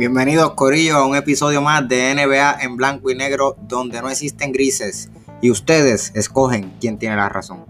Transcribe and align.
Bienvenidos 0.00 0.54
Corillo 0.54 0.96
a 0.96 1.06
un 1.06 1.14
episodio 1.14 1.60
más 1.60 1.86
de 1.86 2.14
NBA 2.14 2.62
en 2.62 2.74
blanco 2.78 3.10
y 3.10 3.14
negro 3.14 3.54
donde 3.60 4.00
no 4.00 4.08
existen 4.08 4.50
grises 4.50 5.10
y 5.42 5.50
ustedes 5.50 6.10
escogen 6.14 6.72
quién 6.80 6.98
tiene 6.98 7.16
la 7.16 7.28
razón. 7.28 7.66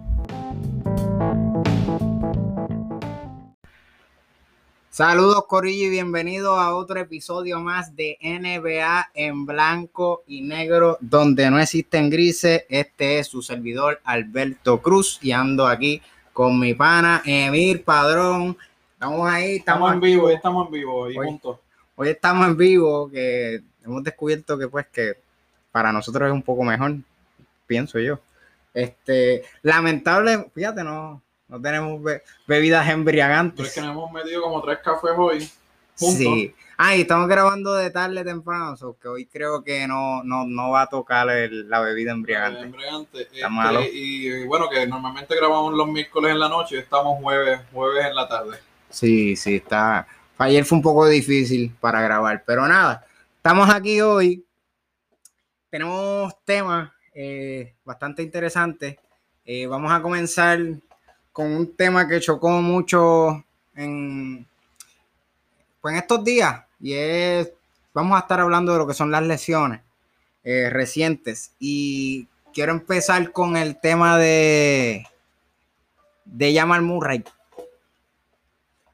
Saludos 4.91 5.45
Corillo 5.49 5.87
y 5.87 5.91
bienvenidos 5.91 6.57
a 6.57 6.77
otro 6.77 7.01
episodio 7.01 7.59
más 7.59 7.97
de 7.97 8.17
NBA 8.23 9.11
en 9.15 9.45
blanco 9.45 10.23
y 10.29 10.43
negro 10.43 10.99
donde 11.01 11.51
no 11.51 11.59
existen 11.59 12.11
grises. 12.11 12.63
Este 12.69 13.19
es 13.19 13.27
su 13.27 13.43
servidor 13.43 14.01
Alberto 14.05 14.81
Cruz 14.81 15.19
y 15.21 15.33
ando 15.33 15.67
aquí 15.67 16.01
con 16.33 16.61
mi 16.61 16.75
pana 16.75 17.23
Emir 17.25 17.83
Padrón. 17.83 18.57
Estamos 18.93 19.29
ahí, 19.29 19.57
estamos, 19.57 19.93
en 19.93 20.01
vivo, 20.01 20.31
estamos 20.31 20.67
en 20.67 20.73
vivo 20.73 21.11
y 21.11 21.17
juntos 21.17 21.59
hoy 22.01 22.09
estamos 22.09 22.47
en 22.47 22.57
vivo, 22.57 23.11
que 23.11 23.61
hemos 23.85 24.03
descubierto 24.03 24.57
que 24.59 24.69
pues 24.69 24.87
que 24.87 25.19
para 25.71 25.93
nosotros 25.93 26.29
es 26.29 26.33
un 26.33 26.43
poco 26.43 26.65
mejor, 26.65 26.95
pienso 27.67 27.99
yo. 27.99 28.19
Este, 28.73 29.45
lamentable, 29.61 30.51
fíjate, 30.55 30.83
no, 30.83 31.21
no 31.47 31.61
tenemos 31.61 32.01
bebidas 32.47 32.89
embriagantes. 32.89 33.55
Pero 33.55 33.69
es 33.69 33.75
que 33.75 33.81
nos 33.83 33.91
hemos 33.91 34.13
metido 34.13 34.41
como 34.41 34.63
tres 34.63 34.79
cafés 34.83 35.11
hoy. 35.15 35.51
Sí. 35.95 36.55
Ah, 36.79 36.97
y 36.97 37.03
estamos 37.03 37.29
grabando 37.29 37.75
de 37.75 37.91
tarde 37.91 38.25
temprano, 38.25 38.75
so 38.79 38.97
que 38.99 39.07
hoy 39.07 39.27
creo 39.27 39.63
que 39.63 39.87
no, 39.87 40.23
no, 40.25 40.71
va 40.71 40.83
a 40.83 40.87
tocar 40.87 41.27
la 41.27 41.81
bebida 41.81 42.13
embriagante. 42.13 42.63
embriagante. 42.63 43.29
Este, 43.31 43.91
y 43.93 44.47
bueno, 44.47 44.71
que 44.71 44.87
normalmente 44.87 45.37
grabamos 45.37 45.75
los 45.75 45.87
miércoles 45.87 46.33
en 46.33 46.39
la 46.39 46.49
noche 46.49 46.77
y 46.77 46.79
estamos 46.79 47.21
jueves, 47.21 47.61
jueves 47.75 48.07
en 48.07 48.15
la 48.15 48.27
tarde. 48.27 48.57
Sí, 48.89 49.37
sí, 49.37 49.57
está. 49.57 50.07
Ayer 50.41 50.65
fue 50.65 50.77
un 50.77 50.83
poco 50.83 51.07
difícil 51.07 51.71
para 51.83 52.01
grabar, 52.01 52.43
pero 52.47 52.67
nada, 52.67 53.05
estamos 53.37 53.69
aquí 53.69 54.01
hoy. 54.01 54.43
Tenemos 55.69 56.35
temas 56.47 56.91
eh, 57.15 57.75
bastante 57.85 58.23
interesantes. 58.23 58.97
Eh, 59.45 59.67
vamos 59.67 59.93
a 59.93 60.01
comenzar 60.01 60.59
con 61.31 61.53
un 61.53 61.77
tema 61.77 62.09
que 62.09 62.21
chocó 62.21 62.49
mucho 62.63 63.45
en, 63.75 64.47
pues 65.79 65.93
en 65.93 65.99
estos 65.99 66.25
días 66.25 66.65
y 66.81 66.95
es, 66.95 67.53
vamos 67.93 68.17
a 68.17 68.21
estar 68.21 68.41
hablando 68.41 68.73
de 68.73 68.79
lo 68.79 68.87
que 68.87 68.95
son 68.95 69.11
las 69.11 69.23
lesiones 69.23 69.83
eh, 70.43 70.71
recientes 70.71 71.53
y 71.59 72.27
quiero 72.55 72.73
empezar 72.73 73.31
con 73.33 73.59
el 73.59 73.79
tema 73.79 74.17
de 74.17 75.05
de 76.25 76.55
Jamal 76.55 76.81
Murray 76.81 77.23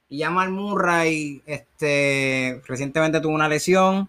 y 0.09 0.21
Jamal 0.21 0.51
Murray 0.51 1.43
este, 1.47 2.61
recientemente 2.67 3.21
tuvo 3.21 3.35
una 3.35 3.49
lesión, 3.49 4.09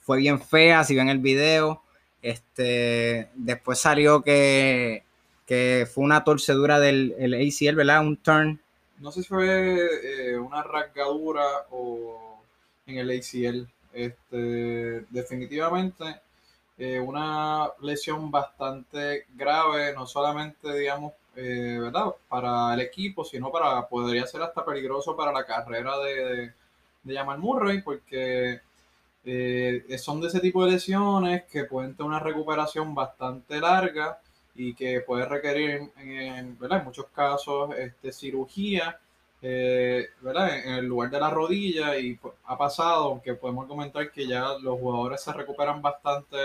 fue 0.00 0.18
bien 0.18 0.40
fea, 0.40 0.84
si 0.84 0.94
ven 0.94 1.08
el 1.08 1.18
video. 1.18 1.82
Este, 2.20 3.28
después 3.34 3.78
salió 3.78 4.22
que, 4.22 5.04
fue 5.46 6.04
una 6.04 6.24
torcedura 6.24 6.78
del 6.78 7.14
ACL, 7.34 7.76
¿verdad? 7.76 8.00
Un 8.00 8.16
turn. 8.18 8.60
No 8.98 9.12
sé 9.12 9.22
si 9.22 9.28
fue 9.28 9.78
eh, 10.02 10.36
una 10.36 10.62
rasgadura 10.62 11.44
o 11.70 12.42
en 12.86 12.98
el 12.98 13.10
ACL. 13.10 13.68
Este, 13.92 15.04
definitivamente 15.10 16.20
eh, 16.78 17.00
una 17.00 17.70
lesión 17.82 18.30
bastante 18.30 19.26
grave, 19.34 19.92
no 19.94 20.06
solamente, 20.06 20.72
digamos, 20.78 21.12
eh, 21.34 21.78
¿verdad? 21.80 22.14
Para 22.28 22.72
el 22.74 22.80
equipo, 22.80 23.24
sino 23.24 23.50
para, 23.50 23.88
podría 23.88 24.26
ser 24.26 24.42
hasta 24.42 24.64
peligroso 24.64 25.16
para 25.16 25.32
la 25.32 25.44
carrera 25.44 25.98
de, 25.98 26.52
de, 27.02 27.16
Jamal 27.16 27.38
Murray, 27.38 27.82
porque 27.82 28.60
eh, 29.24 29.98
son 29.98 30.20
de 30.20 30.28
ese 30.28 30.40
tipo 30.40 30.64
de 30.64 30.72
lesiones 30.72 31.44
que 31.50 31.64
pueden 31.64 31.94
tener 31.96 32.08
una 32.10 32.20
recuperación 32.20 32.94
bastante 32.94 33.60
larga 33.60 34.20
y 34.54 34.74
que 34.74 35.00
puede 35.00 35.24
requerir, 35.26 35.90
en, 35.96 36.58
en 36.60 36.84
muchos 36.84 37.06
casos, 37.06 37.74
este, 37.76 38.12
cirugía. 38.12 39.00
Eh, 39.40 40.08
¿verdad? 40.20 40.58
En 40.58 40.74
el 40.74 40.86
lugar 40.86 41.10
de 41.10 41.20
la 41.20 41.30
rodilla 41.30 41.96
y 41.96 42.14
pues, 42.14 42.34
ha 42.44 42.58
pasado, 42.58 43.04
aunque 43.04 43.34
podemos 43.34 43.66
comentar 43.66 44.10
que 44.10 44.26
ya 44.26 44.54
los 44.60 44.80
jugadores 44.80 45.20
se 45.22 45.32
recuperan 45.32 45.80
bastante 45.80 46.36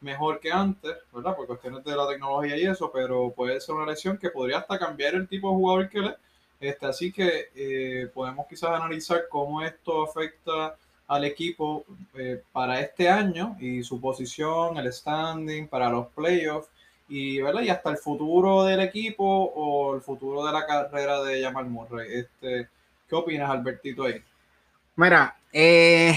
mejor 0.00 0.38
que 0.40 0.52
antes, 0.52 0.96
¿verdad? 1.12 1.36
Por 1.36 1.46
cuestiones 1.46 1.84
de 1.84 1.96
la 1.96 2.08
tecnología 2.08 2.56
y 2.56 2.66
eso, 2.66 2.90
pero 2.92 3.30
puede 3.30 3.60
ser 3.60 3.74
una 3.74 3.86
lesión 3.86 4.16
que 4.16 4.30
podría 4.30 4.58
hasta 4.58 4.78
cambiar 4.78 5.14
el 5.14 5.28
tipo 5.28 5.50
de 5.50 5.56
jugador 5.56 5.88
que 5.88 6.00
le. 6.00 6.16
Este, 6.60 6.86
así 6.86 7.10
que 7.10 7.48
eh, 7.54 8.10
podemos 8.12 8.46
quizás 8.46 8.70
analizar 8.70 9.22
cómo 9.30 9.62
esto 9.62 10.04
afecta 10.04 10.76
al 11.08 11.24
equipo 11.24 11.84
eh, 12.14 12.42
para 12.52 12.80
este 12.80 13.08
año 13.08 13.56
y 13.58 13.82
su 13.82 14.00
posición, 14.00 14.76
el 14.76 14.92
standing, 14.92 15.66
para 15.68 15.88
los 15.88 16.08
playoffs 16.08 16.68
y, 17.10 17.42
¿verdad? 17.42 17.62
y 17.62 17.68
hasta 17.68 17.90
el 17.90 17.98
futuro 17.98 18.64
del 18.64 18.80
equipo 18.80 19.24
o 19.24 19.96
el 19.96 20.00
futuro 20.00 20.46
de 20.46 20.52
la 20.52 20.64
carrera 20.64 21.20
de 21.22 21.42
Jamal 21.42 21.66
Murray. 21.68 22.08
Este, 22.20 22.68
¿Qué 23.08 23.14
opinas, 23.16 23.50
Albertito, 23.50 24.04
ahí? 24.04 24.22
Mira, 24.94 25.36
eh, 25.52 26.14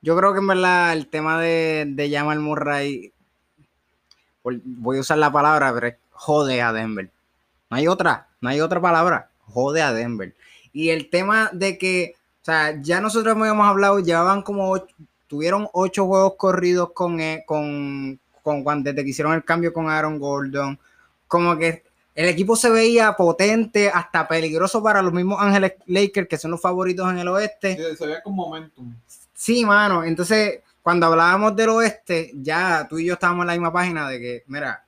yo 0.00 0.16
creo 0.16 0.32
que 0.32 0.40
en 0.40 0.46
verdad 0.48 0.92
el 0.92 1.06
tema 1.06 1.40
de, 1.40 1.84
de 1.88 2.10
Jamal 2.10 2.40
Murray, 2.40 3.12
voy 4.42 4.98
a 4.98 5.00
usar 5.00 5.18
la 5.18 5.30
palabra, 5.30 5.72
pero 5.72 5.86
es 5.86 5.94
jode 6.10 6.60
a 6.60 6.72
Denver. 6.72 7.08
No 7.70 7.76
hay 7.76 7.86
otra, 7.86 8.28
no 8.40 8.48
hay 8.48 8.60
otra 8.60 8.80
palabra, 8.80 9.30
jode 9.44 9.80
a 9.80 9.92
Denver. 9.92 10.34
Y 10.72 10.90
el 10.90 11.08
tema 11.08 11.50
de 11.52 11.78
que, 11.78 12.16
o 12.42 12.44
sea, 12.44 12.80
ya 12.82 13.00
nosotros 13.00 13.36
habíamos 13.36 13.66
hablado, 13.66 14.00
llevaban 14.00 14.42
como, 14.42 14.84
tuvieron 15.28 15.68
ocho 15.72 16.06
juegos 16.06 16.34
corridos 16.36 16.90
con, 16.92 17.20
eh, 17.20 17.44
con, 17.46 18.18
con, 18.42 18.62
cuando 18.62 18.90
desde 18.90 19.04
que 19.04 19.10
hicieron 19.10 19.34
el 19.34 19.44
cambio 19.44 19.72
con 19.72 19.88
Aaron 19.88 20.18
Gordon. 20.18 20.78
Como 21.26 21.56
que 21.56 21.84
el 22.14 22.28
equipo 22.28 22.56
se 22.56 22.70
veía 22.70 23.14
potente, 23.14 23.88
hasta 23.88 24.28
peligroso 24.28 24.82
para 24.82 25.00
los 25.00 25.12
mismos 25.12 25.40
Ángeles 25.40 25.74
Lakers, 25.86 26.28
que 26.28 26.38
son 26.38 26.50
los 26.50 26.60
favoritos 26.60 27.10
en 27.10 27.18
el 27.18 27.28
oeste. 27.28 27.76
Sí, 27.76 27.96
se 27.96 28.06
veía 28.06 28.22
con 28.22 28.34
momentum. 28.34 28.94
Sí, 29.34 29.64
mano. 29.64 30.04
Entonces, 30.04 30.60
cuando 30.82 31.06
hablábamos 31.06 31.56
del 31.56 31.70
oeste, 31.70 32.32
ya 32.34 32.86
tú 32.88 32.98
y 32.98 33.06
yo 33.06 33.14
estábamos 33.14 33.44
en 33.44 33.46
la 33.46 33.52
misma 33.54 33.72
página 33.72 34.08
de 34.08 34.20
que, 34.20 34.44
mira, 34.46 34.84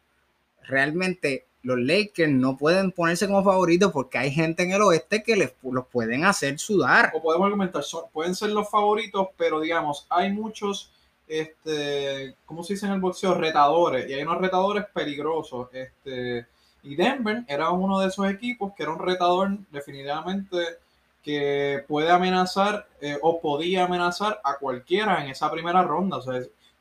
realmente 0.63 1.47
los 1.65 1.79
Lakers 1.79 2.31
no 2.31 2.57
pueden 2.57 2.93
ponerse 2.93 3.27
como 3.27 3.43
favoritos 3.43 3.91
porque 3.91 4.19
hay 4.19 4.31
gente 4.31 4.63
en 4.63 4.73
el 4.73 4.83
oeste 4.83 5.23
que 5.23 5.35
les, 5.35 5.55
los 5.63 5.87
pueden 5.87 6.25
hacer 6.25 6.59
sudar. 6.59 7.11
O 7.15 7.23
podemos 7.23 7.47
argumentar, 7.47 7.83
pueden 8.13 8.35
ser 8.35 8.51
los 8.51 8.71
favoritos, 8.71 9.29
pero 9.39 9.61
digamos, 9.61 10.07
hay 10.11 10.31
muchos, 10.31 10.93
este, 11.27 12.37
¿cómo 12.45 12.63
se 12.63 12.75
dice 12.75 12.87
en 12.87 12.93
el 12.93 13.01
boxeo? 13.01 13.35
Retadores. 13.35 14.09
Y 14.09 14.15
hay 14.15 14.23
unos 14.23 14.41
retadores 14.41 14.85
peligrosos. 14.93 15.69
Este, 15.73 16.47
y 16.83 16.97
Denver 16.97 17.45
era 17.49 17.71
uno 17.71 17.99
de 18.01 18.09
esos 18.09 18.29
equipos 18.31 18.73
que 18.77 18.83
era 18.83 18.93
un 18.93 18.99
retador 18.99 19.57
definitivamente 19.71 20.59
que 21.23 21.83
puede 21.89 22.11
amenazar 22.11 22.87
eh, 23.01 23.19
o 23.23 23.41
podía 23.41 23.85
amenazar 23.85 24.41
a 24.45 24.59
cualquiera 24.59 25.25
en 25.25 25.31
esa 25.31 25.51
primera 25.51 25.83
ronda. 25.83 26.19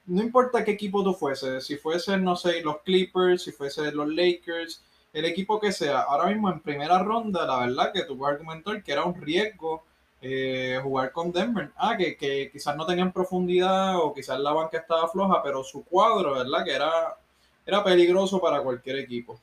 No 0.05 0.21
importa 0.21 0.65
qué 0.65 0.71
equipo 0.71 1.01
tú 1.01 1.13
fuese, 1.13 1.61
si 1.61 1.77
fuese, 1.77 2.17
no 2.17 2.35
sé, 2.35 2.61
los 2.61 2.81
Clippers, 2.81 3.43
si 3.43 3.53
fuese 3.53 3.89
los 3.93 4.09
Lakers, 4.09 4.83
el 5.13 5.23
equipo 5.23 5.61
que 5.61 5.71
sea, 5.71 6.01
ahora 6.01 6.25
mismo 6.25 6.51
en 6.51 6.59
primera 6.59 6.99
ronda, 6.99 7.45
la 7.45 7.59
verdad 7.59 7.93
que 7.93 8.03
tú 8.03 8.17
puedes 8.17 8.33
argumentar 8.33 8.83
que 8.83 8.91
era 8.91 9.05
un 9.05 9.19
riesgo 9.21 9.85
eh, 10.23 10.79
jugar 10.81 11.11
con 11.11 11.31
Denver. 11.31 11.69
Ah, 11.75 11.95
que, 11.95 12.17
que, 12.17 12.49
quizás 12.51 12.75
no 12.75 12.85
tenían 12.85 13.11
profundidad 13.11 13.97
o 13.97 14.13
quizás 14.13 14.39
la 14.39 14.53
banca 14.53 14.79
estaba 14.79 15.07
floja, 15.07 15.43
pero 15.43 15.63
su 15.63 15.83
cuadro, 15.83 16.33
¿verdad? 16.33 16.63
Que 16.63 16.73
era, 16.73 17.17
era 17.65 17.83
peligroso 17.83 18.41
para 18.41 18.63
cualquier 18.63 18.97
equipo. 18.97 19.39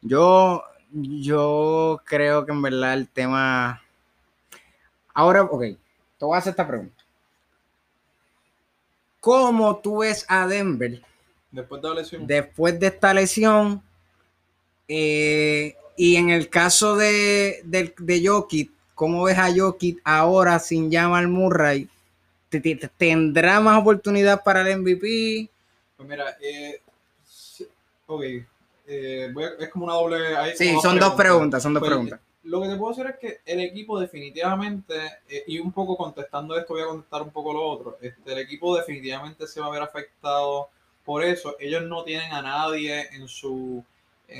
Yo, 0.00 0.62
yo 0.90 2.00
creo 2.04 2.44
que 2.44 2.52
en 2.52 2.60
verdad 2.60 2.94
el 2.94 3.08
tema 3.08 3.82
Ahora, 5.14 5.42
ok, 5.42 5.60
te 5.60 6.24
voy 6.24 6.34
a 6.34 6.38
hacer 6.38 6.50
esta 6.52 6.66
pregunta. 6.66 6.94
¿Cómo 9.20 9.76
tú 9.78 9.98
ves 9.98 10.24
a 10.28 10.46
Denver 10.46 11.02
después 11.50 11.82
de 11.82 11.88
la 11.88 11.94
lesión? 11.94 12.26
Después 12.26 12.80
de 12.80 12.86
esta 12.88 13.14
lesión. 13.14 13.82
Eh, 14.88 15.76
y 15.96 16.16
en 16.16 16.30
el 16.30 16.48
caso 16.48 16.96
de, 16.96 17.62
de, 17.64 18.26
Jokic, 18.26 18.72
¿cómo 18.94 19.24
ves 19.24 19.38
a 19.38 19.52
Jokic 19.54 20.00
ahora 20.04 20.58
sin 20.58 20.92
Jamal 20.92 21.28
Murray? 21.28 21.88
¿Tendrá 22.96 23.60
más 23.60 23.80
oportunidad 23.80 24.42
para 24.42 24.60
el 24.62 24.78
MVP? 24.80 25.48
Pues 25.96 26.08
mira, 26.08 26.36
eh, 26.40 26.80
ok, 28.06 28.22
eh, 28.86 29.34
es 29.58 29.68
como 29.70 29.86
una 29.86 29.94
doble... 29.94 30.56
sí, 30.56 30.76
son 30.82 30.98
dos 30.98 31.14
preguntas, 31.14 31.62
son 31.62 31.74
dos 31.74 31.80
pues, 31.80 31.90
preguntas 31.90 32.20
lo 32.44 32.60
que 32.60 32.68
te 32.68 32.76
puedo 32.76 32.94
decir 32.94 33.06
es 33.06 33.18
que 33.18 33.40
el 33.46 33.60
equipo 33.60 34.00
definitivamente, 34.00 34.94
eh, 35.28 35.44
y 35.46 35.58
un 35.58 35.72
poco 35.72 35.96
contestando 35.96 36.56
esto, 36.56 36.74
voy 36.74 36.82
a 36.82 36.86
contestar 36.86 37.22
un 37.22 37.30
poco 37.30 37.52
lo 37.52 37.64
otro, 37.66 37.98
este, 38.00 38.32
el 38.32 38.38
equipo 38.38 38.76
definitivamente 38.76 39.46
se 39.46 39.60
va 39.60 39.66
a 39.66 39.70
ver 39.70 39.82
afectado 39.82 40.68
por 41.04 41.24
eso. 41.24 41.56
Ellos 41.60 41.82
no 41.82 42.02
tienen 42.04 42.32
a 42.32 42.42
nadie 42.42 43.08
en 43.12 43.28
su 43.28 43.84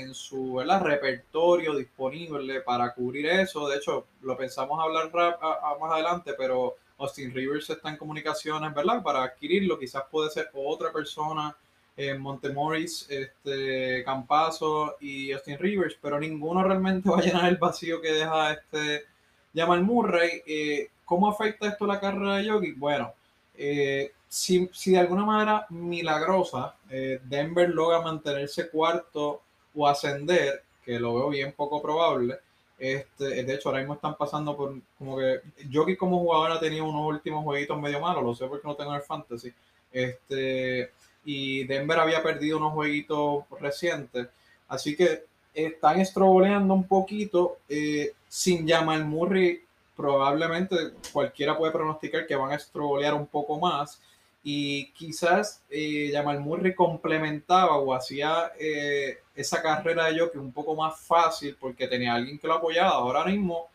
en 0.01 0.13
su 0.13 0.59
repertorio 0.59 1.75
disponible 1.75 2.61
para 2.61 2.93
cubrir 2.93 3.25
eso. 3.27 3.67
De 3.67 3.77
hecho, 3.77 4.07
lo 4.21 4.37
pensamos 4.37 4.79
hablar 4.81 5.11
más 5.11 5.91
adelante, 5.91 6.33
pero 6.37 6.75
Austin 6.97 7.33
Rivers 7.33 7.69
está 7.69 7.89
en 7.89 7.97
comunicaciones, 7.97 8.73
¿verdad? 8.73 9.01
Para 9.03 9.23
adquirirlo, 9.23 9.79
quizás 9.79 10.03
puede 10.09 10.29
ser 10.29 10.49
otra 10.53 10.91
persona, 10.91 11.55
en 11.95 12.19
Montemoris, 12.19 13.07
este, 13.09 14.03
Campazo 14.03 14.95
y 14.99 15.31
Austin 15.31 15.59
Rivers, 15.59 15.97
pero 16.01 16.19
ninguno 16.19 16.63
realmente 16.63 17.09
va 17.09 17.19
a 17.19 17.21
llenar 17.21 17.49
el 17.49 17.57
vacío 17.57 18.01
que 18.01 18.11
deja 18.11 18.53
este 18.53 19.05
Jamal 19.53 19.83
Murray. 19.83 20.41
Eh, 20.45 20.89
¿Cómo 21.05 21.29
afecta 21.29 21.67
esto 21.67 21.85
la 21.85 21.99
carrera 21.99 22.37
de 22.37 22.45
Yogi? 22.45 22.71
Bueno, 22.73 23.13
eh, 23.55 24.11
si, 24.27 24.67
de 24.85 24.97
alguna 24.97 25.25
manera 25.25 25.67
milagrosa 25.69 26.75
eh, 26.89 27.19
Denver 27.23 27.69
logra 27.69 28.01
mantenerse 28.01 28.69
cuarto 28.69 29.41
o 29.75 29.87
ascender, 29.87 30.63
que 30.83 30.99
lo 30.99 31.15
veo 31.15 31.29
bien 31.29 31.53
poco 31.53 31.81
probable, 31.81 32.39
este, 32.77 33.43
de 33.43 33.53
hecho, 33.53 33.69
ahora 33.69 33.79
mismo 33.79 33.93
están 33.93 34.17
pasando 34.17 34.57
por 34.57 34.75
como 34.97 35.17
que 35.17 35.39
Jokic 35.71 35.97
como 35.97 36.19
jugador 36.19 36.51
ha 36.51 36.59
tenido 36.59 36.85
unos 36.85 37.07
últimos 37.07 37.43
jueguitos 37.43 37.79
medio 37.79 38.01
malos, 38.01 38.23
lo 38.23 38.35
sé 38.35 38.45
porque 38.47 38.67
no 38.67 38.75
tengo 38.75 38.93
el 38.93 39.01
fantasy. 39.01 39.53
Este, 39.91 40.91
y 41.23 41.63
Denver 41.65 41.99
había 41.99 42.21
perdido 42.21 42.57
unos 42.57 42.73
jueguitos 42.73 43.45
recientes. 43.59 44.27
Así 44.67 44.95
que 44.95 45.23
están 45.53 46.01
estroboleando 46.01 46.73
un 46.73 46.87
poquito. 46.87 47.59
Eh, 47.69 48.13
sin 48.27 48.67
Jamal 48.67 49.05
Murray, 49.05 49.61
probablemente 49.95 50.75
cualquiera 51.13 51.57
puede 51.57 51.71
pronosticar 51.71 52.25
que 52.27 52.35
van 52.35 52.51
a 52.51 52.55
estrobolear 52.55 53.13
un 53.13 53.27
poco 53.27 53.59
más 53.59 54.01
y 54.43 54.91
quizás 54.91 55.63
eh, 55.69 56.09
Jamal 56.11 56.41
Murray 56.41 56.75
complementaba 56.75 57.77
o 57.77 57.93
hacía 57.93 58.51
eh, 58.59 59.19
esa 59.33 59.61
carrera 59.61 60.07
de 60.07 60.19
Jokic 60.19 60.41
un 60.41 60.51
poco 60.51 60.75
más 60.75 60.99
fácil 60.99 61.55
porque 61.59 61.87
tenía 61.87 62.13
alguien 62.13 62.37
que 62.37 62.47
lo 62.47 62.55
apoyaba. 62.55 62.91
Ahora 62.91 63.25
mismo, 63.25 63.69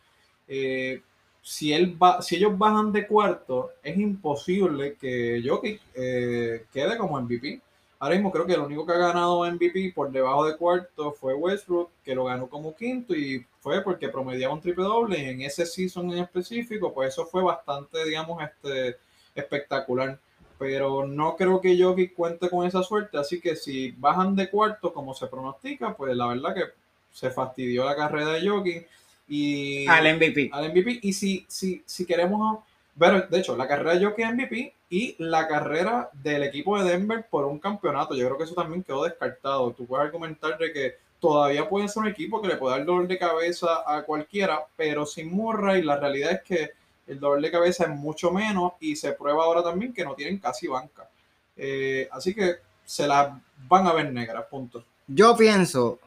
eh, 0.47 1.01
si, 1.41 1.73
él 1.73 2.01
va, 2.01 2.21
si 2.21 2.35
ellos 2.35 2.55
bajan 2.55 2.91
de 2.91 3.07
cuarto, 3.07 3.71
es 3.81 3.97
imposible 3.97 4.95
que 4.95 5.41
Jokic 5.43 5.81
eh, 5.95 6.65
quede 6.71 6.97
como 6.97 7.19
MVP. 7.19 7.61
Ahora 7.97 8.15
mismo 8.15 8.31
creo 8.31 8.45
que 8.45 8.53
el 8.53 8.61
único 8.61 8.85
que 8.85 8.93
ha 8.93 8.97
ganado 8.97 9.43
MVP 9.51 9.91
por 9.93 10.11
debajo 10.11 10.45
de 10.45 10.55
cuarto 10.55 11.11
fue 11.13 11.33
Westbrook, 11.33 11.89
que 12.03 12.15
lo 12.15 12.25
ganó 12.25 12.47
como 12.47 12.75
quinto 12.75 13.13
y 13.15 13.45
fue 13.59 13.83
porque 13.83 14.07
promediaba 14.07 14.53
un 14.53 14.61
triple 14.61 14.85
doble 14.85 15.29
en 15.31 15.41
ese 15.41 15.65
season 15.65 16.11
en 16.11 16.19
específico, 16.19 16.93
pues 16.93 17.09
eso 17.09 17.25
fue 17.25 17.43
bastante, 17.43 18.05
digamos, 18.05 18.41
este, 18.41 18.97
espectacular 19.35 20.17
pero 20.59 21.07
no 21.07 21.37
creo 21.37 21.61
que 21.61 21.81
Jokic 21.81 22.13
cuente 22.13 22.49
con 22.49 22.67
esa 22.67 22.83
suerte, 22.83 23.17
así 23.17 23.39
que 23.39 23.55
si 23.55 23.91
bajan 23.91 24.35
de 24.35 24.49
cuarto 24.49 24.93
como 24.93 25.13
se 25.13 25.27
pronostica, 25.27 25.95
pues 25.95 26.15
la 26.15 26.27
verdad 26.27 26.53
que 26.53 26.63
se 27.11 27.31
fastidió 27.31 27.85
la 27.85 27.95
carrera 27.95 28.33
de 28.33 28.47
Jokic 28.47 28.87
y 29.29 29.87
al 29.87 30.15
MVP. 30.15 30.49
Al 30.51 30.69
MVP 30.69 30.99
y 31.01 31.13
si, 31.13 31.45
si, 31.47 31.81
si 31.85 32.05
queremos 32.05 32.59
ver, 32.95 33.29
de 33.29 33.39
hecho, 33.39 33.55
la 33.55 33.69
carrera 33.69 33.95
de 33.95 34.05
Jokic 34.05 34.33
MVP 34.33 34.73
y 34.89 35.15
la 35.17 35.47
carrera 35.47 36.09
del 36.11 36.43
equipo 36.43 36.77
de 36.77 36.91
Denver 36.91 37.25
por 37.29 37.45
un 37.45 37.57
campeonato, 37.57 38.13
yo 38.13 38.25
creo 38.25 38.37
que 38.37 38.43
eso 38.43 38.53
también 38.53 38.83
quedó 38.83 39.05
descartado. 39.05 39.71
Tú 39.71 39.85
puedes 39.85 40.05
argumentar 40.05 40.57
de 40.57 40.73
que 40.73 40.95
todavía 41.21 41.69
puede 41.69 41.87
ser 41.87 42.03
un 42.03 42.09
equipo 42.09 42.41
que 42.41 42.49
le 42.49 42.57
puede 42.57 42.77
dar 42.77 42.85
dolor 42.85 43.07
de 43.07 43.17
cabeza 43.17 43.83
a 43.87 44.03
cualquiera, 44.03 44.65
pero 44.75 45.05
sin 45.05 45.31
Murray 45.31 45.83
la 45.83 45.97
realidad 45.97 46.33
es 46.33 46.41
que 46.43 46.71
el 47.09 47.19
dolor 47.19 47.41
de 47.41 47.51
cabeza 47.51 47.85
es 47.85 47.89
mucho 47.89 48.31
menos 48.31 48.73
y 48.79 48.95
se 48.95 49.13
prueba 49.13 49.43
ahora 49.43 49.63
también 49.63 49.93
que 49.93 50.05
no 50.05 50.13
tienen 50.13 50.37
casi 50.37 50.67
banca. 50.67 51.09
Eh, 51.57 52.07
así 52.11 52.35
que 52.35 52.57
se 52.85 53.07
las 53.07 53.31
van 53.67 53.87
a 53.87 53.93
ver 53.93 54.13
negras, 54.13 54.45
punto. 54.49 54.85
Yo 55.07 55.35
pienso, 55.35 55.99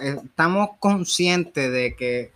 estamos 0.00 0.70
conscientes 0.78 1.70
de 1.72 1.96
que, 1.96 2.32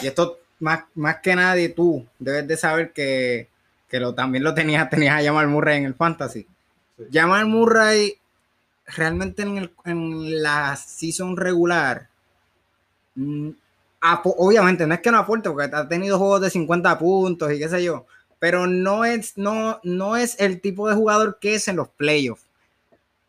y 0.00 0.06
esto 0.06 0.38
más, 0.58 0.84
más 0.94 1.18
que 1.18 1.36
nadie 1.36 1.68
tú 1.68 2.06
debes 2.18 2.48
de 2.48 2.56
saber 2.56 2.92
que, 2.92 3.48
lo, 3.90 4.14
también 4.14 4.42
lo 4.42 4.54
tenías, 4.54 4.88
tenías 4.90 5.20
a 5.20 5.24
Jamal 5.24 5.48
Murray 5.48 5.78
en 5.78 5.84
el 5.84 5.94
fantasy. 5.94 6.46
Sí. 6.96 7.04
Jamal 7.12 7.44
Murray 7.44 8.18
realmente 8.86 9.42
en, 9.42 9.70
en 9.84 10.42
la 10.42 10.76
season 10.76 11.36
regular 11.36 12.08
mm, 13.14 13.50
obviamente 14.24 14.86
no 14.86 14.94
es 14.94 15.00
que 15.00 15.10
no 15.10 15.18
aporte, 15.18 15.50
porque 15.50 15.74
ha 15.74 15.88
tenido 15.88 16.18
juegos 16.18 16.42
de 16.42 16.50
50 16.50 16.98
puntos 16.98 17.52
y 17.52 17.58
qué 17.58 17.68
sé 17.68 17.82
yo, 17.82 18.06
pero 18.38 18.66
no 18.66 19.04
es, 19.04 19.38
no, 19.38 19.80
no 19.82 20.16
es 20.16 20.38
el 20.40 20.60
tipo 20.60 20.88
de 20.88 20.94
jugador 20.94 21.38
que 21.40 21.54
es 21.54 21.68
en 21.68 21.76
los 21.76 21.88
playoffs. 21.88 22.44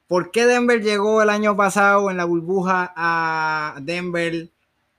¿Por 0.07 0.31
qué 0.31 0.45
Denver 0.45 0.81
llegó 0.83 1.22
el 1.22 1.30
año 1.30 1.56
pasado 1.56 2.12
en 2.12 2.18
la 2.18 2.25
burbuja 2.25 2.94
a 2.95 3.75
Denver, 3.81 4.50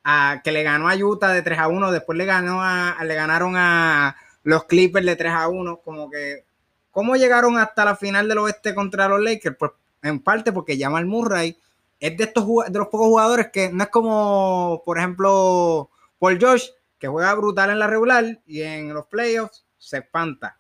a, 0.02 0.40
que 0.42 0.50
le 0.50 0.62
ganó 0.62 0.88
a 0.88 0.96
Utah 0.96 1.32
de 1.32 1.42
3 1.42 1.58
a 1.58 1.68
1, 1.68 1.92
después 1.92 2.18
le, 2.18 2.24
ganó 2.24 2.62
a, 2.62 2.96
le 3.04 3.14
ganaron 3.14 3.54
a 3.56 4.16
los 4.42 4.64
Clippers 4.64 5.06
de 5.06 5.14
3 5.14 5.32
a 5.32 5.48
1? 5.48 5.76
Como 5.78 6.10
que, 6.10 6.44
¿cómo 6.90 7.14
llegaron 7.14 7.56
hasta 7.58 7.84
la 7.84 7.94
final 7.94 8.28
del 8.28 8.38
oeste 8.38 8.74
contra 8.74 9.08
los 9.08 9.20
Lakers? 9.20 9.56
Pues 9.56 9.72
en 10.02 10.20
parte 10.20 10.52
porque 10.52 10.76
llama 10.76 10.98
al 10.98 11.06
Murray 11.06 11.56
es 12.00 12.16
de 12.16 12.24
estos 12.24 12.46
de 12.68 12.78
los 12.78 12.88
pocos 12.88 13.06
jugadores 13.06 13.48
que 13.52 13.70
no 13.72 13.84
es 13.84 13.90
como, 13.90 14.82
por 14.84 14.98
ejemplo, 14.98 15.90
Paul 16.18 16.38
Josh, 16.40 16.68
que 16.98 17.08
juega 17.08 17.34
brutal 17.34 17.70
en 17.70 17.78
la 17.78 17.86
regular 17.86 18.40
y 18.46 18.62
en 18.62 18.92
los 18.92 19.06
playoffs 19.06 19.64
se 19.78 19.98
espanta. 19.98 20.58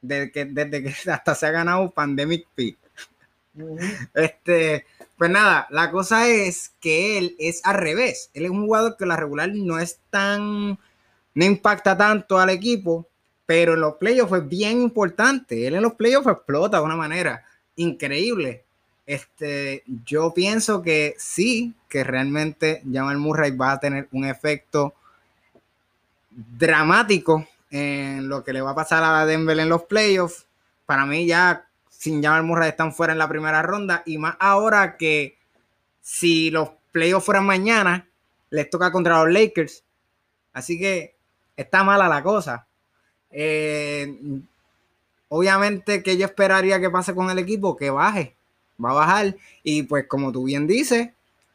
Desde 0.00 0.30
que, 0.30 0.44
desde 0.44 0.82
que 0.82 0.94
hasta 1.10 1.34
se 1.34 1.46
ha 1.46 1.50
ganado 1.50 1.90
Pandemic 1.90 2.46
Peak. 2.54 2.78
Este, 4.14 4.84
pues 5.16 5.30
nada, 5.30 5.66
la 5.70 5.90
cosa 5.90 6.28
es 6.28 6.74
que 6.80 7.18
él 7.18 7.36
es 7.38 7.64
al 7.64 7.76
revés. 7.76 8.30
Él 8.34 8.44
es 8.44 8.50
un 8.50 8.66
jugador 8.66 8.96
que 8.96 9.06
la 9.06 9.16
regular 9.16 9.50
no 9.54 9.78
es 9.78 10.00
tan, 10.10 10.78
no 11.34 11.44
impacta 11.44 11.96
tanto 11.96 12.38
al 12.38 12.50
equipo, 12.50 13.08
pero 13.46 13.74
en 13.74 13.80
los 13.80 13.94
playoffs 13.94 14.28
fue 14.28 14.40
bien 14.40 14.82
importante. 14.82 15.66
Él 15.66 15.74
en 15.74 15.82
los 15.82 15.94
playoffs 15.94 16.26
explota 16.26 16.78
de 16.78 16.84
una 16.84 16.96
manera 16.96 17.44
increíble. 17.76 18.63
Este, 19.06 19.84
yo 20.04 20.32
pienso 20.32 20.82
que 20.82 21.14
sí, 21.18 21.74
que 21.88 22.04
realmente 22.04 22.82
Jamal 22.90 23.18
Murray 23.18 23.50
va 23.50 23.72
a 23.72 23.80
tener 23.80 24.08
un 24.12 24.24
efecto 24.24 24.94
dramático 26.30 27.46
en 27.70 28.28
lo 28.28 28.42
que 28.42 28.52
le 28.52 28.62
va 28.62 28.70
a 28.70 28.74
pasar 28.74 29.04
a 29.04 29.26
Denver 29.26 29.58
en 29.58 29.68
los 29.68 29.82
playoffs. 29.82 30.46
Para 30.86 31.04
mí 31.04 31.26
ya 31.26 31.66
sin 31.90 32.22
Jamal 32.22 32.44
Murray 32.44 32.70
están 32.70 32.94
fuera 32.94 33.12
en 33.12 33.18
la 33.18 33.28
primera 33.28 33.62
ronda 33.62 34.02
y 34.06 34.18
más 34.18 34.36
ahora 34.40 34.96
que 34.96 35.36
si 36.00 36.50
los 36.50 36.70
playoffs 36.92 37.26
fueran 37.26 37.46
mañana, 37.46 38.08
les 38.50 38.70
toca 38.70 38.90
contra 38.90 39.22
los 39.22 39.32
Lakers. 39.32 39.84
Así 40.52 40.78
que 40.78 41.14
está 41.56 41.84
mala 41.84 42.08
la 42.08 42.22
cosa. 42.22 42.66
Eh, 43.30 44.16
obviamente 45.28 46.02
que 46.02 46.16
yo 46.16 46.26
esperaría 46.26 46.80
que 46.80 46.90
pase 46.90 47.14
con 47.14 47.30
el 47.30 47.38
equipo, 47.38 47.76
que 47.76 47.90
baje 47.90 48.34
va 48.82 48.90
a 48.90 48.94
bajar. 48.94 49.36
Y 49.62 49.84
pues 49.84 50.06
como 50.06 50.32
tú 50.32 50.44
bien 50.44 50.66
dices, 50.66 51.10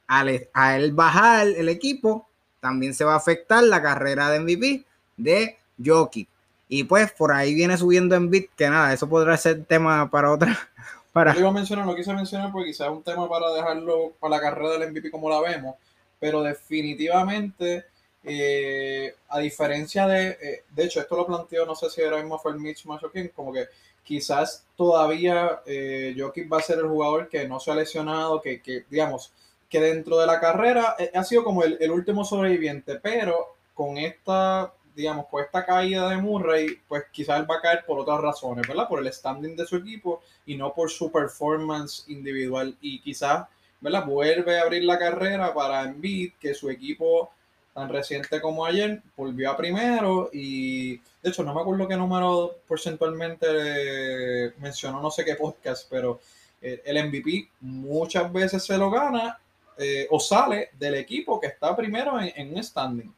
al, 0.08 0.50
a 0.54 0.78
él 0.78 0.92
bajar 0.94 1.48
el 1.48 1.70
equipo, 1.70 2.28
también 2.60 2.94
se 2.94 3.04
va 3.04 3.14
a 3.14 3.18
afectar 3.18 3.64
la 3.64 3.82
carrera 3.82 4.30
de 4.30 4.40
MVP 4.40 4.84
de 5.18 5.58
Jockey. 5.84 6.28
Y 6.68 6.84
pues 6.84 7.12
por 7.12 7.32
ahí 7.32 7.54
viene 7.54 7.78
subiendo 7.78 8.16
en 8.16 8.30
bit, 8.30 8.52
que 8.56 8.70
nada, 8.70 8.94
eso 8.94 9.10
podrá 9.10 9.36
ser 9.38 9.66
tema 9.66 10.10
para 10.10 10.32
otra. 10.32 10.58
Para... 11.12 11.34
Lo 11.34 11.40
iba 11.40 11.50
a 11.50 11.54
mencionar, 11.54 11.88
lo 11.88 11.96
quise 11.96 12.14
mencionar 12.14 12.52
porque 12.52 12.68
quizás 12.68 12.88
es 12.88 12.94
un 12.94 13.02
tema 13.02 13.28
para 13.28 13.52
dejarlo 13.52 14.14
para 14.20 14.36
la 14.36 14.42
carrera 14.42 14.78
del 14.78 14.92
MVP 14.92 15.10
como 15.10 15.28
la 15.28 15.42
vemos, 15.42 15.76
pero 16.20 16.44
definitivamente, 16.44 17.86
eh, 18.24 19.16
a 19.30 19.40
diferencia 19.40 20.06
de, 20.06 20.38
eh, 20.40 20.64
de 20.70 20.84
hecho, 20.84 21.02
esto 21.02 21.18
lo 21.18 21.26
planteó, 21.26 21.66
no 21.66 21.74
sé 21.74 21.90
si 21.90 22.04
ahora 22.04 22.18
mismo 22.18 22.38
fue 22.38 22.52
el 22.52 22.60
Mitch 22.60 22.86
Machokin, 22.86 23.30
como 23.30 23.52
que 23.52 23.66
quizás 24.03 24.65
todavía 24.75 25.62
eh, 25.65 26.15
Jokic 26.18 26.51
va 26.51 26.58
a 26.58 26.62
ser 26.62 26.79
el 26.79 26.88
jugador 26.88 27.29
que 27.29 27.48
no 27.48 27.60
se 27.60 27.72
ha 27.72 27.75
lesionado, 27.75 28.41
que, 28.41 28.62
digamos, 28.89 29.34
que 29.70 29.79
dentro 29.79 30.18
de 30.18 30.25
la 30.25 30.39
carrera 30.39 30.96
eh, 30.98 31.12
ha 31.13 31.24
sido 31.24 31.44
como 31.44 31.63
el, 31.63 31.91
último 31.91 32.25
sobreviviente, 32.25 32.96
pero 32.96 33.56
con 33.74 33.98
esta, 33.98 34.74
digamos, 34.96 35.27
con 35.27 35.44
esta 35.44 35.65
caída 35.65 36.10
de 36.10 36.18
Murray, 36.18 36.79
pues 36.88 37.03
quizás 37.12 37.39
él 37.39 37.50
va 37.50 37.58
a 37.58 37.62
caer 37.62 37.86
por 37.86 38.00
otras 38.00 38.20
razones, 38.20 38.68
¿verdad? 38.68 38.88
Por 38.88 39.00
el 39.00 39.12
standing 39.13 39.56
de 39.56 39.65
su 39.65 39.77
equipo 39.77 40.22
y 40.46 40.56
no 40.56 40.74
por 40.74 40.89
su 40.89 41.12
performance 41.12 42.06
individual. 42.08 42.75
Y 42.82 43.00
quizás, 43.01 43.48
¿verdad? 43.79 44.06
Vuelve 44.06 44.60
a 44.60 44.63
abrir 44.63 44.84
la 44.84 44.98
carrera 44.98 45.53
para 45.53 45.84
Embiid, 45.84 46.34
que 46.39 46.53
su 46.53 46.70
equipo 46.70 47.32
tan 47.74 47.89
reciente 47.89 48.41
como 48.41 48.65
ayer, 48.65 49.01
volvió 49.15 49.51
a 49.51 49.58
primero 49.58 50.29
y 50.34 51.00
de 51.22 51.30
hecho 51.30 51.44
no 51.44 51.54
me 51.54 51.62
acuerdo 51.62 51.88
qué 51.88 51.98
número 51.98 52.56
porcentualmente 52.68 54.54
mencionó 54.60 55.02
no 55.02 55.12
sé 55.12 55.26
qué 55.26 55.36
podcast, 55.36 55.88
pero 55.90 56.20
eh, 56.62 56.82
el 56.86 57.08
MVP 57.08 57.50
muchas 57.62 58.32
veces 58.32 58.64
se 58.64 58.78
lo 58.78 58.90
gana 58.90 59.40
eh, 59.78 60.08
o 60.10 60.20
sale 60.20 60.72
del 60.78 60.96
equipo 60.96 61.40
que 61.40 61.48
está 61.48 61.76
primero 61.76 62.20
en, 62.20 62.54
un 62.54 62.64
standing. 62.64 63.14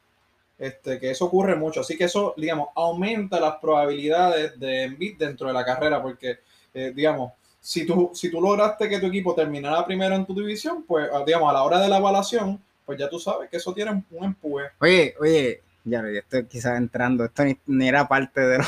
Este, 0.58 1.00
que 1.00 1.10
eso 1.10 1.26
ocurre 1.26 1.56
mucho, 1.56 1.80
así 1.80 1.98
que 1.98 2.04
eso, 2.04 2.36
digamos, 2.38 2.70
aumenta 2.76 3.40
las 3.40 3.56
probabilidades 3.56 4.60
de 4.60 4.84
Embiid 4.84 5.18
dentro 5.18 5.48
de 5.48 5.54
la 5.54 5.66
carrera, 5.66 6.00
porque, 6.04 6.38
eh, 6.72 6.92
digamos, 6.96 7.32
si 7.60 7.84
tú, 7.84 8.12
si 8.14 8.30
tú 8.30 8.40
lograste 8.40 8.88
que 8.88 9.00
tu 9.00 9.08
equipo 9.08 9.34
terminara 9.34 9.84
primero 9.84 10.14
en 10.14 10.24
tu 10.24 10.36
división, 10.36 10.84
pues 10.84 11.10
ah, 11.12 11.24
digamos, 11.26 11.50
a 11.50 11.54
la 11.54 11.64
hora 11.64 11.80
de 11.80 11.90
la 11.90 11.98
evaluación, 11.98 12.62
pues 12.86 13.00
ya 13.00 13.10
tú 13.10 13.20
sabes 13.20 13.50
que 13.50 13.58
eso 13.58 13.74
tiene 13.74 14.04
un 14.12 14.24
empuje. 14.24 14.66
Oye, 14.80 15.16
oye, 15.20 15.64
ya 15.84 16.02
estoy 16.02 16.46
quizás 16.46 16.78
entrando, 16.78 17.26
esto 17.26 17.44
ni, 17.66 17.88
era 17.88 18.08
parte 18.08 18.42
de 18.42 18.64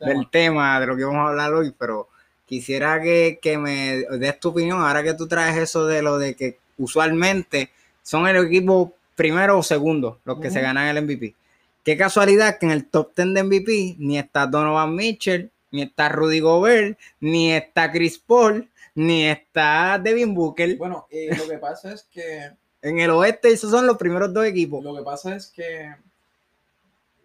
del, 0.00 0.28
tema. 0.30 0.78
de 0.80 0.86
lo 0.86 0.96
que 0.96 1.04
vamos 1.04 1.26
a 1.26 1.30
hablar 1.30 1.52
hoy, 1.54 1.74
pero 1.78 2.08
quisiera 2.46 3.00
que, 3.00 3.38
que 3.40 3.58
me 3.58 4.04
des 4.18 4.40
tu 4.40 4.50
opinión, 4.50 4.80
ahora 4.80 5.02
que 5.02 5.14
tú 5.14 5.26
traes 5.26 5.56
eso 5.56 5.86
de 5.86 6.02
lo 6.02 6.18
de 6.18 6.34
que 6.34 6.58
usualmente 6.78 7.70
son 8.02 8.26
el 8.26 8.36
equipo 8.44 8.94
primero 9.14 9.58
o 9.58 9.62
segundo 9.62 10.18
los 10.24 10.40
que 10.40 10.50
se 10.50 10.60
ganan 10.60 10.96
el 10.96 11.04
MVP. 11.04 11.34
Qué 11.84 11.96
casualidad 11.96 12.58
que 12.58 12.66
en 12.66 12.72
el 12.72 12.86
top 12.86 13.14
10 13.16 13.34
de 13.34 13.42
MVP 13.42 13.96
ni 13.98 14.18
está 14.18 14.46
Donovan 14.46 14.94
Mitchell, 14.94 15.50
ni 15.70 15.82
está 15.82 16.08
Rudy 16.08 16.40
Gobert, 16.40 16.98
ni 17.20 17.52
está 17.52 17.90
Chris 17.90 18.18
Paul, 18.18 18.68
ni 18.94 19.26
está 19.26 19.98
Devin 20.02 20.34
Booker. 20.34 20.76
Bueno, 20.76 21.06
eh, 21.10 21.34
lo 21.36 21.48
que 21.48 21.58
pasa 21.58 21.92
es 21.92 22.02
que... 22.04 22.50
en 22.82 22.98
el 22.98 23.10
oeste 23.10 23.50
esos 23.50 23.70
son 23.70 23.86
los 23.86 23.96
primeros 23.96 24.32
dos 24.32 24.44
equipos. 24.44 24.82
Lo 24.84 24.94
que 24.94 25.02
pasa 25.02 25.36
es 25.36 25.46
que 25.46 25.94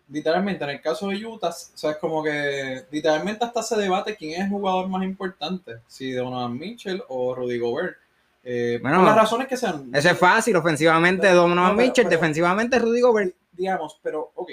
literalmente 0.10 0.64
en 0.64 0.70
el 0.72 0.82
caso 0.82 1.08
de 1.10 1.26
Utah, 1.26 1.50
o 1.50 1.78
sea, 1.78 1.92
es 1.92 1.98
como 1.98 2.24
que 2.24 2.86
literalmente 2.92 3.44
hasta 3.46 3.64
se 3.64 3.78
debate 3.78 4.16
quién 4.16 4.34
es 4.34 4.40
el 4.42 4.50
jugador 4.50 4.88
más 4.88 5.04
importante, 5.04 5.80
si 5.88 6.12
Donovan 6.12 6.58
Mitchell 6.58 7.04
o 7.08 7.36
Rudy 7.36 7.58
Gobert. 7.60 7.98
Eh, 8.44 8.80
bueno, 8.82 9.04
las 9.04 9.16
razones 9.16 9.48
que 9.48 9.58
sean. 9.58 9.90
Ese 9.94 10.12
es 10.12 10.18
fácil, 10.18 10.56
ofensivamente 10.56 11.32
Donovan 11.32 11.76
Mitchell, 11.76 12.08
defensivamente 12.08 12.78
Rudy 12.78 13.02
Gobert. 13.02 13.36
Digamos, 13.52 14.00
pero, 14.04 14.32
ok, 14.36 14.52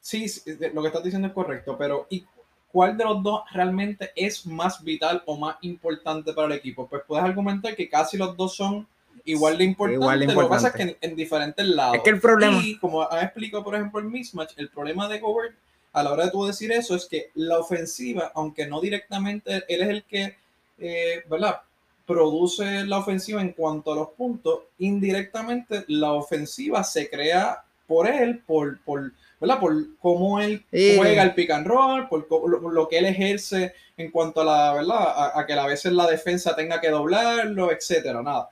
sí, 0.00 0.26
lo 0.72 0.80
que 0.80 0.88
estás 0.88 1.04
diciendo 1.04 1.28
es 1.28 1.34
correcto, 1.34 1.76
pero 1.76 2.06
¿y 2.08 2.24
cuál 2.68 2.96
de 2.96 3.04
los 3.04 3.22
dos 3.22 3.42
realmente 3.52 4.12
es 4.16 4.46
más 4.46 4.82
vital 4.82 5.22
o 5.26 5.36
más 5.36 5.56
importante 5.60 6.32
para 6.32 6.46
el 6.46 6.54
equipo? 6.54 6.86
Pues 6.88 7.02
puedes 7.06 7.24
argumentar 7.24 7.76
que 7.76 7.88
casi 7.88 8.16
los 8.16 8.34
dos 8.36 8.56
son 8.56 8.86
igual 9.24 9.58
de 9.58 9.64
importantes, 9.64 10.34
lo 10.34 10.42
que 10.42 10.48
pasa 10.48 10.68
es 10.68 10.74
que 10.74 10.98
en, 11.00 11.16
diferentes 11.16 11.66
lados. 11.66 11.96
Es 11.96 12.02
que 12.02 12.10
el 12.10 12.20
problema... 12.20 12.60
Y 12.62 12.78
como 12.78 13.02
ha 13.02 13.22
explicado, 13.22 13.64
por 13.64 13.74
ejemplo, 13.74 14.00
el 14.00 14.06
mismatch, 14.06 14.52
el 14.56 14.68
problema 14.68 15.08
de 15.08 15.20
Gobert, 15.20 15.54
a 15.92 16.02
la 16.02 16.12
hora 16.12 16.24
de 16.26 16.30
tú 16.30 16.44
decir 16.44 16.72
eso, 16.72 16.96
es 16.96 17.06
que 17.06 17.30
la 17.34 17.58
ofensiva, 17.58 18.32
aunque 18.34 18.66
no 18.66 18.80
directamente, 18.80 19.64
él 19.68 19.82
es 19.82 19.88
el 19.88 20.04
que, 20.04 20.36
eh, 20.78 21.22
¿verdad? 21.28 21.60
Produce 22.06 22.84
la 22.84 22.98
ofensiva 22.98 23.40
en 23.40 23.52
cuanto 23.52 23.92
a 23.92 23.96
los 23.96 24.08
puntos, 24.10 24.60
indirectamente 24.78 25.84
la 25.88 26.12
ofensiva 26.12 26.82
se 26.82 27.08
crea 27.08 27.62
por 27.86 28.08
él, 28.08 28.42
por, 28.46 28.80
por 28.80 29.12
¿verdad? 29.42 29.58
Por 29.58 29.96
cómo 29.98 30.40
él 30.40 30.64
juega 30.70 31.24
el 31.24 31.34
pick 31.34 31.50
and 31.50 31.66
roll, 31.66 32.08
por 32.08 32.26
lo, 32.72 32.88
que 32.88 32.98
él 32.98 33.06
ejerce 33.06 33.74
en 33.96 34.12
cuanto 34.12 34.40
a 34.40 34.44
la, 34.44 34.72
¿verdad? 34.74 35.36
A, 35.36 35.44
que 35.44 35.52
a 35.52 35.66
veces 35.66 35.92
la 35.92 36.06
defensa 36.06 36.54
tenga 36.54 36.80
que 36.80 36.90
doblarlo, 36.90 37.72
etcétera, 37.72 38.22
nada. 38.22 38.48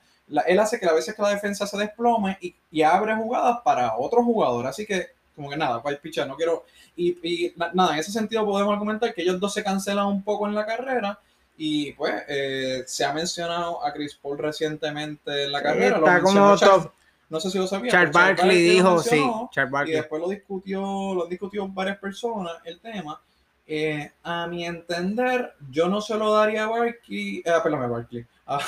Él 0.47 0.59
hace 0.59 0.79
que 0.79 0.85
a 0.85 0.93
veces 0.93 1.15
que 1.15 1.21
la 1.21 1.29
defensa 1.29 1.67
se 1.67 1.77
desplome 1.77 2.37
y, 2.41 2.81
abre 2.81 3.15
jugadas 3.15 3.59
para 3.63 3.95
otro 3.97 4.23
jugador, 4.23 4.67
así 4.67 4.85
que 4.85 5.07
como 5.35 5.49
que 5.49 5.57
nada, 5.57 5.81
para 5.81 5.97
pichar, 5.97 6.27
no 6.27 6.35
quiero... 6.35 6.65
Y, 6.95 7.53
nada, 7.73 7.93
en 7.93 7.99
ese 7.99 8.11
sentido 8.11 8.45
podemos 8.45 8.73
argumentar 8.73 9.13
que 9.13 9.21
ellos 9.21 9.39
dos 9.39 9.53
se 9.53 9.63
cancelan 9.63 10.07
un 10.07 10.23
poco 10.23 10.47
en 10.47 10.53
la 10.53 10.65
carrera 10.65 11.19
y 11.57 11.93
pues 11.93 12.13
eh, 12.27 12.83
se 12.85 13.05
ha 13.05 13.13
mencionado 13.13 13.83
a 13.85 13.93
Chris 13.93 14.15
Paul 14.15 14.37
recientemente 14.37 15.45
en 15.45 15.51
la 15.51 15.61
carrera. 15.61 15.97
Está 15.97 16.21
como 16.21 16.57
top, 16.57 16.91
no 17.29 17.39
sé 17.39 17.49
si 17.49 17.57
lo 17.57 17.67
sabía. 17.67 17.91
Charles 17.91 18.13
Barkley 18.13 18.61
dijo, 18.61 19.01
sí, 19.01 19.23
Charles 19.51 19.71
Barkley. 19.71 19.93
Y 19.93 19.97
después 19.97 20.21
lo 20.21 20.27
discutió, 20.27 20.81
lo 21.15 21.27
discutió 21.27 21.67
varias 21.67 21.97
personas 21.97 22.53
el 22.65 22.79
tema. 22.79 23.19
Eh, 23.67 24.11
a 24.23 24.47
mi 24.47 24.65
entender, 24.65 25.53
yo 25.69 25.87
no 25.87 26.01
se 26.01 26.17
lo 26.17 26.33
daría 26.33 26.65
a 26.65 26.67
Barkley, 26.67 27.41
eh, 27.45 27.51
perdón, 27.63 27.83
a 27.83 27.87
Barkley, 27.87 28.25
a, 28.45 28.59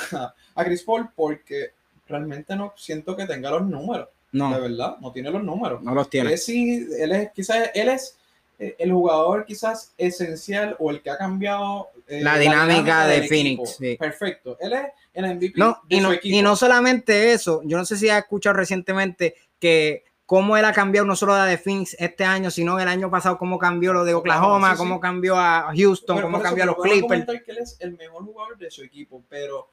a, 0.54 0.64
Chris 0.64 0.82
Paul 0.82 1.10
porque 1.14 1.72
realmente 2.06 2.56
no 2.56 2.72
siento 2.76 3.16
que 3.16 3.26
tenga 3.26 3.50
los 3.50 3.66
números. 3.66 4.08
No. 4.32 4.52
De 4.52 4.60
verdad, 4.60 4.96
no 5.00 5.12
tiene 5.12 5.30
los 5.30 5.44
números. 5.44 5.82
No 5.82 5.94
los 5.94 6.08
tiene. 6.10 6.32
Él 6.32 6.38
sí, 6.38 6.88
él 6.98 7.12
es, 7.12 7.30
quizás, 7.32 7.70
él 7.74 7.88
es 7.88 8.18
eh, 8.58 8.76
el 8.78 8.92
jugador 8.92 9.44
quizás 9.44 9.92
esencial 9.98 10.76
o 10.78 10.90
el 10.90 11.02
que 11.02 11.10
ha 11.10 11.18
cambiado 11.18 11.90
eh, 12.06 12.20
la, 12.22 12.38
dinámica 12.38 13.06
de 13.06 13.26
Phoenix. 13.26 13.78
Perfecto. 13.98 14.56
Él 14.60 14.74
es 14.74 14.86
el 15.12 15.34
MVP 15.34 15.54
no, 15.56 15.80
y, 15.88 16.00
no, 16.00 16.10
y 16.22 16.40
no 16.40 16.54
solamente 16.54 17.32
eso, 17.32 17.62
yo 17.64 17.76
no 17.76 17.84
sé 17.84 17.96
si 17.96 18.08
has 18.08 18.18
escuchado 18.18 18.56
recientemente 18.56 19.34
que 19.58 20.04
cómo 20.26 20.56
él 20.56 20.64
ha 20.64 20.72
cambiado 20.72 21.06
no 21.06 21.16
solo 21.16 21.36
la 21.36 21.44
de 21.44 21.58
Phoenix 21.58 21.96
este 21.98 22.24
año, 22.24 22.50
sino 22.50 22.78
el 22.80 22.88
año 22.88 23.10
pasado, 23.10 23.38
cómo 23.38 23.58
cambió 23.58 23.92
lo 23.92 24.04
de 24.04 24.14
Oklahoma, 24.14 24.76
cómo 24.76 25.00
cambió 25.00 25.36
a 25.36 25.72
Houston, 25.76 26.20
cómo 26.20 26.40
cambió 26.40 26.64
a 26.64 26.66
los 26.66 26.76
Clippers. 26.76 27.26
que 27.44 27.50
él 27.52 27.58
es 27.58 27.76
el 27.80 27.96
mejor 27.96 28.24
jugador 28.24 28.56
de 28.58 28.70
su 28.70 28.82
equipo, 28.82 29.22
pero 29.28 29.68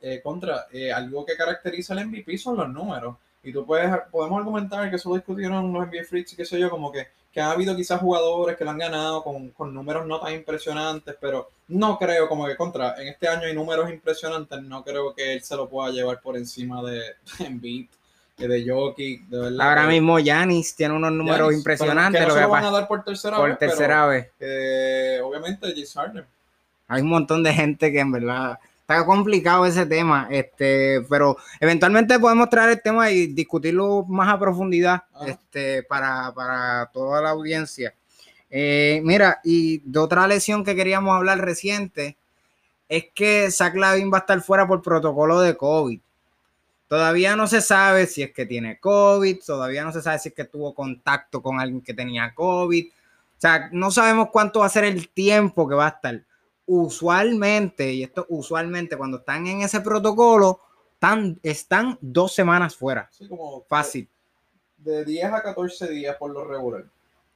eh, 0.00 0.20
contra 0.22 0.66
algo 0.94 1.24
que 1.24 1.36
caracteriza 1.36 1.94
al 1.94 2.06
MVP 2.06 2.36
son 2.38 2.56
los 2.56 2.68
números. 2.68 3.16
Y 3.44 3.52
tú 3.52 3.64
puedes, 3.66 3.90
podemos 4.10 4.38
argumentar 4.38 4.88
que 4.88 4.96
eso 4.96 5.14
discutieron 5.14 5.70
los 5.70 5.86
NBA 5.86 6.04
Freaks 6.08 6.32
y 6.32 6.36
qué 6.36 6.46
sé 6.46 6.58
yo, 6.58 6.70
como 6.70 6.90
que, 6.90 7.08
que 7.30 7.42
ha 7.42 7.50
habido 7.50 7.76
quizás 7.76 8.00
jugadores 8.00 8.56
que 8.56 8.64
lo 8.64 8.70
han 8.70 8.78
ganado 8.78 9.22
con, 9.22 9.50
con, 9.50 9.74
números 9.74 10.06
no 10.06 10.18
tan 10.18 10.32
impresionantes, 10.32 11.14
pero 11.20 11.50
no 11.68 11.98
creo 11.98 12.26
como 12.26 12.46
que 12.46 12.56
contra, 12.56 12.94
en 13.00 13.08
este 13.08 13.28
año 13.28 13.46
hay 13.46 13.54
números 13.54 13.90
impresionantes, 13.90 14.62
no 14.62 14.82
creo 14.82 15.14
que 15.14 15.34
él 15.34 15.42
se 15.42 15.56
lo 15.56 15.68
pueda 15.68 15.90
llevar 15.90 16.22
por 16.22 16.38
encima 16.38 16.82
de, 16.82 17.00
de 17.38 17.44
Embiid, 17.44 17.86
de 18.36 18.64
Jokic, 18.68 19.26
de 19.28 19.38
verdad. 19.38 19.68
Ahora 19.68 19.86
mismo 19.86 20.18
Yanis 20.18 20.74
tiene 20.74 20.94
unos 20.94 21.12
números 21.12 21.52
impresionantes. 21.54 22.20
Que 22.20 22.26
no 22.26 22.34
se 22.34 22.40
lo 22.40 22.48
van 22.48 22.64
a 22.64 22.70
dar 22.70 22.88
por 22.88 23.04
tercera 23.04 23.36
por 23.36 23.56
tercera 23.56 24.06
vez. 24.06 24.30
Eh, 24.40 25.20
obviamente 25.22 25.68
James 25.68 25.92
Harden. 25.94 26.24
Hay 26.88 27.02
un 27.02 27.08
montón 27.08 27.42
de 27.42 27.52
gente 27.52 27.90
que 27.92 28.00
en 28.00 28.12
verdad 28.12 28.58
está 28.80 29.06
complicado 29.06 29.64
ese 29.64 29.86
tema, 29.86 30.28
este, 30.30 31.00
pero 31.08 31.38
eventualmente 31.58 32.18
podemos 32.18 32.50
traer 32.50 32.70
el 32.70 32.82
tema 32.82 33.10
y 33.10 33.28
discutirlo 33.28 34.04
más 34.04 34.28
a 34.28 34.38
profundidad 34.38 35.04
este, 35.26 35.82
para, 35.84 36.90
toda 36.92 37.22
la 37.22 37.30
audiencia. 37.30 37.94
Eh, 38.50 39.00
mira, 39.02 39.40
y 39.42 39.78
de 39.78 39.98
otra 39.98 40.28
lesión 40.28 40.64
que 40.64 40.76
queríamos 40.76 41.16
hablar 41.16 41.38
reciente 41.40 42.16
es 42.88 43.06
que 43.14 43.50
Zach 43.50 43.74
Lavin 43.74 44.12
va 44.12 44.18
a 44.18 44.20
estar 44.20 44.40
fuera 44.42 44.68
por 44.68 44.82
protocolo 44.82 45.40
de 45.40 45.56
COVID. 45.56 46.00
Todavía 46.94 47.34
no 47.34 47.48
se 47.48 47.60
sabe 47.60 48.06
si 48.06 48.22
es 48.22 48.30
que 48.30 48.46
tiene 48.46 48.78
COVID, 48.78 49.42
todavía 49.44 49.82
no 49.82 49.90
se 49.90 50.00
sabe 50.00 50.20
si 50.20 50.28
es 50.28 50.34
que 50.36 50.44
tuvo 50.44 50.72
contacto 50.72 51.42
con 51.42 51.58
alguien 51.58 51.80
que 51.80 51.92
tenía 51.92 52.32
COVID. 52.32 52.86
O 52.86 53.40
sea, 53.40 53.68
no 53.72 53.90
sabemos 53.90 54.28
cuánto 54.30 54.60
va 54.60 54.66
a 54.66 54.68
ser 54.68 54.84
el 54.84 55.08
tiempo 55.08 55.68
que 55.68 55.74
va 55.74 55.86
a 55.86 55.88
estar 55.88 56.22
usualmente, 56.66 57.92
y 57.92 58.04
esto 58.04 58.26
usualmente 58.28 58.96
cuando 58.96 59.16
están 59.16 59.44
en 59.48 59.62
ese 59.62 59.80
protocolo, 59.80 60.60
están, 60.92 61.36
están 61.42 61.98
dos 62.00 62.32
semanas 62.32 62.76
fuera. 62.76 63.10
como 63.28 63.64
Fácil. 63.64 64.08
De 64.76 65.04
10 65.04 65.32
a 65.32 65.42
14 65.42 65.88
días 65.88 66.14
por 66.16 66.30
lo 66.30 66.44
regular. 66.44 66.84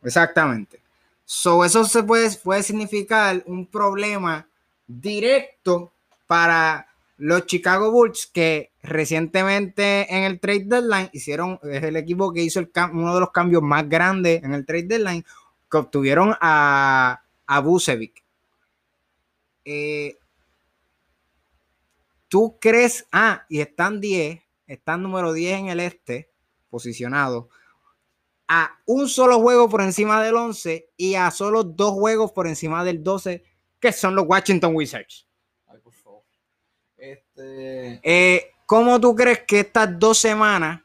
Exactamente. 0.04 0.80
So, 1.24 1.64
eso 1.64 1.84
se 1.84 2.04
puede, 2.04 2.30
puede 2.44 2.62
significar 2.62 3.42
un 3.46 3.66
problema 3.66 4.46
directo 4.86 5.90
para 6.28 6.87
los 7.18 7.46
Chicago 7.46 7.90
Bulls 7.90 8.26
que 8.32 8.72
recientemente 8.82 10.12
en 10.14 10.22
el 10.22 10.40
trade 10.40 10.64
deadline 10.66 11.10
hicieron, 11.12 11.58
es 11.64 11.82
el 11.82 11.96
equipo 11.96 12.32
que 12.32 12.42
hizo 12.42 12.60
el, 12.60 12.70
uno 12.92 13.14
de 13.14 13.20
los 13.20 13.32
cambios 13.32 13.62
más 13.62 13.88
grandes 13.88 14.42
en 14.42 14.54
el 14.54 14.64
trade 14.64 14.84
deadline, 14.84 15.24
que 15.70 15.76
obtuvieron 15.76 16.34
a, 16.40 17.22
a 17.46 17.60
Bucevic 17.60 18.24
eh, 19.64 20.16
¿Tú 22.28 22.58
crees? 22.60 23.06
Ah, 23.12 23.44
y 23.48 23.60
están 23.60 24.00
10, 24.00 24.40
están 24.66 25.02
número 25.02 25.32
10 25.32 25.60
en 25.60 25.68
el 25.68 25.80
este, 25.80 26.30
posicionado, 26.70 27.50
a 28.46 28.78
un 28.86 29.08
solo 29.08 29.40
juego 29.40 29.68
por 29.68 29.82
encima 29.82 30.22
del 30.22 30.36
11 30.36 30.90
y 30.96 31.16
a 31.16 31.30
solo 31.30 31.64
dos 31.64 31.92
juegos 31.92 32.32
por 32.32 32.46
encima 32.46 32.84
del 32.84 33.02
12, 33.02 33.44
que 33.78 33.92
son 33.92 34.14
los 34.14 34.26
Washington 34.26 34.74
Wizards. 34.74 35.27
Eh, 37.40 38.50
¿Cómo 38.66 39.00
tú 39.00 39.14
crees 39.14 39.40
que 39.40 39.60
estas 39.60 39.98
dos 39.98 40.18
semanas 40.18 40.82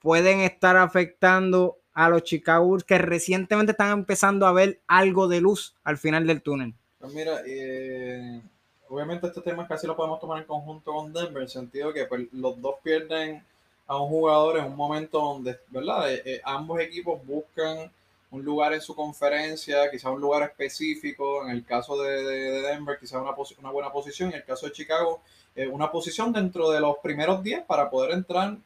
pueden 0.00 0.40
estar 0.40 0.76
afectando 0.76 1.78
a 1.92 2.08
los 2.08 2.24
Chicago 2.24 2.66
Bulls 2.66 2.84
que 2.84 2.98
recientemente 2.98 3.72
están 3.72 3.90
empezando 3.90 4.46
a 4.46 4.52
ver 4.52 4.80
algo 4.86 5.28
de 5.28 5.40
luz 5.40 5.74
al 5.82 5.96
final 5.96 6.26
del 6.26 6.42
túnel? 6.42 6.74
Pues 6.98 7.12
mira, 7.14 7.40
eh, 7.46 8.40
obviamente 8.88 9.26
este 9.26 9.40
tema 9.40 9.66
casi 9.66 9.86
lo 9.86 9.96
podemos 9.96 10.20
tomar 10.20 10.38
en 10.38 10.44
conjunto 10.44 10.92
con 10.92 11.12
Denver, 11.12 11.36
en 11.36 11.42
el 11.42 11.48
sentido 11.48 11.92
que 11.92 12.04
pues, 12.04 12.26
los 12.32 12.60
dos 12.60 12.76
pierden 12.82 13.42
a 13.86 14.00
un 14.00 14.08
jugador 14.08 14.58
en 14.58 14.64
un 14.66 14.76
momento 14.76 15.20
donde, 15.20 15.58
¿verdad? 15.68 16.12
Eh, 16.12 16.22
eh, 16.24 16.40
ambos 16.44 16.80
equipos 16.80 17.24
buscan 17.24 17.90
un 18.30 18.44
lugar 18.44 18.72
en 18.74 18.80
su 18.80 18.94
conferencia, 18.94 19.90
quizás 19.90 20.12
un 20.12 20.20
lugar 20.20 20.42
específico, 20.42 21.44
en 21.44 21.50
el 21.50 21.64
caso 21.64 22.00
de, 22.02 22.22
Denver, 22.62 22.98
quizás 22.98 23.20
una, 23.22 23.70
buena 23.70 23.92
posición, 23.92 24.30
en 24.30 24.36
el 24.36 24.44
caso 24.44 24.66
de 24.66 24.72
Chicago, 24.72 25.22
una 25.70 25.90
posición 25.90 26.32
dentro 26.32 26.70
de 26.70 26.80
los 26.80 26.98
primeros 26.98 27.42
10 27.42 27.64
para 27.64 27.88
poder 27.88 28.12
entrar 28.12 28.56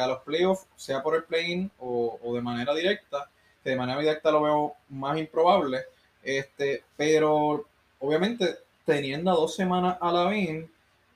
a 0.00 0.06
los 0.06 0.18
playoffs, 0.22 0.66
sea 0.74 1.02
por 1.02 1.14
el 1.14 1.24
play-in 1.24 1.70
o, 1.78 2.18
de 2.34 2.40
manera 2.40 2.74
directa, 2.74 3.30
que 3.62 3.70
de 3.70 3.76
manera 3.76 4.00
directa 4.00 4.32
lo 4.32 4.42
veo 4.42 4.72
más 4.88 5.16
improbable 5.18 5.84
este, 6.22 6.84
pero 6.96 7.66
obviamente 8.00 8.58
teniendo 8.84 9.30
a 9.30 9.34
dos 9.34 9.54
semanas 9.54 9.96
a 10.00 10.12
la 10.12 10.30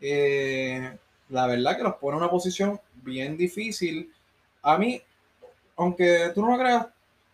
eh, 0.00 0.97
la 1.29 1.47
verdad 1.47 1.76
que 1.76 1.83
los 1.83 1.97
pone 1.97 2.17
en 2.17 2.23
una 2.23 2.31
posición 2.31 2.81
bien 2.95 3.37
difícil. 3.37 4.12
A 4.62 4.79
mí, 4.79 5.00
aunque 5.76 6.31
tú 6.35 6.43
no 6.43 6.52
lo 6.52 6.59
creas, 6.59 6.87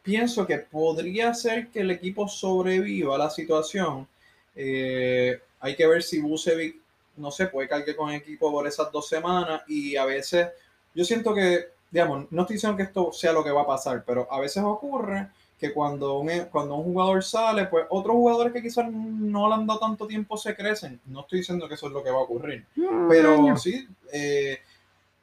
pienso 0.08 0.46
que 0.46 0.56
podría 0.56 1.34
ser 1.34 1.68
que 1.68 1.80
el 1.80 1.90
equipo 1.90 2.26
sobreviva 2.28 3.16
a 3.16 3.18
la 3.18 3.28
situación. 3.28 4.08
Eh, 4.56 5.38
hay 5.60 5.76
que 5.76 5.86
ver 5.86 6.02
si 6.02 6.18
Bucevic 6.18 6.76
no 7.18 7.30
se 7.30 7.46
puede 7.48 7.68
cargar 7.68 7.94
con 7.94 8.08
el 8.08 8.16
equipo 8.16 8.50
por 8.50 8.66
esas 8.66 8.90
dos 8.90 9.06
semanas 9.06 9.60
y 9.68 9.96
a 9.96 10.06
veces 10.06 10.48
yo 10.94 11.04
siento 11.04 11.34
que, 11.34 11.66
digamos, 11.90 12.26
no 12.30 12.42
estoy 12.42 12.54
diciendo 12.54 12.78
que 12.78 12.84
esto 12.84 13.12
sea 13.12 13.34
lo 13.34 13.44
que 13.44 13.50
va 13.50 13.62
a 13.62 13.66
pasar, 13.66 14.02
pero 14.06 14.26
a 14.32 14.40
veces 14.40 14.62
ocurre 14.64 15.28
que 15.60 15.74
cuando 15.74 16.20
un, 16.20 16.30
cuando 16.50 16.76
un 16.76 16.84
jugador 16.84 17.22
sale, 17.22 17.66
pues 17.66 17.84
otros 17.90 18.14
jugadores 18.14 18.54
que 18.54 18.62
quizás 18.62 18.90
no 18.90 19.46
le 19.46 19.54
han 19.56 19.66
dado 19.66 19.80
tanto 19.80 20.06
tiempo 20.06 20.38
se 20.38 20.56
crecen. 20.56 20.98
No 21.04 21.20
estoy 21.20 21.40
diciendo 21.40 21.68
que 21.68 21.74
eso 21.74 21.88
es 21.88 21.92
lo 21.92 22.02
que 22.02 22.10
va 22.10 22.20
a 22.20 22.22
ocurrir, 22.22 22.64
pero 23.10 23.54
sí, 23.58 23.86
eh, 24.10 24.58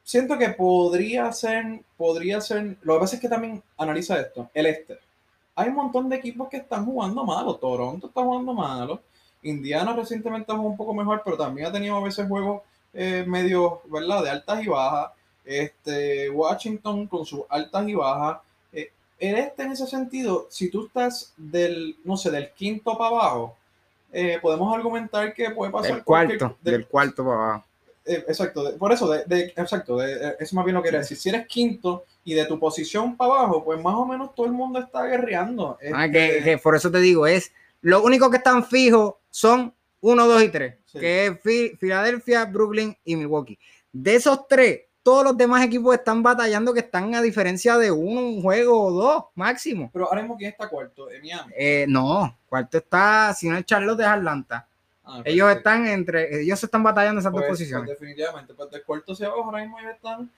siento 0.06 0.38
que 0.38 0.50
podría 0.50 1.32
ser, 1.32 1.80
podría 1.96 2.40
ser, 2.40 2.76
lo 2.82 2.94
que 2.94 3.00
pasa 3.00 3.16
es 3.16 3.20
que 3.20 3.28
también 3.28 3.60
analiza 3.76 4.20
esto, 4.20 4.48
el 4.54 4.66
este. 4.66 4.98
Hay 5.56 5.68
un 5.68 5.74
montón 5.74 6.08
de 6.08 6.16
equipos 6.16 6.48
que 6.48 6.58
están 6.58 6.84
jugando 6.84 7.24
malo, 7.24 7.56
Toronto 7.56 8.06
está 8.06 8.22
jugando 8.22 8.54
malo, 8.54 9.00
Indiana 9.42 9.94
recientemente 9.94 10.52
jugado 10.52 10.70
un 10.70 10.76
poco 10.76 10.94
mejor, 10.94 11.22
pero 11.24 11.36
también 11.36 11.66
ha 11.66 11.72
tenido 11.72 11.96
a 11.96 12.04
veces 12.04 12.28
juegos 12.28 12.62
eh, 12.94 13.24
medio, 13.26 13.82
¿verdad? 13.86 14.22
De 14.22 14.30
altas 14.30 14.64
y 14.64 14.68
bajas. 14.68 15.10
Este, 15.44 16.30
Washington 16.30 17.06
con 17.06 17.26
sus 17.26 17.42
altas 17.48 17.88
y 17.88 17.94
bajas. 17.94 18.38
Eh, 18.72 18.90
el 19.18 19.36
este 19.36 19.64
en 19.64 19.72
ese 19.72 19.86
sentido, 19.86 20.46
si 20.50 20.70
tú 20.70 20.86
estás 20.86 21.32
del, 21.36 21.96
no 22.04 22.16
sé, 22.16 22.30
del 22.30 22.52
quinto 22.52 22.96
para 22.96 23.10
abajo, 23.10 23.56
eh, 24.12 24.38
podemos 24.40 24.74
argumentar 24.74 25.34
que 25.34 25.50
puede 25.50 25.72
pasar. 25.72 25.94
Del 25.94 26.04
cuarto, 26.04 26.56
del, 26.62 26.86
cuarto 26.86 27.24
para 27.24 27.36
abajo. 27.36 27.64
Eh, 28.06 28.24
exacto, 28.28 28.76
por 28.78 28.92
eso, 28.92 29.08
de, 29.08 29.52
exacto, 29.56 30.02
eso 30.02 30.56
más 30.56 30.64
bien 30.64 30.74
lo 30.74 30.82
quería 30.82 31.00
decir. 31.00 31.16
Si 31.16 31.28
eres 31.28 31.46
quinto 31.46 32.04
y 32.24 32.34
de 32.34 32.44
tu 32.44 32.58
posición 32.58 33.16
para 33.16 33.32
abajo, 33.32 33.64
pues 33.64 33.82
más 33.82 33.94
o 33.94 34.06
menos 34.06 34.34
todo 34.34 34.46
el 34.46 34.52
mundo 34.52 34.78
está 34.78 35.04
guerreando. 35.06 35.76
Ah, 35.92 36.08
que, 36.08 36.40
que 36.44 36.58
por 36.58 36.76
eso 36.76 36.90
te 36.90 37.00
digo, 37.00 37.26
es 37.26 37.52
lo 37.80 38.02
único 38.02 38.30
que 38.30 38.38
están 38.38 38.64
fijos 38.64 39.14
son 39.30 39.74
1, 40.00 40.26
2 40.26 40.42
y 40.42 40.48
3, 40.48 40.74
que 40.92 41.26
es 41.26 41.78
Filadelfia, 41.78 42.44
Brooklyn 42.44 42.96
y 43.04 43.16
Milwaukee. 43.16 43.58
De 43.92 44.14
esos 44.14 44.46
tres, 44.48 44.80
todos 45.02 45.24
los 45.24 45.36
demás 45.36 45.64
equipos 45.64 45.94
están 45.94 46.22
batallando 46.22 46.74
que 46.74 46.80
están 46.80 47.14
a 47.14 47.22
diferencia 47.22 47.78
de 47.78 47.90
uno, 47.90 48.20
un 48.22 48.42
juego 48.42 48.86
o 48.86 48.90
dos 48.90 49.24
máximo. 49.34 49.90
Pero 49.92 50.06
ahora 50.06 50.22
mismo, 50.22 50.36
¿quién 50.36 50.50
está 50.50 50.68
cuarto? 50.68 51.08
Miami? 51.22 51.52
Eh, 51.56 51.86
no, 51.88 52.38
cuarto 52.48 52.78
está, 52.78 53.32
si 53.34 53.48
no 53.48 53.56
es 53.56 53.64
Charlotte, 53.64 54.00
es 54.00 54.06
Atlanta. 54.06 54.66
Ah, 55.08 55.22
ellos 55.24 55.48
están 55.54 55.86
entre, 55.86 56.42
ellos 56.42 56.62
están 56.62 56.82
batallando 56.82 57.20
esas 57.20 57.32
dos 57.32 57.40
pues, 57.42 57.50
pues, 57.50 57.60
posiciones. 57.60 57.88
definitivamente, 57.88 58.54
pues 58.54 58.70
del 58.72 58.82
cuarto 58.82 59.12
hacia 59.12 59.28
abajo 59.28 59.44
ahora 59.44 59.60
mismo 59.60 59.78
ellos 59.78 59.92
están. 59.94 60.30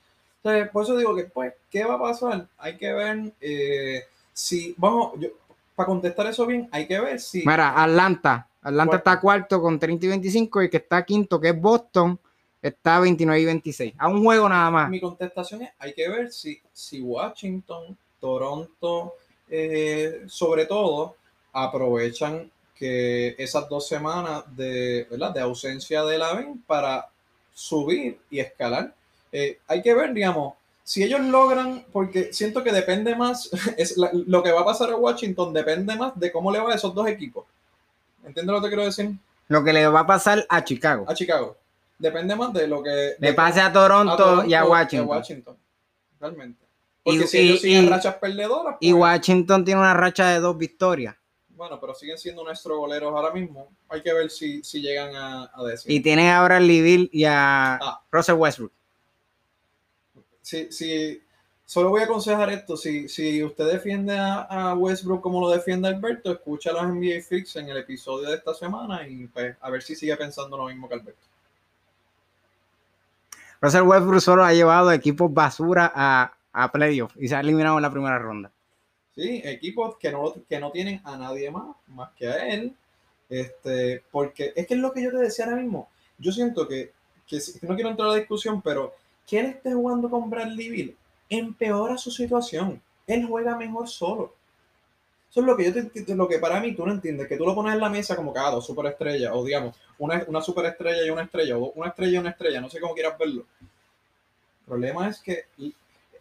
por 0.71 0.83
eso 0.83 0.95
digo 0.95 1.15
que, 1.15 1.23
pues, 1.23 1.53
¿qué 1.71 1.83
va 1.83 1.95
a 1.95 1.99
pasar? 1.99 2.47
Hay 2.59 2.77
que 2.77 2.93
ver 2.93 3.33
eh, 3.41 4.03
si, 4.31 4.75
vamos, 4.77 5.13
yo, 5.19 5.29
para 5.75 5.87
contestar 5.87 6.27
eso 6.27 6.45
bien, 6.45 6.69
hay 6.71 6.87
que 6.87 6.99
ver 6.99 7.19
si. 7.19 7.39
Mira, 7.39 7.81
Atlanta. 7.81 8.47
Atlanta 8.61 8.97
está 8.97 9.19
cuarto 9.19 9.61
con 9.61 9.79
30 9.79 10.05
y 10.05 10.09
25 10.09 10.63
y 10.63 10.69
que 10.69 10.77
está 10.77 11.03
quinto, 11.03 11.39
que 11.39 11.49
es 11.49 11.59
Boston, 11.59 12.19
está 12.61 12.99
29 12.99 13.41
y 13.41 13.45
26. 13.45 13.93
A 13.97 14.07
un 14.07 14.23
juego 14.23 14.49
nada 14.49 14.69
más. 14.69 14.89
Mi 14.89 14.99
contestación 14.99 15.63
es, 15.63 15.71
hay 15.79 15.93
que 15.93 16.09
ver 16.09 16.31
si, 16.31 16.61
si 16.71 17.01
Washington, 17.01 17.97
Toronto, 18.19 19.15
eh, 19.49 20.23
sobre 20.27 20.65
todo, 20.65 21.15
aprovechan 21.53 22.51
que 22.79 23.35
esas 23.37 23.67
dos 23.67 23.87
semanas 23.87 24.43
de, 24.55 25.05
¿verdad? 25.11 25.33
de 25.33 25.41
ausencia 25.41 26.03
de 26.05 26.17
la 26.17 26.33
VIN 26.33 26.63
para 26.65 27.09
subir 27.53 28.17
y 28.29 28.39
escalar. 28.39 28.93
Eh, 29.33 29.59
hay 29.67 29.81
que 29.81 29.93
ver, 29.93 30.13
digamos, 30.13 30.53
si 30.81 31.03
ellos 31.03 31.19
logran, 31.19 31.85
porque 31.91 32.31
siento 32.31 32.63
que 32.63 32.71
depende 32.71 33.15
más, 33.15 33.49
es 33.77 33.95
lo 33.97 34.41
que 34.41 34.51
va 34.51 34.61
a 34.61 34.65
pasar 34.65 34.89
a 34.91 34.95
Washington 34.95 35.53
depende 35.53 35.95
más 35.97 36.17
de 36.17 36.31
cómo 36.31 36.51
le 36.51 36.59
va 36.59 36.71
a 36.71 36.75
esos 36.75 36.95
dos 36.95 37.07
equipos. 37.07 37.45
¿Entiendes 38.25 38.55
lo 38.55 38.61
que 38.61 38.69
quiero 38.69 38.85
decir? 38.85 39.11
Lo 39.49 39.63
que 39.63 39.73
le 39.73 39.87
va 39.87 39.99
a 40.01 40.07
pasar 40.07 40.45
a 40.47 40.63
Chicago. 40.63 41.05
A 41.07 41.13
Chicago. 41.13 41.57
Depende 41.97 42.35
más 42.35 42.53
de 42.53 42.65
lo 42.65 42.81
que... 42.81 43.15
Le 43.19 43.33
pase 43.33 43.59
a 43.59 43.73
Toronto, 43.73 44.45
y 44.45 44.53
a 44.53 44.63
Washington. 44.65 45.07
a 45.07 45.17
Washington. 45.17 45.57
Realmente. 46.19 46.65
Porque 47.03 47.27
si 47.27 47.39
ellos 47.39 47.61
siguen 47.61 47.89
rachas 47.89 48.15
perdedoras... 48.15 48.77
y 48.79 48.91
pues- 48.91 49.01
Washington 49.01 49.65
tiene 49.65 49.81
una 49.81 49.93
racha 49.93 50.29
de 50.29 50.39
dos 50.39 50.57
victorias. 50.57 51.15
Bueno, 51.59 51.79
pero 51.79 51.93
siguen 51.93 52.17
siendo 52.17 52.43
nuestros 52.43 52.75
goleros 52.77 53.13
ahora 53.13 53.31
mismo. 53.31 53.69
Hay 53.89 54.01
que 54.01 54.13
ver 54.13 54.31
si, 54.31 54.63
si 54.63 54.81
llegan 54.81 55.15
a, 55.15 55.51
a 55.53 55.63
decir. 55.63 55.91
Y 55.91 55.99
tienen 55.99 56.31
ahora 56.31 56.57
a 56.57 56.59
Liville 56.59 57.09
y 57.11 57.25
a 57.25 57.75
ah. 57.75 58.01
Russell 58.11 58.35
Westbrook 58.35 58.71
si, 60.49 60.71
si, 60.71 61.21
solo 61.65 61.89
voy 61.89 62.01
a 62.01 62.05
aconsejar 62.05 62.49
esto, 62.49 62.75
si, 62.75 63.07
si 63.07 63.43
usted 63.43 63.71
defiende 63.71 64.17
a, 64.17 64.73
Westbrook 64.73 65.21
como 65.21 65.39
lo 65.41 65.49
defiende 65.51 65.87
Alberto, 65.87 66.31
escucha 66.31 66.71
los 66.71 66.87
NBA 66.87 67.21
Fix 67.27 67.55
en 67.57 67.69
el 67.69 67.77
episodio 67.77 68.29
de 68.29 68.35
esta 68.35 68.53
semana 68.53 69.07
y 69.07 69.27
pues, 69.27 69.55
a 69.61 69.69
ver 69.69 69.83
si 69.83 69.95
sigue 69.95 70.15
pensando 70.17 70.57
lo 70.57 70.65
mismo 70.65 70.87
que 70.87 70.95
Alberto. 70.95 71.27
Russell 73.61 73.83
Westbrook 73.83 74.21
solo 74.21 74.43
ha 74.43 74.53
llevado 74.53 74.91
equipos 74.91 75.31
basura 75.31 75.91
a, 75.93 76.33
a 76.53 76.71
playoffs 76.71 77.15
y 77.19 77.27
se 77.27 77.35
ha 77.35 77.41
eliminado 77.41 77.77
en 77.77 77.83
la 77.83 77.91
primera 77.91 78.17
ronda. 78.17 78.51
Sí, 79.19 79.41
equipos 79.43 79.97
que 79.97 80.13
no, 80.13 80.33
que 80.47 80.59
no 80.61 80.71
tienen 80.71 81.01
a 81.03 81.17
nadie 81.17 81.51
más, 81.51 81.75
más 81.87 82.11
que 82.13 82.25
a 82.25 82.47
él. 82.47 82.73
Este, 83.29 84.01
porque 84.11 84.53
es 84.55 84.65
que 84.65 84.75
es 84.75 84.79
lo 84.79 84.93
que 84.93 85.03
yo 85.03 85.11
te 85.11 85.17
decía 85.17 85.43
ahora 85.43 85.57
mismo. 85.57 85.89
Yo 86.17 86.31
siento 86.31 86.65
que, 86.69 86.93
que 87.27 87.37
no 87.63 87.75
quiero 87.75 87.89
entrar 87.89 88.07
a 88.07 88.11
la 88.13 88.17
discusión, 88.17 88.61
pero 88.61 88.93
que 89.27 89.41
él 89.41 89.45
esté 89.47 89.73
jugando 89.73 90.09
con 90.09 90.29
Bradley 90.29 90.69
Bill 90.69 90.97
empeora 91.29 91.97
su 91.97 92.11
situación. 92.11 92.81
Él 93.07 93.25
juega 93.25 93.57
mejor 93.57 93.89
solo. 93.89 94.33
Eso 95.29 95.41
es 95.41 95.45
lo 95.45 95.57
que 95.57 95.65
yo 95.65 95.73
te, 95.73 96.15
lo 96.15 96.27
que 96.29 96.39
para 96.39 96.61
mí 96.61 96.73
tú 96.73 96.85
no 96.85 96.93
entiendes, 96.93 97.27
que 97.27 97.37
tú 97.37 97.45
lo 97.45 97.53
pones 97.53 97.73
en 97.73 97.81
la 97.81 97.89
mesa 97.89 98.15
como 98.15 98.33
cada 98.33 98.51
dos 98.51 98.65
superestrellas, 98.65 99.31
o 99.33 99.43
digamos, 99.43 99.75
una, 99.97 100.23
una 100.27 100.41
superestrella 100.41 101.05
y 101.05 101.09
una 101.09 101.23
estrella, 101.23 101.57
o 101.57 101.73
una 101.73 101.89
estrella 101.89 102.13
y 102.13 102.17
una 102.17 102.29
estrella, 102.29 102.61
no 102.61 102.69
sé 102.69 102.79
cómo 102.79 102.95
quieras 102.95 103.17
verlo. 103.19 103.45
El 103.61 104.65
problema 104.65 105.09
es 105.09 105.19
que 105.19 105.43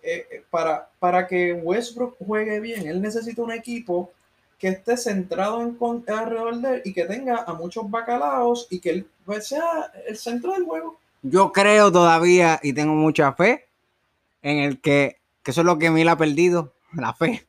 eh, 0.02 0.26
eh, 0.30 0.44
para, 0.50 0.90
para 0.98 1.26
que 1.26 1.52
Westbrook 1.52 2.16
juegue 2.24 2.60
bien, 2.60 2.86
él 2.86 3.00
necesita 3.00 3.42
un 3.42 3.52
equipo 3.52 4.10
que 4.58 4.68
esté 4.68 4.96
centrado 4.96 5.62
en, 5.62 5.76
alrededor 6.08 6.56
de 6.56 6.74
él 6.74 6.82
y 6.84 6.92
que 6.92 7.04
tenga 7.04 7.44
a 7.44 7.54
muchos 7.54 7.88
bacalaos 7.90 8.66
y 8.70 8.80
que 8.80 8.90
él 8.90 9.10
pues, 9.24 9.48
sea 9.48 9.92
el 10.06 10.16
centro 10.16 10.52
del 10.52 10.64
juego 10.64 10.98
yo 11.22 11.52
creo 11.52 11.90
todavía 11.90 12.60
y 12.62 12.72
tengo 12.72 12.94
mucha 12.94 13.32
fe 13.32 13.68
en 14.42 14.58
el 14.58 14.80
que, 14.80 15.20
que 15.42 15.50
eso 15.50 15.62
es 15.62 15.66
lo 15.66 15.78
que 15.78 15.90
Mil 15.90 16.08
ha 16.08 16.16
perdido, 16.16 16.74
la 16.92 17.12
fe. 17.12 17.46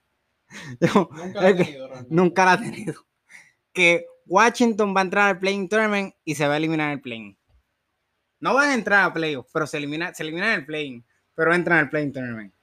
nunca, 0.79 1.41
la 1.41 1.55
tenido, 1.55 1.89
nunca 2.09 2.45
la 2.45 2.53
ha 2.53 2.59
tenido. 2.59 3.05
Que 3.71 4.07
Washington 4.25 4.95
va 4.95 5.01
a 5.01 5.03
entrar 5.03 5.27
al 5.27 5.39
playing 5.39 5.69
tournament 5.69 6.15
y 6.25 6.35
se 6.35 6.47
va 6.47 6.55
a 6.55 6.57
eliminar 6.57 6.91
el 6.91 7.01
playing. 7.01 7.37
No 8.39 8.53
van 8.53 8.69
a 8.69 8.73
entrar 8.73 9.03
a 9.03 9.13
playoffs, 9.13 9.51
pero 9.53 9.67
se 9.67 9.77
elimina, 9.77 10.13
se 10.13 10.23
eliminan 10.23 10.53
el 10.53 10.65
playing, 10.65 11.05
pero 11.39 11.55
entran 11.55 11.79
al 11.79 11.89
playing 11.89 12.11
tournament. 12.11 12.53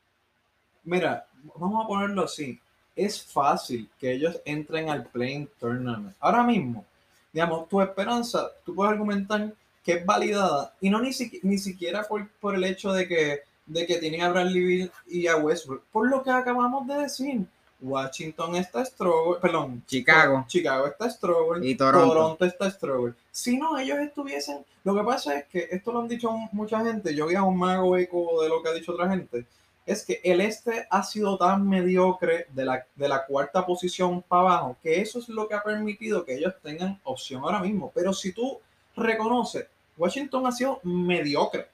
Mira, 0.85 1.27
vamos 1.59 1.83
a 1.83 1.89
ponerlo 1.89 2.25
así. 2.25 2.61
Es 2.95 3.23
fácil 3.23 3.89
que 3.99 4.13
ellos 4.13 4.39
entren 4.45 4.91
al 4.91 5.07
playing 5.07 5.49
tournament. 5.59 6.15
Ahora 6.21 6.43
mismo, 6.43 6.85
digamos, 7.33 7.71
tu 7.71 7.81
esperanza, 7.81 8.51
tú 8.67 8.75
puedes 8.75 8.93
argumentar 8.93 9.51
que 9.83 9.93
es 9.93 10.05
validada, 10.05 10.75
y 10.79 10.91
no 10.91 11.01
ni, 11.01 11.09
ni 11.43 11.57
siquiera 11.57 12.03
por, 12.03 12.29
por, 12.33 12.55
el 12.55 12.65
hecho 12.65 12.93
de 12.93 13.09
que, 13.09 13.41
de 13.65 13.87
que 13.87 13.97
tienen 13.97 14.21
a 14.21 14.29
Bradley 14.29 14.63
Bill 14.63 14.93
y 15.07 15.27
a 15.27 15.37
Westbrook, 15.37 15.85
por 15.91 16.11
lo 16.11 16.23
que 16.23 16.31
acabamos 16.31 16.87
de 16.87 16.99
decir. 16.99 17.47
Washington 17.87 18.57
está 18.57 18.85
struggle, 18.85 19.41
perdón, 19.41 19.83
Chicago. 19.87 20.45
Chicago 20.49 20.87
está 20.87 21.09
struggle 21.11 21.67
y 21.67 21.75
Toronto. 21.75 22.45
está 22.45 22.71
struggle. 22.71 23.15
Si 23.31 23.57
no, 23.57 23.79
ellos 23.79 23.99
estuviesen, 23.99 24.65
lo 24.85 24.95
que 24.95 25.03
pasa 25.03 25.39
es 25.39 25.47
que 25.47 25.69
esto 25.71 25.93
lo 25.93 26.01
han 26.01 26.09
dicho 26.09 26.31
mucha 26.53 26.85
gente, 26.85 27.15
yo 27.15 27.27
voy 27.27 27.35
a 27.35 27.43
un 27.43 27.59
mago 27.59 27.97
eco 27.97 28.43
de 28.43 28.49
lo 28.49 28.63
que 28.63 28.69
ha 28.69 28.73
dicho 28.73 28.93
otra 28.93 29.09
gente, 29.09 29.47
es 29.85 30.05
que 30.05 30.21
el 30.25 30.41
este 30.41 30.87
ha 30.91 31.03
sido 31.03 31.39
tan 31.39 31.69
mediocre 31.69 32.47
de 32.51 32.65
la, 32.65 32.85
de 32.97 33.09
la 33.09 33.25
cuarta 33.25 33.65
posición 33.65 34.23
para 34.23 34.43
abajo, 34.43 34.77
que 34.83 35.01
eso 35.01 35.21
es 35.21 35.29
lo 35.29 35.47
que 35.47 35.55
ha 35.55 35.63
permitido 35.63 36.25
que 36.25 36.35
ellos 36.35 36.55
tengan 36.63 37.01
opción 37.05 37.43
ahora 37.43 37.61
mismo. 37.61 37.93
Pero 37.95 38.13
si 38.13 38.33
tú 38.33 38.59
reconoces 38.97 39.67
Washington 39.97 40.47
ha 40.47 40.53
sido 40.53 40.81
mediocre. 40.83 41.69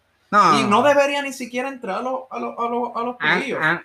Y 0.59 0.65
no 0.65 0.83
debería 0.83 1.21
ni 1.21 1.33
siquiera 1.33 1.69
entrar 1.69 1.99
a 1.99 2.03
los, 2.03 2.21
a 2.31 2.39
los, 2.39 2.59
a 2.59 2.69
los, 2.69 2.91
a 2.95 3.03
los 3.03 3.17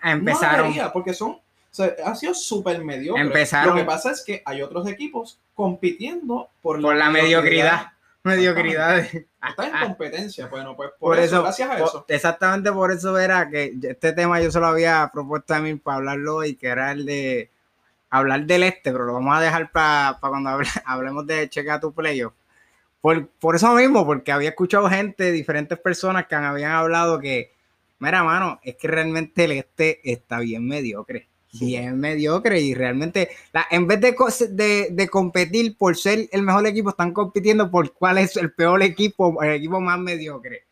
empezaron. 0.02 0.74
porque 0.94 1.14
son, 1.14 1.38
sea, 1.78 1.96
ha 2.06 2.16
sido 2.16 2.34
súper 2.34 2.84
mediocre. 2.84 3.22
Empezaron. 3.22 3.76
Lo 3.76 3.82
que 3.82 3.86
pasa 3.86 4.12
es 4.12 4.24
que 4.24 4.42
hay 4.46 4.62
otros 4.62 4.88
equipos 4.88 5.40
compitiendo 5.54 6.50
por, 6.62 6.82
por 6.82 6.96
la, 6.96 7.10
mediocridad. 7.10 7.94
Mediocridad. 8.24 9.00
Está 9.00 9.68
en 9.68 9.88
competencia, 9.88 10.48
bueno, 10.48 10.76
pues 10.76 10.92
por, 11.00 11.18
eso, 11.18 11.42
gracias 11.42 11.70
a 11.70 11.78
eso. 11.78 12.06
Exactamente 12.08 12.72
por 12.72 12.92
eso 12.92 13.18
era 13.18 13.50
que 13.50 13.74
este 13.82 14.12
tema 14.12 14.42
yo 14.42 14.52
solo 14.52 14.68
había 14.68 15.10
propuesto 15.14 15.54
a 15.54 15.60
mí 15.60 15.76
para 15.76 15.98
hablarlo 15.98 16.44
y 16.44 16.56
que 16.56 16.68
era 16.68 16.92
el 16.92 17.06
de 17.06 17.52
hablar 18.10 18.46
del 18.46 18.64
este, 18.64 18.92
pero 18.92 19.06
lo 19.06 19.14
vamos 19.14 19.38
a 19.38 19.42
dejar 19.42 19.72
para 19.72 20.18
cuando 20.20 20.50
hablemos 20.86 21.26
de 21.26 21.50
checar 21.50 21.80
tu 21.80 21.94
playoff 21.94 22.34
por, 23.02 23.28
por 23.28 23.56
eso 23.56 23.74
mismo, 23.74 24.06
porque 24.06 24.32
había 24.32 24.50
escuchado 24.50 24.90
gente, 24.90 25.32
diferentes 25.32 25.80
personas 25.80 26.28
que 26.28 26.36
habían 26.36 26.72
hablado 26.72 27.20
que, 27.20 27.54
mira, 28.00 28.24
mano, 28.24 28.60
es 28.64 28.76
que 28.76 28.88
realmente 28.88 29.46
el 29.46 29.52
este 29.54 30.12
está 30.12 30.40
bien 30.40 30.68
mediocre 30.68 31.28
bien 31.54 32.00
mediocre 32.00 32.60
y 32.60 32.74
realmente 32.74 33.30
la, 33.54 33.66
en 33.72 33.88
vez 33.88 34.02
de, 34.02 34.16
de, 34.50 34.88
de, 34.92 35.10
competir 35.10 35.78
por 35.78 35.96
ser 35.96 36.28
el 36.32 36.44
mejor 36.44 36.68
equipo, 36.68 36.90
están 36.90 37.14
compitiendo 37.14 37.72
por 37.72 37.94
cuál 37.94 38.18
es 38.18 38.36
el 38.38 38.52
peor 38.52 38.84
equipo, 38.84 39.42
el 39.42 39.54
equipo 39.54 39.80
más 39.80 40.00
mediocre. 40.00 40.68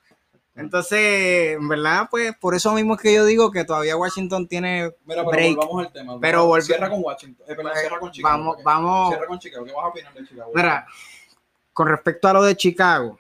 Entonces, 0.56 1.58
en 1.58 1.68
verdad, 1.68 2.08
pues 2.10 2.34
por 2.38 2.56
eso 2.56 2.74
mismo 2.74 2.96
es 2.96 3.02
que 3.02 3.14
yo 3.14 3.26
digo 3.26 3.52
que 3.52 3.66
todavía 3.66 3.98
Washington 3.98 4.48
tiene 4.48 4.94
Mira, 5.06 5.24
pero 5.24 5.26
break, 5.26 5.56
volvamos 5.58 5.86
al 5.86 5.92
tema. 5.92 6.20
Pero 6.22 6.62
cierra 6.62 6.90
con 6.90 7.04
Washington, 7.04 7.46
eh, 7.50 7.56
pues, 7.56 7.80
cierra 7.80 8.00
con 8.00 8.12
Chicago. 8.12 8.38
Vamos, 8.38 8.64
vamos. 8.64 9.10
Cierra 9.10 9.28
con 9.28 9.40
Chicago. 9.40 9.66
¿Qué 9.66 9.74
vas 9.74 9.84
a 9.84 9.88
opinar 9.88 10.14
de 10.14 10.26
Chicago? 10.26 10.52
Mira, 10.56 10.88
con 11.74 11.88
respecto 11.90 12.28
a 12.30 12.34
lo 12.34 12.44
de 12.44 12.56
Chicago, 12.56 13.20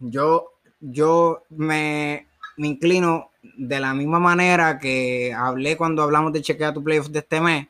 yo, 0.00 0.52
yo 0.80 1.44
me, 1.50 2.26
me 2.56 2.66
inclino 2.66 3.27
de 3.42 3.80
la 3.80 3.94
misma 3.94 4.18
manera 4.18 4.78
que 4.78 5.32
hablé 5.34 5.76
cuando 5.76 6.02
hablamos 6.02 6.32
de 6.32 6.42
chequear 6.42 6.74
tu 6.74 6.82
playoff 6.82 7.08
de 7.08 7.20
este 7.20 7.40
mes. 7.40 7.68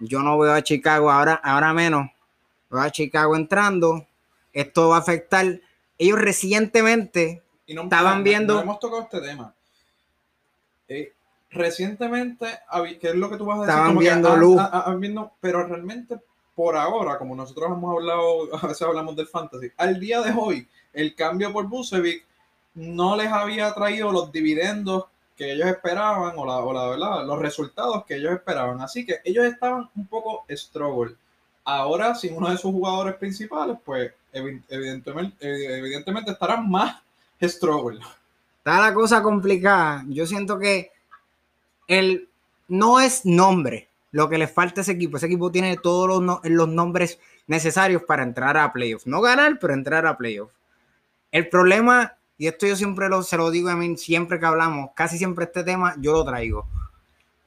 Yo 0.00 0.20
no 0.22 0.38
veo 0.38 0.52
a 0.52 0.62
Chicago 0.62 1.10
ahora, 1.10 1.34
ahora 1.34 1.72
menos. 1.72 2.10
Veo 2.70 2.80
a 2.80 2.90
Chicago 2.90 3.34
entrando. 3.34 4.06
Esto 4.52 4.90
va 4.90 4.96
a 4.96 5.00
afectar. 5.00 5.60
Ellos 5.98 6.18
recientemente 6.18 7.42
estaban 7.66 8.22
viendo. 8.22 8.54
No, 8.54 8.60
hemos 8.60 8.78
tocado 8.78 9.02
este 9.02 9.20
tema. 9.20 9.54
Eh, 10.88 11.12
recientemente, 11.50 12.46
¿qué 13.00 13.08
es 13.08 13.14
lo 13.14 13.28
que 13.28 13.36
tú 13.36 13.46
vas 13.46 13.58
a 13.58 13.62
decir? 13.62 13.74
Estaban 13.74 13.98
viendo 13.98 14.36
luz. 14.36 14.60
viendo, 14.98 15.32
pero 15.40 15.66
realmente 15.66 16.18
por 16.54 16.76
ahora, 16.76 17.18
como 17.18 17.36
nosotros 17.36 17.70
hemos 17.70 17.94
hablado, 17.94 18.48
a 18.62 18.66
veces 18.66 18.82
hablamos 18.82 19.14
del 19.14 19.26
fantasy, 19.26 19.70
al 19.76 20.00
día 20.00 20.20
de 20.22 20.32
hoy, 20.36 20.66
el 20.92 21.14
cambio 21.14 21.52
por 21.52 21.68
Busevic 21.68 22.24
no 22.78 23.16
les 23.16 23.28
había 23.28 23.74
traído 23.74 24.12
los 24.12 24.30
dividendos 24.30 25.06
que 25.36 25.52
ellos 25.52 25.68
esperaban 25.68 26.34
o, 26.36 26.46
la, 26.46 26.58
o 26.58 26.72
la, 26.72 26.88
¿verdad? 26.88 27.26
los 27.26 27.38
resultados 27.38 28.04
que 28.04 28.16
ellos 28.16 28.32
esperaban. 28.32 28.80
Así 28.80 29.04
que 29.04 29.16
ellos 29.24 29.46
estaban 29.46 29.90
un 29.94 30.06
poco 30.06 30.44
struggle. 30.50 31.14
Ahora, 31.64 32.14
sin 32.14 32.36
uno 32.36 32.50
de 32.50 32.56
sus 32.56 32.72
jugadores 32.72 33.16
principales, 33.16 33.76
pues 33.84 34.12
evidentemente, 34.32 35.36
evidentemente 35.78 36.30
estarán 36.30 36.68
más 36.70 37.02
struggle. 37.42 38.00
Está 38.58 38.80
la 38.80 38.94
cosa 38.94 39.22
complicada. 39.22 40.04
Yo 40.08 40.26
siento 40.26 40.58
que 40.58 40.92
no 42.68 43.00
es 43.00 43.26
nombre 43.26 43.88
lo 44.10 44.28
que 44.28 44.38
le 44.38 44.46
falta 44.46 44.80
a 44.80 44.82
ese 44.82 44.92
equipo. 44.92 45.16
Ese 45.16 45.26
equipo 45.26 45.50
tiene 45.50 45.76
todos 45.76 46.22
los, 46.22 46.40
los 46.44 46.68
nombres 46.68 47.18
necesarios 47.46 48.02
para 48.02 48.22
entrar 48.22 48.56
a 48.56 48.72
playoffs. 48.72 49.06
No 49.06 49.20
ganar, 49.20 49.58
pero 49.60 49.74
entrar 49.74 50.06
a 50.06 50.16
playoffs. 50.16 50.54
El 51.30 51.48
problema 51.48 52.17
y 52.38 52.46
esto 52.46 52.66
yo 52.68 52.76
siempre 52.76 53.08
lo, 53.08 53.22
se 53.24 53.36
lo 53.36 53.50
digo 53.50 53.68
a 53.68 53.74
mí, 53.74 53.96
siempre 53.96 54.38
que 54.38 54.46
hablamos, 54.46 54.90
casi 54.94 55.18
siempre 55.18 55.46
este 55.46 55.64
tema 55.64 55.96
yo 55.98 56.12
lo 56.12 56.24
traigo. 56.24 56.66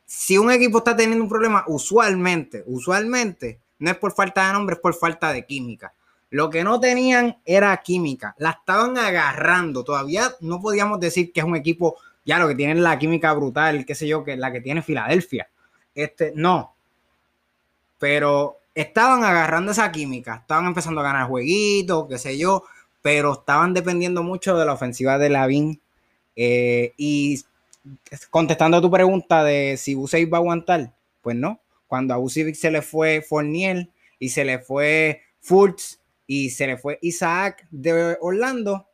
Si 0.05 0.37
un 0.37 0.51
equipo 0.51 0.79
está 0.79 0.95
teniendo 0.95 1.23
un 1.23 1.29
problema, 1.29 1.63
usualmente, 1.67 2.63
usualmente, 2.67 3.59
no 3.79 3.89
es 3.89 3.97
por 3.97 4.11
falta 4.11 4.45
de 4.45 4.53
nombre, 4.53 4.75
es 4.75 4.81
por 4.81 4.93
falta 4.93 5.31
de 5.31 5.45
química. 5.45 5.93
Lo 6.29 6.49
que 6.49 6.65
no 6.65 6.81
tenían 6.81 7.37
era 7.45 7.75
química, 7.77 8.35
la 8.37 8.51
estaban 8.51 8.97
agarrando. 8.97 9.85
Todavía 9.85 10.29
no 10.41 10.59
podíamos 10.59 10.99
decir 10.99 11.31
que 11.31 11.39
es 11.39 11.45
un 11.45 11.55
equipo, 11.55 11.95
ya 12.25 12.37
lo 12.37 12.49
que 12.49 12.55
tiene 12.55 12.75
la 12.75 12.99
química 12.99 13.31
brutal, 13.33 13.85
qué 13.85 13.95
sé 13.95 14.07
yo, 14.07 14.25
que 14.25 14.35
la 14.35 14.51
que 14.51 14.59
tiene 14.59 14.81
Filadelfia. 14.81 15.49
Este, 15.95 16.33
no. 16.35 16.75
Pero 17.97 18.57
estaban 18.75 19.23
agarrando 19.23 19.71
esa 19.71 19.89
química, 19.89 20.35
estaban 20.41 20.65
empezando 20.65 20.99
a 20.99 21.05
ganar 21.05 21.27
jueguitos, 21.29 22.07
qué 22.09 22.17
sé 22.17 22.37
yo 22.37 22.65
pero 23.01 23.33
estaban 23.33 23.73
dependiendo 23.73 24.23
mucho 24.23 24.57
de 24.57 24.65
la 24.65 24.73
ofensiva 24.73 25.17
de 25.17 25.29
Lavin. 25.29 25.81
Eh, 26.35 26.93
y 26.97 27.41
contestando 28.29 28.77
a 28.77 28.81
tu 28.81 28.91
pregunta 28.91 29.43
de 29.43 29.75
si 29.77 29.95
Busevic 29.95 30.31
va 30.31 30.37
a 30.37 30.41
aguantar, 30.41 30.93
pues 31.21 31.35
no. 31.35 31.59
Cuando 31.87 32.13
a 32.13 32.17
Busevic 32.17 32.55
se 32.55 32.71
le 32.71 32.81
fue 32.81 33.21
Fournier 33.21 33.89
y 34.19 34.29
se 34.29 34.45
le 34.45 34.59
fue 34.59 35.23
Fultz 35.41 35.99
y 36.27 36.51
se 36.51 36.67
le 36.67 36.77
fue 36.77 36.99
Isaac 37.01 37.67
de 37.71 38.17
Orlando, 38.21 38.87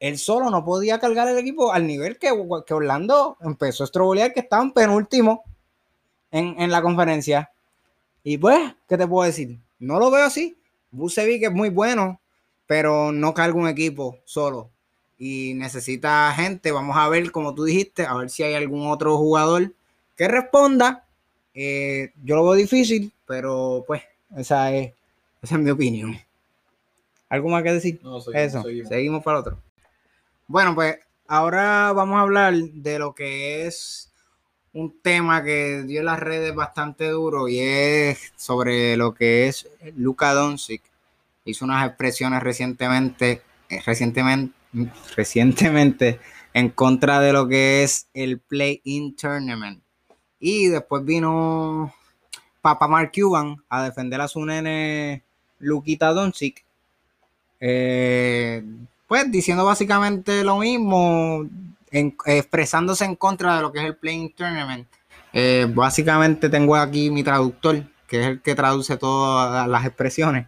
él 0.00 0.16
solo 0.16 0.48
no 0.48 0.64
podía 0.64 0.98
cargar 0.98 1.28
el 1.28 1.38
equipo 1.38 1.72
al 1.72 1.86
nivel 1.86 2.18
que, 2.18 2.30
Orlando 2.30 3.36
empezó 3.40 3.82
a 3.82 3.86
estrobolear, 3.86 4.32
que 4.32 4.40
estaban 4.40 4.72
penúltimo 4.72 5.44
en, 6.30 6.60
en 6.60 6.70
la 6.70 6.80
conferencia. 6.80 7.50
Y 8.22 8.38
pues, 8.38 8.74
¿qué 8.88 8.96
te 8.96 9.06
puedo 9.06 9.26
decir? 9.26 9.58
No 9.78 9.98
lo 9.98 10.10
veo 10.10 10.24
así. 10.24 10.56
Busevic 10.90 11.42
es 11.42 11.52
muy 11.52 11.68
bueno, 11.68 12.20
pero 12.68 13.12
no 13.12 13.32
carga 13.34 13.58
un 13.58 13.66
equipo 13.66 14.18
solo 14.26 14.70
y 15.18 15.54
necesita 15.54 16.32
gente. 16.36 16.70
Vamos 16.70 16.96
a 16.96 17.08
ver, 17.08 17.32
como 17.32 17.54
tú 17.54 17.64
dijiste, 17.64 18.04
a 18.04 18.14
ver 18.14 18.30
si 18.30 18.44
hay 18.44 18.54
algún 18.54 18.86
otro 18.86 19.16
jugador 19.16 19.72
que 20.16 20.28
responda. 20.28 21.06
Eh, 21.54 22.12
yo 22.22 22.36
lo 22.36 22.44
veo 22.44 22.52
difícil, 22.52 23.10
pero 23.26 23.82
pues 23.86 24.02
esa 24.36 24.72
es, 24.72 24.92
esa 25.42 25.54
es 25.56 25.60
mi 25.60 25.70
opinión. 25.70 26.16
¿Algo 27.30 27.48
más 27.48 27.62
que 27.62 27.72
decir? 27.72 28.00
No, 28.02 28.18
Eso, 28.18 28.62
seguimos. 28.62 29.24
para 29.24 29.40
otro. 29.40 29.58
Bueno, 30.46 30.74
pues 30.74 30.98
ahora 31.26 31.92
vamos 31.92 32.16
a 32.16 32.20
hablar 32.20 32.54
de 32.54 32.98
lo 32.98 33.14
que 33.14 33.66
es 33.66 34.12
un 34.74 35.00
tema 35.00 35.42
que 35.42 35.84
dio 35.84 36.00
en 36.00 36.06
las 36.06 36.20
redes 36.20 36.54
bastante 36.54 37.08
duro 37.08 37.48
y 37.48 37.60
es 37.60 38.32
sobre 38.36 38.98
lo 38.98 39.14
que 39.14 39.48
es 39.48 39.66
Luka 39.96 40.34
Doncic 40.34 40.82
hizo 41.50 41.64
unas 41.64 41.86
expresiones 41.86 42.42
recientemente, 42.42 43.42
eh, 43.68 43.80
recientemente, 43.84 44.54
recientemente 45.16 46.20
en 46.54 46.70
contra 46.70 47.20
de 47.20 47.32
lo 47.32 47.48
que 47.48 47.82
es 47.82 48.08
el 48.14 48.38
Play-In 48.38 49.16
Tournament. 49.16 49.82
Y 50.40 50.66
después 50.66 51.04
vino 51.04 51.92
Papa 52.60 52.88
Mark 52.88 53.12
Cuban 53.14 53.56
a 53.68 53.82
defender 53.82 54.20
a 54.20 54.28
su 54.28 54.44
nene 54.44 55.22
Luquita 55.58 56.12
Doncic. 56.12 56.64
Eh, 57.60 58.62
pues 59.06 59.30
diciendo 59.30 59.64
básicamente 59.64 60.44
lo 60.44 60.58
mismo, 60.58 61.46
expresándose 61.90 63.04
en 63.04 63.16
contra 63.16 63.56
de 63.56 63.62
lo 63.62 63.72
que 63.72 63.80
es 63.80 63.84
el 63.86 63.96
Playing 63.96 64.32
Tournament. 64.34 64.86
Eh, 65.32 65.66
básicamente 65.68 66.48
tengo 66.48 66.76
aquí 66.76 67.10
mi 67.10 67.22
traductor, 67.22 67.82
que 68.06 68.20
es 68.20 68.26
el 68.26 68.42
que 68.42 68.54
traduce 68.54 68.96
todas 68.96 69.66
las 69.68 69.84
expresiones. 69.86 70.46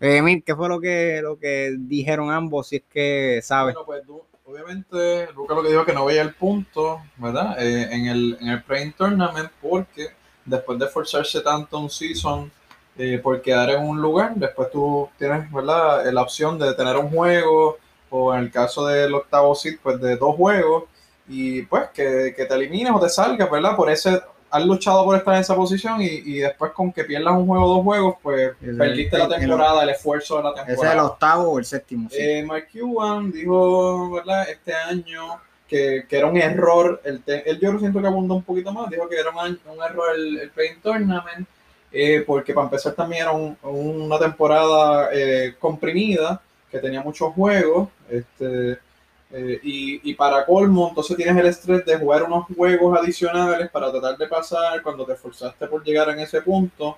Eh, 0.00 0.42
¿qué 0.44 0.54
fue 0.54 0.68
lo 0.68 0.80
que, 0.80 1.20
lo 1.22 1.38
que 1.38 1.74
dijeron 1.78 2.30
ambos? 2.30 2.68
Si 2.68 2.76
es 2.76 2.82
que 2.88 3.40
sabes. 3.42 3.74
Bueno, 3.74 3.86
pues 3.86 4.04
obviamente, 4.44 5.28
Lucas 5.34 5.56
lo 5.56 5.62
que 5.62 5.70
dijo 5.70 5.84
que 5.84 5.92
no 5.92 6.04
veía 6.04 6.22
el 6.22 6.34
punto, 6.34 7.02
¿verdad? 7.16 7.60
Eh, 7.60 7.88
en 7.90 8.06
el, 8.06 8.38
en 8.40 8.48
el 8.48 8.62
Playing 8.62 8.92
Tournament, 8.92 9.50
porque 9.60 10.08
después 10.44 10.78
de 10.78 10.86
forzarse 10.86 11.40
tanto 11.40 11.78
un 11.78 11.90
season 11.90 12.50
eh, 12.96 13.18
por 13.18 13.42
quedar 13.42 13.70
en 13.70 13.82
un 13.82 14.00
lugar, 14.00 14.32
después 14.36 14.70
tú 14.70 15.08
tienes, 15.18 15.50
¿verdad? 15.52 16.04
La 16.12 16.22
opción 16.22 16.58
de 16.58 16.74
tener 16.74 16.96
un 16.96 17.10
juego, 17.10 17.78
o 18.10 18.34
en 18.34 18.40
el 18.40 18.50
caso 18.50 18.86
del 18.86 19.14
octavo 19.14 19.54
seed, 19.54 19.78
pues 19.82 20.00
de 20.00 20.16
dos 20.16 20.34
juegos, 20.36 20.84
y 21.28 21.62
pues 21.62 21.90
que, 21.90 22.32
que 22.36 22.46
te 22.46 22.54
elimines 22.54 22.92
o 22.92 23.00
te 23.00 23.08
salgas, 23.08 23.50
¿verdad? 23.50 23.76
Por 23.76 23.90
ese 23.90 24.22
has 24.50 24.64
luchado 24.64 25.04
por 25.04 25.16
estar 25.16 25.34
en 25.34 25.40
esa 25.40 25.54
posición 25.54 26.00
y, 26.00 26.38
después 26.38 26.72
con 26.72 26.92
que 26.92 27.04
pierdas 27.04 27.34
un 27.34 27.46
juego 27.46 27.64
o 27.64 27.74
dos 27.76 27.84
juegos, 27.84 28.14
pues 28.22 28.52
perdiste 28.60 29.18
la 29.18 29.28
temporada, 29.28 29.82
el, 29.82 29.90
esfuerzo 29.90 30.38
de 30.38 30.44
la 30.44 30.54
temporada. 30.54 30.74
Ese 30.74 30.86
es 30.86 30.92
el 30.92 31.00
octavo 31.00 31.52
o 31.52 31.58
el 31.58 31.64
séptimo. 31.64 32.08
Sí. 32.10 32.16
Eh, 32.18 32.46
Mike 32.48 32.80
Cuban 32.80 33.30
dijo, 33.30 34.10
¿verdad? 34.12 34.48
Este 34.48 34.72
año 34.72 35.40
que, 35.68 36.06
era 36.08 36.26
un 36.26 36.36
error, 36.36 37.00
el 37.04 37.22
él 37.26 37.60
yo 37.60 37.72
lo 37.72 37.78
siento 37.78 38.00
que 38.00 38.06
abundó 38.06 38.34
un 38.34 38.42
poquito 38.42 38.72
más, 38.72 38.88
dijo 38.90 39.08
que 39.08 39.16
era 39.16 39.30
un, 39.30 39.82
error 39.82 40.16
el, 40.16 40.38
el 40.38 40.50
Playing 40.50 40.80
Tournament, 40.80 41.46
eh, 41.92 42.24
porque 42.26 42.54
para 42.54 42.66
empezar 42.66 42.94
también 42.94 43.22
era 43.22 43.32
una 43.32 44.18
temporada 44.18 45.10
eh, 45.12 45.54
comprimida, 45.58 46.40
que 46.70 46.78
tenía 46.78 47.02
muchos 47.02 47.32
juegos, 47.32 47.88
este 48.10 48.78
eh, 49.30 49.60
y, 49.62 50.14
para 50.14 50.46
colmo, 50.46 50.88
entonces 50.88 51.16
tienes 51.16 51.36
el 51.36 51.46
estrés 51.46 51.84
de 51.84 51.98
jugar 51.98 52.22
unos 52.22 52.46
juegos 52.56 52.98
adicionales 52.98 53.68
para 53.70 53.90
tratar 53.90 54.16
de 54.16 54.26
pasar 54.26 54.82
cuando 54.82 55.04
te 55.04 55.12
esforzaste 55.12 55.66
por 55.66 55.84
llegar 55.84 56.08
en 56.10 56.20
ese 56.20 56.40
punto. 56.40 56.96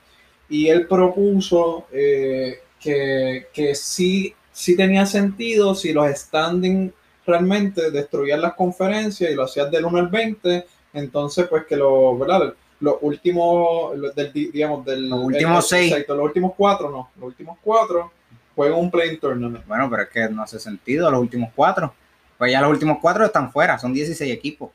Y 0.48 0.68
él 0.68 0.86
propuso 0.86 1.86
eh, 1.92 2.60
que, 2.78 3.48
que 3.52 3.74
sí, 3.74 4.34
sí 4.52 4.76
tenía 4.76 5.06
sentido 5.06 5.74
si 5.74 5.92
los 5.92 6.08
standings 6.10 6.92
realmente 7.26 7.90
destruían 7.90 8.40
las 8.40 8.54
conferencias 8.54 9.30
y 9.30 9.34
lo 9.34 9.44
hacías 9.44 9.70
del 9.70 9.84
1 9.84 9.98
al 9.98 10.08
20, 10.08 10.66
entonces 10.94 11.46
pues 11.48 11.64
que 11.66 11.76
lo, 11.76 12.16
¿verdad? 12.18 12.54
Los 12.80 12.96
últimos, 13.02 13.92
del, 14.14 14.32
digamos, 14.32 14.84
del, 14.84 15.08
los 15.08 15.20
últimos 15.20 15.68
seis. 15.68 15.94
los 16.08 16.18
últimos 16.18 16.52
cuatro, 16.56 16.90
no, 16.90 17.10
los 17.16 17.26
últimos 17.28 17.58
cuatro 17.62 18.10
juegan 18.56 18.78
un 18.78 18.90
playing 18.90 19.20
tournament. 19.20 19.66
Bueno, 19.66 19.88
pero 19.90 20.02
es 20.02 20.08
que 20.08 20.28
no 20.28 20.42
hace 20.42 20.58
sentido 20.58 21.10
los 21.10 21.20
últimos 21.20 21.50
cuatro. 21.54 21.92
Pues 22.40 22.52
ya 22.52 22.62
los 22.62 22.70
últimos 22.70 22.96
cuatro 23.02 23.26
están 23.26 23.52
fuera, 23.52 23.78
son 23.78 23.92
16 23.92 24.32
equipos. 24.32 24.70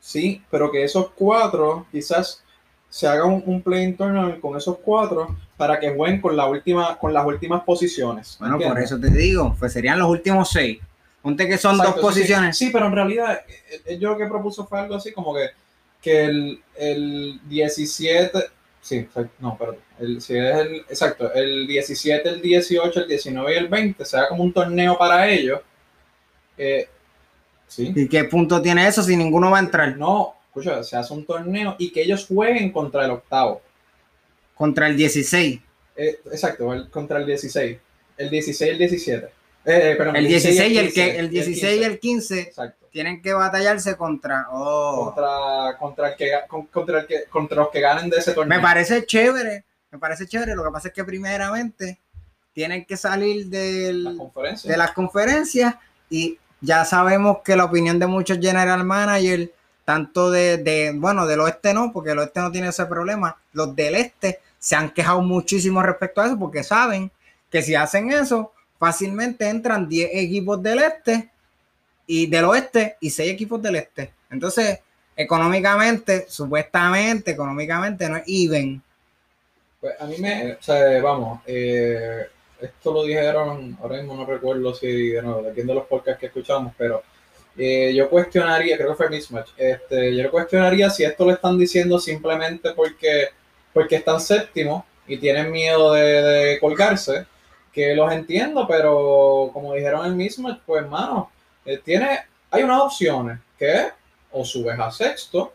Sí, 0.00 0.42
pero 0.50 0.72
que 0.72 0.82
esos 0.82 1.10
cuatro 1.10 1.86
quizás 1.92 2.42
se 2.88 3.06
haga 3.06 3.26
un, 3.26 3.40
un 3.46 3.62
playing 3.62 3.96
tournament 3.96 4.40
con 4.40 4.56
esos 4.56 4.76
cuatro, 4.78 5.36
para 5.56 5.78
que 5.78 5.94
jueguen 5.94 6.20
con, 6.20 6.36
la 6.36 6.46
última, 6.46 6.98
con 6.98 7.14
las 7.14 7.24
últimas 7.24 7.62
posiciones. 7.62 8.36
Bueno, 8.40 8.58
por 8.58 8.80
eso 8.80 8.98
te 8.98 9.08
digo, 9.08 9.54
pues 9.56 9.72
serían 9.72 10.00
los 10.00 10.08
últimos 10.08 10.50
seis. 10.50 10.80
Ponte 11.22 11.46
que 11.46 11.58
son 11.58 11.78
dos 11.78 11.94
posiciones. 12.00 12.58
Sí, 12.58 12.70
pero 12.72 12.86
en 12.86 12.92
realidad 12.92 13.40
eh, 13.46 13.82
eh, 13.86 13.96
yo 13.96 14.10
lo 14.10 14.18
que 14.18 14.26
propuso 14.26 14.66
fue 14.66 14.80
algo 14.80 14.96
así 14.96 15.12
como 15.12 15.32
que, 15.32 15.50
que 16.02 16.24
el, 16.24 16.60
el 16.76 17.40
17, 17.44 18.36
sí, 18.80 19.06
no, 19.38 19.56
perdón, 19.56 19.76
el, 20.00 20.20
si 20.20 20.36
es 20.36 20.56
el, 20.56 20.76
exacto, 20.88 21.32
el 21.34 21.68
17, 21.68 22.28
el 22.28 22.42
18, 22.42 23.00
el 23.00 23.06
19 23.06 23.54
y 23.54 23.56
el 23.58 23.68
20 23.68 24.04
sea 24.04 24.26
como 24.26 24.42
un 24.42 24.52
torneo 24.52 24.98
para 24.98 25.28
ellos. 25.28 25.60
Eh, 26.62 26.88
¿sí? 27.66 27.90
¿Y 27.96 28.06
qué 28.06 28.24
punto 28.24 28.60
tiene 28.60 28.86
eso 28.86 29.02
si 29.02 29.16
ninguno 29.16 29.50
va 29.50 29.56
a 29.56 29.60
entrar? 29.60 29.96
No, 29.96 30.34
escucha, 30.44 30.82
se 30.82 30.96
hace 30.96 31.14
un 31.14 31.24
torneo 31.24 31.74
y 31.78 31.90
que 31.90 32.02
ellos 32.02 32.26
jueguen 32.26 32.70
contra 32.70 33.06
el 33.06 33.12
octavo. 33.12 33.62
Contra 34.54 34.88
el 34.88 34.96
16. 34.96 35.60
Eh, 35.96 36.20
exacto, 36.26 36.68
contra 36.90 37.18
el 37.18 37.26
16. 37.26 37.78
El 38.18 38.30
16 38.30 38.68
y 38.68 38.72
el 38.72 38.78
17. 38.78 39.26
Eh, 39.26 39.30
eh, 39.64 39.96
perdón, 39.96 40.16
el 40.16 40.26
16 40.26 40.72
y 40.72 40.78
el, 40.78 40.92
que, 40.92 41.18
el 41.18 41.30
16 41.30 41.80
y 41.80 41.84
el 41.84 41.98
15 41.98 42.40
exacto. 42.40 42.86
tienen 42.90 43.22
que 43.22 43.32
batallarse 43.32 43.96
contra, 43.96 44.46
oh. 44.50 45.12
contra 45.14 45.76
contra 45.78 46.08
el 46.08 46.16
que 46.16 46.32
contra 46.70 47.00
el 47.00 47.06
que 47.06 47.24
contra 47.24 47.56
los 47.58 47.70
que 47.70 47.80
ganen 47.80 48.10
de 48.10 48.18
ese 48.18 48.32
torneo. 48.32 48.58
Me 48.58 48.62
parece 48.62 49.06
chévere, 49.06 49.64
me 49.90 49.98
parece 49.98 50.26
chévere. 50.26 50.54
Lo 50.54 50.64
que 50.64 50.70
pasa 50.70 50.88
es 50.88 50.94
que 50.94 51.04
primeramente 51.04 51.98
tienen 52.52 52.84
que 52.84 52.96
salir 52.96 53.46
del, 53.46 54.18
de 54.64 54.76
las 54.76 54.92
conferencias 54.92 55.74
y 56.08 56.38
ya 56.60 56.84
sabemos 56.84 57.38
que 57.44 57.56
la 57.56 57.64
opinión 57.64 57.98
de 57.98 58.06
muchos 58.06 58.38
general 58.38 58.84
managers, 58.84 59.50
tanto 59.84 60.30
de, 60.30 60.58
de, 60.58 60.92
bueno, 60.94 61.26
del 61.26 61.40
oeste 61.40 61.74
no, 61.74 61.92
porque 61.92 62.10
el 62.10 62.18
oeste 62.18 62.40
no 62.40 62.52
tiene 62.52 62.68
ese 62.68 62.86
problema, 62.86 63.36
los 63.52 63.74
del 63.74 63.94
este 63.94 64.40
se 64.58 64.76
han 64.76 64.90
quejado 64.90 65.22
muchísimo 65.22 65.82
respecto 65.82 66.20
a 66.20 66.26
eso 66.26 66.38
porque 66.38 66.62
saben 66.62 67.10
que 67.50 67.62
si 67.62 67.74
hacen 67.74 68.12
eso, 68.12 68.52
fácilmente 68.78 69.48
entran 69.48 69.88
10 69.88 70.10
equipos 70.12 70.62
del 70.62 70.80
este 70.80 71.30
y 72.06 72.26
del 72.26 72.44
oeste 72.44 72.96
y 73.00 73.10
6 73.10 73.32
equipos 73.32 73.60
del 73.62 73.76
este. 73.76 74.12
Entonces, 74.30 74.80
económicamente, 75.16 76.26
supuestamente, 76.28 77.32
económicamente 77.32 78.08
no 78.08 78.18
es 78.18 78.24
even. 78.26 78.82
Pues 79.80 79.94
a 79.98 80.04
mí 80.04 80.16
me, 80.18 80.52
o 80.52 80.62
sea, 80.62 81.02
vamos, 81.02 81.40
eh, 81.46 82.28
esto 82.62 82.92
lo 82.92 83.04
dijeron, 83.04 83.76
ahora 83.80 83.96
mismo 83.96 84.14
no 84.14 84.24
recuerdo 84.24 84.74
si 84.74 85.08
de 85.08 85.22
nuevo, 85.22 85.42
de 85.42 85.52
de 85.52 85.74
los 85.74 85.86
podcasts 85.86 86.20
que 86.20 86.26
escuchamos, 86.26 86.72
pero 86.76 87.02
eh, 87.56 87.92
yo 87.94 88.08
cuestionaría, 88.08 88.76
creo 88.76 88.90
que 88.90 88.96
fue 88.96 89.10
Mismatch, 89.10 89.50
este, 89.56 90.16
yo 90.16 90.30
cuestionaría 90.30 90.88
si 90.90 91.04
esto 91.04 91.24
lo 91.24 91.32
están 91.32 91.58
diciendo 91.58 91.98
simplemente 91.98 92.72
porque 92.72 93.28
porque 93.72 93.96
están 93.96 94.20
séptimos 94.20 94.84
y 95.06 95.16
tienen 95.18 95.50
miedo 95.50 95.92
de, 95.92 96.58
colgarse, 96.60 97.26
que 97.72 97.94
los 97.94 98.12
entiendo, 98.12 98.66
pero 98.66 99.50
como 99.52 99.74
dijeron 99.74 100.06
el 100.06 100.14
mismo, 100.14 100.56
pues 100.66 100.82
hermano, 100.82 101.30
eh, 101.64 101.80
tiene, 101.84 102.20
hay 102.50 102.62
unas 102.62 102.82
opciones 102.82 103.38
que 103.58 103.88
o 104.32 104.44
subes 104.44 104.78
a 104.78 104.90
sexto 104.90 105.52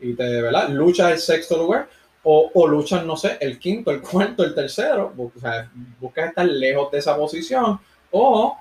y 0.00 0.14
te, 0.14 0.42
¿verdad? 0.42 0.68
Luchas 0.68 1.12
el 1.12 1.18
sexto 1.18 1.56
lugar, 1.56 1.88
o, 2.30 2.50
o 2.52 2.66
luchas, 2.66 3.06
no 3.06 3.16
sé, 3.16 3.38
el 3.40 3.58
quinto, 3.58 3.90
el 3.90 4.02
cuarto, 4.02 4.44
el 4.44 4.54
tercero, 4.54 5.14
o 5.16 5.40
sea, 5.40 5.70
buscas 5.98 6.28
estar 6.28 6.44
lejos 6.44 6.90
de 6.92 6.98
esa 6.98 7.16
posición, 7.16 7.80
o 8.10 8.54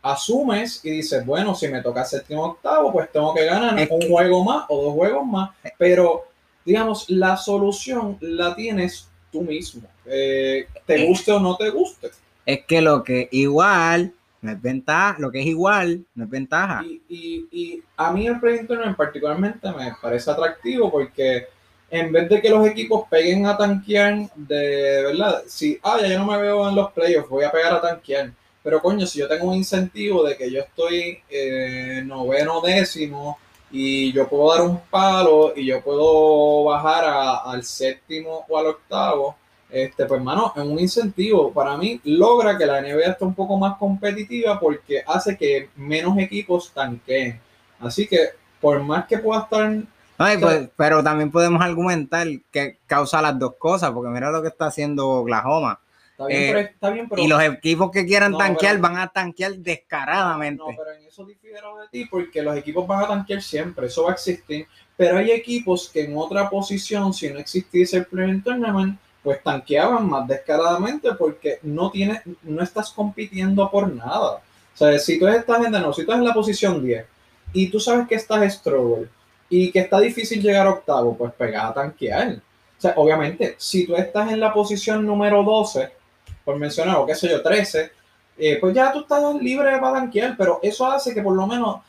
asumes 0.00 0.84
y 0.84 0.90
dices, 0.90 1.26
bueno, 1.26 1.52
si 1.56 1.66
me 1.66 1.82
toca 1.82 2.04
séptimo 2.04 2.44
octavo, 2.44 2.92
pues 2.92 3.10
tengo 3.10 3.34
que 3.34 3.44
ganar 3.44 3.88
un 3.90 4.08
juego 4.08 4.44
más 4.44 4.66
o 4.68 4.84
dos 4.84 4.94
juegos 4.94 5.26
más, 5.26 5.50
pero 5.76 6.26
digamos, 6.64 7.10
la 7.10 7.36
solución 7.36 8.18
la 8.20 8.54
tienes 8.54 9.10
tú 9.32 9.42
mismo, 9.42 9.88
eh, 10.06 10.68
te 10.86 11.04
guste 11.04 11.32
o 11.32 11.40
no 11.40 11.56
te 11.56 11.70
guste. 11.70 12.10
Es 12.46 12.64
que 12.66 12.80
lo 12.80 13.02
que 13.02 13.28
igual 13.32 14.14
no 14.42 14.52
es 14.52 14.62
ventaja, 14.62 15.16
lo 15.18 15.32
que 15.32 15.40
es 15.40 15.46
igual 15.46 16.06
no 16.14 16.22
es 16.22 16.30
ventaja. 16.30 16.84
Y, 17.08 17.82
a 17.96 18.12
mí 18.12 18.28
el 18.28 18.38
proyecto 18.38 18.80
en 18.80 18.94
particularmente 18.94 19.72
me 19.72 19.92
parece 20.00 20.30
atractivo 20.30 20.88
porque 20.88 21.48
en 21.90 22.12
vez 22.12 22.28
de 22.28 22.40
que 22.40 22.50
los 22.50 22.66
equipos 22.66 23.04
peguen 23.08 23.46
a 23.46 23.56
tanquear, 23.56 24.30
de 24.34 25.02
verdad, 25.04 25.42
si, 25.46 25.78
ah, 25.82 25.98
ya 26.00 26.08
yo 26.08 26.18
no 26.18 26.26
me 26.26 26.38
veo 26.38 26.68
en 26.68 26.74
los 26.74 26.92
playoffs, 26.92 27.28
voy 27.28 27.44
a 27.44 27.52
pegar 27.52 27.74
a 27.74 27.80
tanquear. 27.80 28.32
Pero 28.62 28.82
coño, 28.82 29.06
si 29.06 29.20
yo 29.20 29.28
tengo 29.28 29.48
un 29.48 29.54
incentivo 29.54 30.22
de 30.24 30.36
que 30.36 30.50
yo 30.50 30.60
estoy 30.60 31.20
eh, 31.30 32.02
noveno 32.04 32.60
décimo, 32.60 33.38
y 33.70 34.12
yo 34.12 34.28
puedo 34.28 34.50
dar 34.50 34.62
un 34.62 34.80
palo 34.90 35.52
y 35.54 35.66
yo 35.66 35.82
puedo 35.82 36.64
bajar 36.64 37.04
al 37.44 37.64
séptimo 37.64 38.44
o 38.48 38.58
al 38.58 38.66
octavo, 38.68 39.36
este, 39.70 40.06
pues 40.06 40.18
hermano, 40.18 40.52
es 40.56 40.62
un 40.62 40.78
incentivo. 40.78 41.52
Para 41.52 41.76
mí 41.76 42.00
logra 42.04 42.56
que 42.56 42.64
la 42.64 42.80
NBA 42.80 43.10
esté 43.10 43.24
un 43.24 43.34
poco 43.34 43.58
más 43.58 43.76
competitiva 43.76 44.58
porque 44.58 45.02
hace 45.06 45.36
que 45.36 45.68
menos 45.76 46.16
equipos 46.18 46.72
tanqueen. 46.72 47.38
Así 47.80 48.06
que 48.06 48.30
por 48.60 48.82
más 48.82 49.06
que 49.06 49.18
pueda 49.18 49.42
estar... 49.42 49.82
Pues, 50.18 50.68
pero 50.76 51.02
también 51.04 51.30
podemos 51.30 51.62
argumentar 51.62 52.26
que 52.50 52.78
causa 52.86 53.22
las 53.22 53.38
dos 53.38 53.54
cosas, 53.56 53.92
porque 53.92 54.10
mira 54.10 54.30
lo 54.30 54.42
que 54.42 54.48
está 54.48 54.66
haciendo 54.66 55.08
Oklahoma 55.08 55.78
eh, 56.28 56.74
y 57.16 57.28
los 57.28 57.40
equipos 57.40 57.92
que 57.92 58.04
quieran 58.04 58.36
tanquear 58.36 58.78
van 58.78 58.98
a 58.98 59.06
tanquear 59.06 59.54
descaradamente. 59.58 60.60
No, 60.60 60.76
pero 60.76 60.92
en 60.92 61.06
eso 61.06 61.24
difiero 61.24 61.76
de 61.76 61.88
ti 61.88 62.06
porque 62.06 62.42
los 62.42 62.56
equipos 62.56 62.86
van 62.88 63.04
a 63.04 63.08
tanquear 63.08 63.40
siempre, 63.40 63.86
eso 63.86 64.02
va 64.02 64.10
a 64.10 64.14
existir. 64.14 64.66
Pero 64.96 65.18
hay 65.18 65.30
equipos 65.30 65.88
que 65.88 66.04
en 66.04 66.16
otra 66.16 66.50
posición, 66.50 67.14
si 67.14 67.30
no 67.30 67.38
existiese 67.38 67.98
el 67.98 68.06
Premier 68.06 68.42
Tournament, 68.42 68.98
pues 69.22 69.40
tanqueaban 69.44 70.08
más 70.08 70.26
descaradamente 70.26 71.14
porque 71.14 71.60
no, 71.62 71.92
tienes, 71.92 72.22
no 72.42 72.64
estás 72.64 72.90
compitiendo 72.90 73.70
por 73.70 73.94
nada. 73.94 74.32
O 74.32 74.76
sea, 74.76 74.98
si 74.98 75.20
tú 75.20 75.28
estás 75.28 75.64
en, 75.64 75.70
no, 75.70 75.92
si 75.92 76.04
tú 76.04 76.10
estás 76.10 76.18
en 76.18 76.24
la 76.24 76.34
posición 76.34 76.84
10 76.84 77.06
y 77.52 77.68
tú 77.68 77.78
sabes 77.78 78.08
que 78.08 78.16
estás 78.16 78.52
struggle 78.54 79.08
y 79.48 79.70
que 79.70 79.80
está 79.80 80.00
difícil 80.00 80.42
llegar 80.42 80.66
a 80.66 80.70
octavo, 80.70 81.16
pues 81.16 81.32
pega 81.32 81.68
a 81.68 81.74
tanquear. 81.74 82.34
O 82.36 82.80
sea, 82.80 82.94
obviamente, 82.96 83.54
si 83.58 83.86
tú 83.86 83.96
estás 83.96 84.30
en 84.30 84.40
la 84.40 84.52
posición 84.52 85.04
número 85.04 85.42
12 85.42 85.90
por 86.44 86.58
mencionar, 86.58 86.96
o 86.96 87.06
qué 87.06 87.14
sé 87.14 87.28
yo, 87.28 87.42
13, 87.42 87.90
eh, 88.38 88.58
pues 88.60 88.74
ya 88.74 88.92
tú 88.92 89.00
estás 89.00 89.34
libre 89.34 89.72
de 89.72 89.80
tanquear, 89.80 90.36
pero 90.36 90.60
eso 90.62 90.86
hace 90.86 91.12
que 91.12 91.22
por 91.22 91.34
lo 91.34 91.46
menos, 91.46 91.76
o 91.76 91.82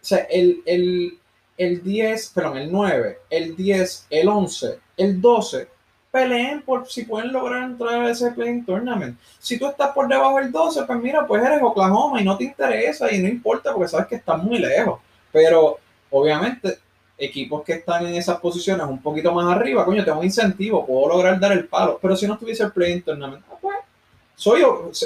sea, 0.00 0.26
el, 0.30 0.62
el, 0.64 1.18
el 1.58 1.82
10, 1.82 2.30
perdón, 2.30 2.58
el 2.58 2.72
9, 2.72 3.18
el 3.28 3.54
10, 3.54 4.06
el 4.08 4.28
11, 4.28 4.78
el 4.96 5.20
12, 5.20 5.68
peleen 6.10 6.62
por 6.62 6.88
si 6.88 7.04
pueden 7.04 7.32
lograr 7.32 7.62
entrar 7.62 8.00
a 8.00 8.10
ese 8.10 8.30
playing 8.32 8.64
tournament. 8.64 9.18
Si 9.38 9.58
tú 9.58 9.68
estás 9.68 9.90
por 9.90 10.08
debajo 10.08 10.38
del 10.38 10.50
12, 10.50 10.84
pues 10.84 10.98
mira, 11.00 11.26
pues 11.26 11.44
eres 11.44 11.62
Oklahoma 11.62 12.20
y 12.20 12.24
no 12.24 12.36
te 12.36 12.44
interesa 12.44 13.12
y 13.12 13.20
no 13.20 13.28
importa 13.28 13.72
porque 13.72 13.88
sabes 13.88 14.06
que 14.06 14.16
estás 14.16 14.42
muy 14.42 14.58
lejos. 14.58 15.00
Pero 15.32 15.78
obviamente, 16.10 16.78
equipos 17.20 17.62
que 17.62 17.74
están 17.74 18.06
en 18.06 18.14
esas 18.14 18.40
posiciones 18.40 18.86
un 18.86 19.00
poquito 19.00 19.32
más 19.32 19.54
arriba, 19.54 19.84
coño, 19.84 20.04
tengo 20.04 20.18
un 20.18 20.24
incentivo, 20.24 20.86
puedo 20.86 21.08
lograr 21.08 21.38
dar 21.38 21.52
el 21.52 21.68
palo. 21.68 21.98
Pero 22.00 22.16
si 22.16 22.26
no 22.26 22.34
estuviese 22.34 22.64
el 22.64 22.72
playing 22.72 23.02
tournament, 23.02 23.44
ah, 23.50 23.56
pues 23.60 23.76
soy, 24.34 24.62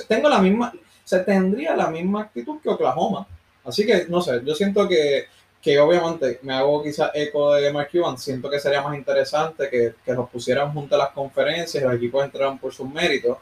tengo 0.07 0.29
la 0.29 0.38
misma, 0.38 0.72
se 1.03 1.18
tendría 1.20 1.77
la 1.77 1.88
misma 1.88 2.22
actitud 2.22 2.61
que 2.62 2.70
Oklahoma. 2.70 3.27
Así 3.64 3.85
que, 3.85 4.07
no 4.09 4.20
sé, 4.20 4.40
yo 4.44 4.55
siento 4.55 4.88
que, 4.88 5.27
que 5.61 5.79
obviamente 5.81 6.38
me 6.42 6.55
hago 6.55 6.83
quizás 6.83 7.11
eco 7.14 7.55
de 7.55 7.72
Mark 7.72 7.88
Cuban, 7.90 8.18
siento 8.18 8.48
que 8.48 8.61
sería 8.61 8.83
más 8.83 8.96
interesante 8.96 9.68
que, 9.70 9.94
que 10.05 10.12
los 10.12 10.29
pusieran 10.29 10.72
junto 10.72 10.94
a 10.94 10.98
las 10.98 11.11
conferencias 11.11 11.83
los 11.83 11.94
equipos 11.94 12.24
entraran 12.24 12.59
por 12.59 12.72
sus 12.72 12.88
méritos, 12.88 13.38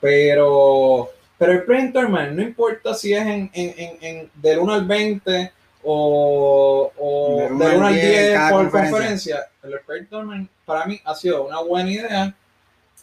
pero, 0.00 1.10
pero 1.36 1.52
el 1.52 1.64
printer, 1.64 2.08
man, 2.08 2.36
no 2.36 2.42
importa 2.42 2.94
si 2.94 3.12
es 3.12 3.22
en, 3.22 3.50
en, 3.52 3.98
en, 4.00 4.30
del 4.34 4.60
1 4.60 4.72
al 4.72 4.84
20 4.84 5.52
o, 5.84 6.92
o 6.96 7.38
del 7.58 7.76
1 7.76 7.86
al 7.86 7.94
10, 7.94 8.40
por 8.50 8.70
conferencia, 8.70 9.46
el 9.62 9.80
printer, 9.86 10.20
para 10.64 10.86
mí 10.86 11.00
ha 11.04 11.14
sido 11.14 11.46
una 11.46 11.60
buena 11.60 11.90
idea, 11.90 12.34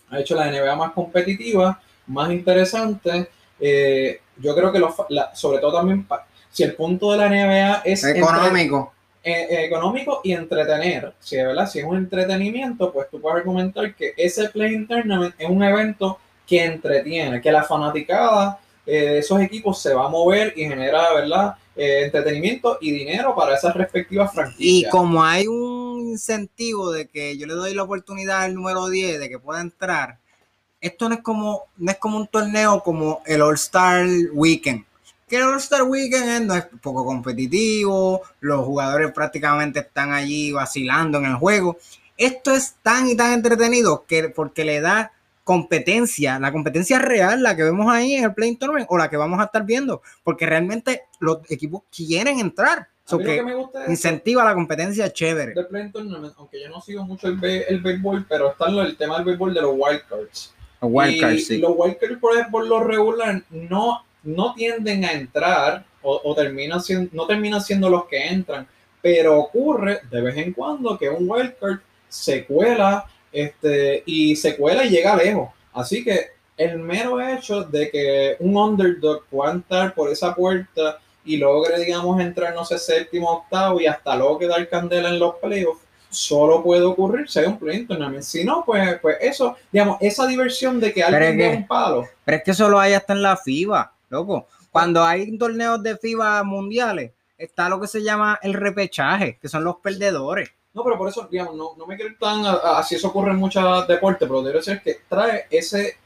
ha 0.09 0.19
hecho 0.19 0.35
la 0.35 0.51
NBA 0.51 0.75
más 0.75 0.91
competitiva 0.91 1.79
más 2.11 2.31
interesante. 2.31 3.29
Eh, 3.59 4.19
yo 4.37 4.55
creo 4.55 4.71
que 4.71 4.81
sobre 5.33 5.59
todo 5.59 5.77
también, 5.77 6.05
si 6.49 6.63
el 6.63 6.75
punto 6.75 7.11
de 7.11 7.17
la 7.17 7.29
NBA 7.29 7.81
es 7.85 8.03
económico. 8.03 8.93
Eh, 9.23 9.47
eh, 9.51 9.65
económico 9.65 10.21
y 10.23 10.33
entretener, 10.33 11.13
si 11.19 11.35
de 11.35 11.45
verdad, 11.45 11.69
si 11.69 11.77
es 11.77 11.85
un 11.85 11.95
entretenimiento, 11.95 12.91
pues 12.91 13.07
tú 13.11 13.21
puedes 13.21 13.37
argumentar 13.37 13.93
que 13.93 14.15
ese 14.17 14.49
Play 14.49 14.83
Tournament 14.87 15.35
es 15.37 15.47
un 15.47 15.61
evento 15.61 16.17
que 16.47 16.63
entretiene, 16.63 17.39
que 17.39 17.51
la 17.51 17.61
fanaticada 17.61 18.59
de 18.85 19.19
esos 19.19 19.41
equipos 19.41 19.81
se 19.81 19.93
va 19.93 20.05
a 20.05 20.09
mover 20.09 20.53
y 20.55 20.65
genera, 20.65 21.13
¿verdad? 21.13 21.55
entretenimiento 21.75 22.77
y 22.81 22.91
dinero 22.91 23.33
para 23.33 23.55
esas 23.55 23.73
respectivas 23.75 24.33
franquicias. 24.33 24.87
Y 24.87 24.89
como 24.89 25.23
hay 25.23 25.47
un 25.47 26.09
incentivo 26.11 26.91
de 26.91 27.07
que 27.07 27.37
yo 27.37 27.47
le 27.47 27.53
doy 27.53 27.73
la 27.73 27.83
oportunidad 27.83 28.43
al 28.43 28.53
número 28.53 28.89
10 28.89 29.19
de 29.19 29.29
que 29.29 29.39
pueda 29.39 29.61
entrar, 29.61 30.19
esto 30.79 31.07
no 31.07 31.15
es 31.15 31.21
como, 31.21 31.63
no 31.77 31.91
es 31.91 31.97
como 31.97 32.17
un 32.17 32.27
torneo 32.27 32.81
como 32.83 33.21
el 33.25 33.41
All-Star 33.41 34.05
Weekend. 34.33 34.83
Que 35.27 35.37
el 35.37 35.43
All-Star 35.43 35.83
Weekend 35.83 36.47
no 36.47 36.55
es 36.55 36.65
poco 36.81 37.05
competitivo, 37.05 38.21
los 38.41 38.65
jugadores 38.65 39.11
prácticamente 39.13 39.79
están 39.79 40.11
allí 40.11 40.51
vacilando 40.51 41.19
en 41.19 41.25
el 41.25 41.35
juego. 41.35 41.77
Esto 42.17 42.53
es 42.53 42.75
tan 42.81 43.07
y 43.07 43.15
tan 43.15 43.31
entretenido 43.31 44.05
que 44.05 44.29
porque 44.29 44.65
le 44.65 44.81
da 44.81 45.13
competencia, 45.43 46.39
la 46.39 46.51
competencia 46.51 46.99
real, 46.99 47.41
la 47.43 47.55
que 47.55 47.63
vemos 47.63 47.91
ahí 47.91 48.13
en 48.13 48.23
el 48.25 48.33
Play 48.33 48.55
Tournament 48.55 48.87
o 48.89 48.97
la 48.97 49.09
que 49.09 49.17
vamos 49.17 49.39
a 49.39 49.45
estar 49.45 49.65
viendo, 49.65 50.01
porque 50.23 50.45
realmente 50.45 51.03
los 51.19 51.39
equipos 51.49 51.83
quieren 51.95 52.39
entrar. 52.39 52.87
So 53.03 53.17
que 53.17 53.35
que 53.35 53.43
me 53.43 53.55
gusta 53.55 53.83
es 53.83 53.89
incentiva 53.89 54.43
la 54.45 54.53
competencia 54.53 55.11
chévere. 55.11 55.53
del 55.53 55.67
Play 55.67 55.91
Tournament, 55.91 56.33
aunque 56.37 56.61
yo 56.61 56.69
no 56.69 56.79
sigo 56.79 57.03
mucho 57.03 57.27
el, 57.27 57.37
be- 57.37 57.65
el 57.67 57.81
béisbol, 57.81 58.25
pero 58.29 58.51
está 58.51 58.69
el 58.69 58.95
tema 58.95 59.17
del 59.17 59.25
béisbol 59.25 59.53
de 59.53 59.61
los 59.61 59.71
wildcards. 59.73 60.53
Los 60.81 60.91
wildcards, 60.93 61.47
sí. 61.47 61.57
los 61.57 61.73
wildcards, 61.75 62.17
por 62.19 62.33
ejemplo, 62.33 62.51
por 62.51 62.67
lo 62.67 62.83
regular, 62.83 63.43
no, 63.49 64.05
no 64.23 64.53
tienden 64.53 65.03
a 65.03 65.11
entrar 65.11 65.83
o, 66.01 66.21
o 66.23 66.35
terminan 66.35 66.81
siendo, 66.81 67.09
no 67.13 67.27
terminan 67.27 67.61
siendo 67.61 67.89
los 67.89 68.05
que 68.05 68.27
entran, 68.27 68.67
pero 69.01 69.39
ocurre 69.39 70.01
de 70.09 70.21
vez 70.21 70.37
en 70.37 70.53
cuando 70.53 70.97
que 70.97 71.09
un 71.09 71.29
wildcard 71.29 71.79
se 72.07 72.45
cuela 72.45 73.05
este, 73.31 74.03
y 74.05 74.35
se 74.35 74.57
cuela 74.57 74.85
y 74.85 74.89
llega 74.89 75.15
lejos. 75.15 75.49
Así 75.73 76.03
que 76.03 76.31
el 76.57 76.77
mero 76.77 77.19
hecho 77.21 77.63
de 77.63 77.89
que 77.89 78.35
un 78.39 78.55
underdog 78.55 79.23
pueda 79.25 79.51
entrar 79.51 79.93
por 79.93 80.11
esa 80.11 80.35
puerta 80.35 80.99
y 81.23 81.37
logre, 81.37 81.79
digamos, 81.79 82.19
entrar, 82.19 82.53
no 82.53 82.65
sé, 82.65 82.77
séptimo, 82.77 83.29
octavo 83.29 83.79
y 83.79 83.87
hasta 83.87 84.15
logre 84.15 84.47
dar 84.47 84.67
candela 84.69 85.09
en 85.09 85.19
los 85.19 85.35
playoffs, 85.35 85.81
solo 86.09 86.61
puede 86.61 86.83
ocurrir 86.83 87.29
si 87.29 87.39
hay 87.39 87.45
un 87.45 87.57
play 87.57 87.85
tournament. 87.85 88.23
Si 88.23 88.43
no, 88.43 88.63
pues, 88.65 88.99
pues 89.01 89.17
eso, 89.21 89.55
digamos, 89.71 89.97
esa 90.01 90.27
diversión 90.27 90.79
de 90.79 90.93
que 90.93 91.03
alguien 91.03 91.37
dé 91.37 91.49
un 91.49 91.67
palo. 91.67 92.07
Pero 92.25 92.37
es 92.37 92.43
que 92.43 92.51
eso 92.51 92.69
lo 92.69 92.79
hay 92.79 92.93
hasta 92.93 93.13
en 93.13 93.21
la 93.21 93.37
FIBA, 93.37 93.93
loco. 94.09 94.47
Cuando 94.71 95.03
hay 95.03 95.37
torneos 95.37 95.81
de 95.81 95.97
FIBA 95.97 96.43
mundiales, 96.43 97.11
está 97.37 97.69
lo 97.69 97.79
que 97.79 97.87
se 97.87 98.03
llama 98.03 98.39
el 98.41 98.53
repechaje, 98.53 99.37
que 99.41 99.49
son 99.49 99.63
los 99.63 99.77
perdedores. 99.77 100.49
No, 100.73 100.83
pero 100.83 100.97
por 100.97 101.09
eso, 101.09 101.27
digamos, 101.29 101.55
no, 101.55 101.71
no 101.77 101.85
me 101.85 101.97
quiero 101.97 102.15
tan 102.19 102.45
a- 102.45 102.51
a- 102.53 102.79
así 102.79 102.95
eso 102.95 103.09
ocurre 103.09 103.31
en 103.31 103.37
muchos 103.37 103.87
deportes, 103.87 104.27
pero 104.27 104.41
debe 104.41 104.61
ser 104.61 104.81
que 104.81 104.97
trae 105.09 105.45
ese 105.49 105.97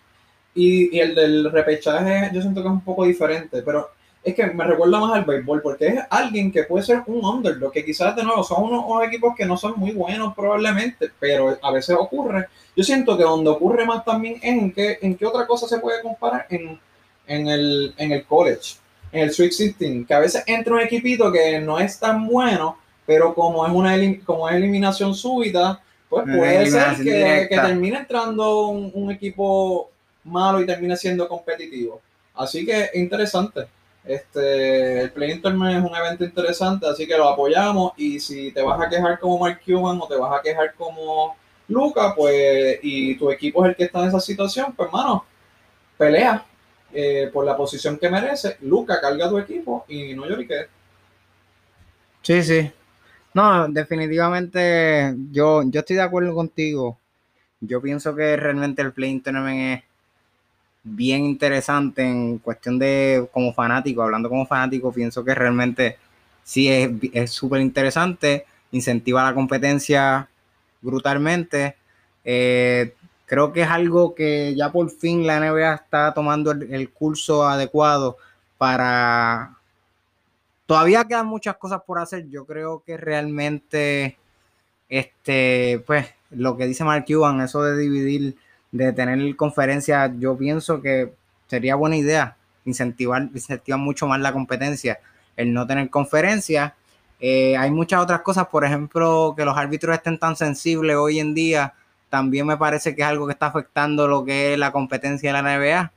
y, 0.56 1.00
el 1.00 1.16
del 1.16 1.52
repechaje 1.52 2.32
yo 2.34 2.42
siento 2.42 2.62
que 2.62 2.68
es 2.70 2.74
un 2.74 2.82
poco 2.84 3.06
diferente, 3.06 3.62
pero 3.64 3.90
es 4.24 4.36
que 4.36 4.46
me 4.48 4.64
recuerda 4.66 5.00
más 5.00 5.14
al 5.14 5.26
béisbol, 5.26 5.62
porque 5.62 5.88
es 5.88 6.00
alguien 6.10 6.52
que 6.52 6.64
puede 6.64 6.86
ser 6.86 7.04
un 7.08 7.24
underdog, 7.26 7.72
que 7.74 7.86
quizás 7.86 8.16
de 8.16 8.24
nuevo 8.24 8.44
son 8.44 8.64
unos, 8.66 8.86
equipos 9.08 9.36
que 9.38 9.46
no 9.46 9.58
son 9.58 9.76
muy 9.78 9.92
buenos 9.94 10.34
probablemente, 10.36 11.12
pero 11.20 11.58
a 11.62 11.72
veces 11.72 11.96
ocurre. 12.00 12.48
Yo 12.76 12.84
siento 12.84 13.18
que 13.18 13.24
donde 13.24 13.50
ocurre 13.52 13.86
más 13.86 14.06
también 14.06 14.36
es 14.38 14.44
en 14.60 14.72
qué, 14.74 15.00
en 15.02 15.18
otra 15.26 15.48
cosa 15.48 15.68
se 15.68 15.80
puede 15.80 16.02
comparar 16.02 16.48
en, 16.50 16.80
en, 17.28 17.48
el, 17.48 17.94
en 17.98 18.12
el 18.14 18.26
college, 18.26 18.78
en 19.12 19.22
el 19.24 19.32
Sweet 19.34 19.52
16, 19.58 20.08
que 20.08 20.14
a 20.14 20.20
veces 20.20 20.44
entra 20.48 20.74
un 20.76 20.82
equipito 20.82 21.32
que 21.32 21.60
no 21.60 21.80
es 21.80 22.00
tan 22.00 22.28
bueno, 22.28 22.78
pero 23.06 23.34
como 23.34 23.66
es 23.66 23.72
una 23.74 23.96
elim- 23.96 24.24
como 24.24 24.50
es 24.50 24.56
eliminación 24.56 25.14
súbita, 25.16 25.82
pues 26.10 26.26
puede 26.32 26.66
ser 26.68 27.00
que, 27.02 27.48
que 27.50 27.60
termine 27.60 27.98
entrando 28.00 28.68
un, 28.68 28.92
un 28.94 29.12
equipo 29.12 29.90
malo 30.24 30.62
y 30.62 30.66
termine 30.66 30.96
siendo 30.98 31.28
competitivo. 31.28 32.02
Así 32.36 32.66
que 32.66 32.90
interesante. 32.96 33.68
Este, 34.04 35.02
el 35.02 35.12
Play 35.12 35.40
Tournament 35.40 35.84
es 35.84 35.92
un 35.92 35.96
evento 35.98 36.24
interesante, 36.26 36.86
así 36.88 37.08
que 37.08 37.18
lo 37.18 37.28
apoyamos. 37.30 37.94
Y 37.98 38.20
si 38.20 38.52
te 38.52 38.62
vas 38.62 38.80
a 38.82 38.90
quejar 38.90 39.20
como 39.20 39.40
Mark 39.40 39.62
Cuban 39.66 40.00
o 40.02 40.08
te 40.08 40.16
vas 40.16 40.40
a 40.40 40.42
quejar 40.44 40.74
como 40.76 41.36
Luca, 41.68 42.14
pues, 42.16 42.80
y 42.84 43.16
tu 43.16 43.32
equipo 43.32 43.64
es 43.66 43.70
el 43.72 43.76
que 43.76 43.86
está 43.86 44.02
en 44.04 44.10
esa 44.10 44.20
situación, 44.20 44.74
pues, 44.76 44.88
hermano, 44.88 45.26
pelea 45.98 46.46
eh, 46.94 47.30
por 47.34 47.46
la 47.46 47.58
posición 47.58 47.98
que 47.98 48.10
merece. 48.10 48.58
Luca, 48.62 49.02
carga 49.02 49.30
tu 49.30 49.38
equipo 49.40 49.86
y 49.88 50.14
no 50.14 50.28
lloriques. 50.28 50.68
Sí, 52.22 52.44
sí. 52.44 52.72
No, 53.36 53.68
definitivamente 53.68 55.14
yo, 55.32 55.62
yo 55.70 55.82
estoy 55.82 55.98
de 55.98 56.02
acuerdo 56.02 56.34
contigo. 56.34 56.98
Yo 57.60 57.82
pienso 57.82 58.16
que 58.16 58.38
realmente 58.38 58.82
el 58.82 58.94
Play 58.94 59.20
Tournament 59.20 59.80
es 59.80 59.84
bien 60.84 61.26
interesante 61.26 62.04
en 62.04 62.38
cuestión 62.40 62.80
de 62.80 63.28
como 63.34 63.54
fanático, 63.54 64.04
hablando 64.04 64.30
como 64.30 64.46
fanático, 64.48 64.94
pienso 64.94 65.26
que 65.26 65.36
realmente 65.36 65.98
sí 66.44 66.70
es 67.14 67.32
súper 67.32 67.62
interesante, 67.62 68.46
incentiva 68.72 69.24
la 69.24 69.34
competencia 69.34 70.30
brutalmente. 70.82 71.76
Eh, 72.24 72.94
creo 73.26 73.52
que 73.52 73.64
es 73.64 73.70
algo 73.70 74.16
que 74.16 74.56
ya 74.56 74.72
por 74.72 74.90
fin 74.92 75.28
la 75.28 75.40
NBA 75.42 75.74
está 75.76 76.14
tomando 76.14 76.52
el, 76.52 76.74
el 76.74 76.90
curso 76.92 77.46
adecuado 77.48 78.18
para... 78.58 79.55
Todavía 80.66 81.06
quedan 81.06 81.28
muchas 81.28 81.58
cosas 81.58 81.82
por 81.86 82.00
hacer. 82.00 82.28
Yo 82.30 82.46
creo 82.46 82.84
que 82.86 82.98
realmente, 82.98 84.18
este, 84.90 85.84
pues, 85.86 86.08
lo 86.32 86.58
que 86.58 86.66
dice 86.66 86.84
Mark 86.84 87.06
Cuban, 87.08 87.42
eso 87.42 87.64
de 87.64 87.78
dividir, 87.78 88.36
de 88.72 88.92
tener 88.94 89.36
conferencias, 89.36 90.12
yo 90.20 90.38
pienso 90.38 90.82
que 90.82 91.14
sería 91.48 91.76
buena 91.76 91.98
idea 91.98 92.38
incentivar, 92.66 93.30
incentivar 93.34 93.80
mucho 93.80 94.08
más 94.08 94.20
la 94.20 94.34
competencia, 94.34 95.00
el 95.38 95.54
no 95.54 95.66
tener 95.68 95.90
conferencias. 95.90 96.74
Eh, 97.20 97.56
hay 97.58 97.72
muchas 97.72 98.02
otras 98.02 98.22
cosas, 98.22 98.48
por 98.48 98.66
ejemplo, 98.66 99.34
que 99.38 99.46
los 99.46 99.58
árbitros 99.58 99.96
estén 99.96 100.20
tan 100.20 100.36
sensibles 100.36 100.96
hoy 100.96 101.20
en 101.20 101.34
día, 101.34 101.74
también 102.10 102.48
me 102.48 102.58
parece 102.58 102.96
que 102.96 103.02
es 103.02 103.08
algo 103.08 103.28
que 103.28 103.34
está 103.34 103.48
afectando 103.48 104.08
lo 104.08 104.26
que 104.26 104.54
es 104.54 104.60
la 104.60 104.72
competencia 104.72 105.34
de 105.34 105.42
la 105.42 105.58
NBA. 105.58 105.92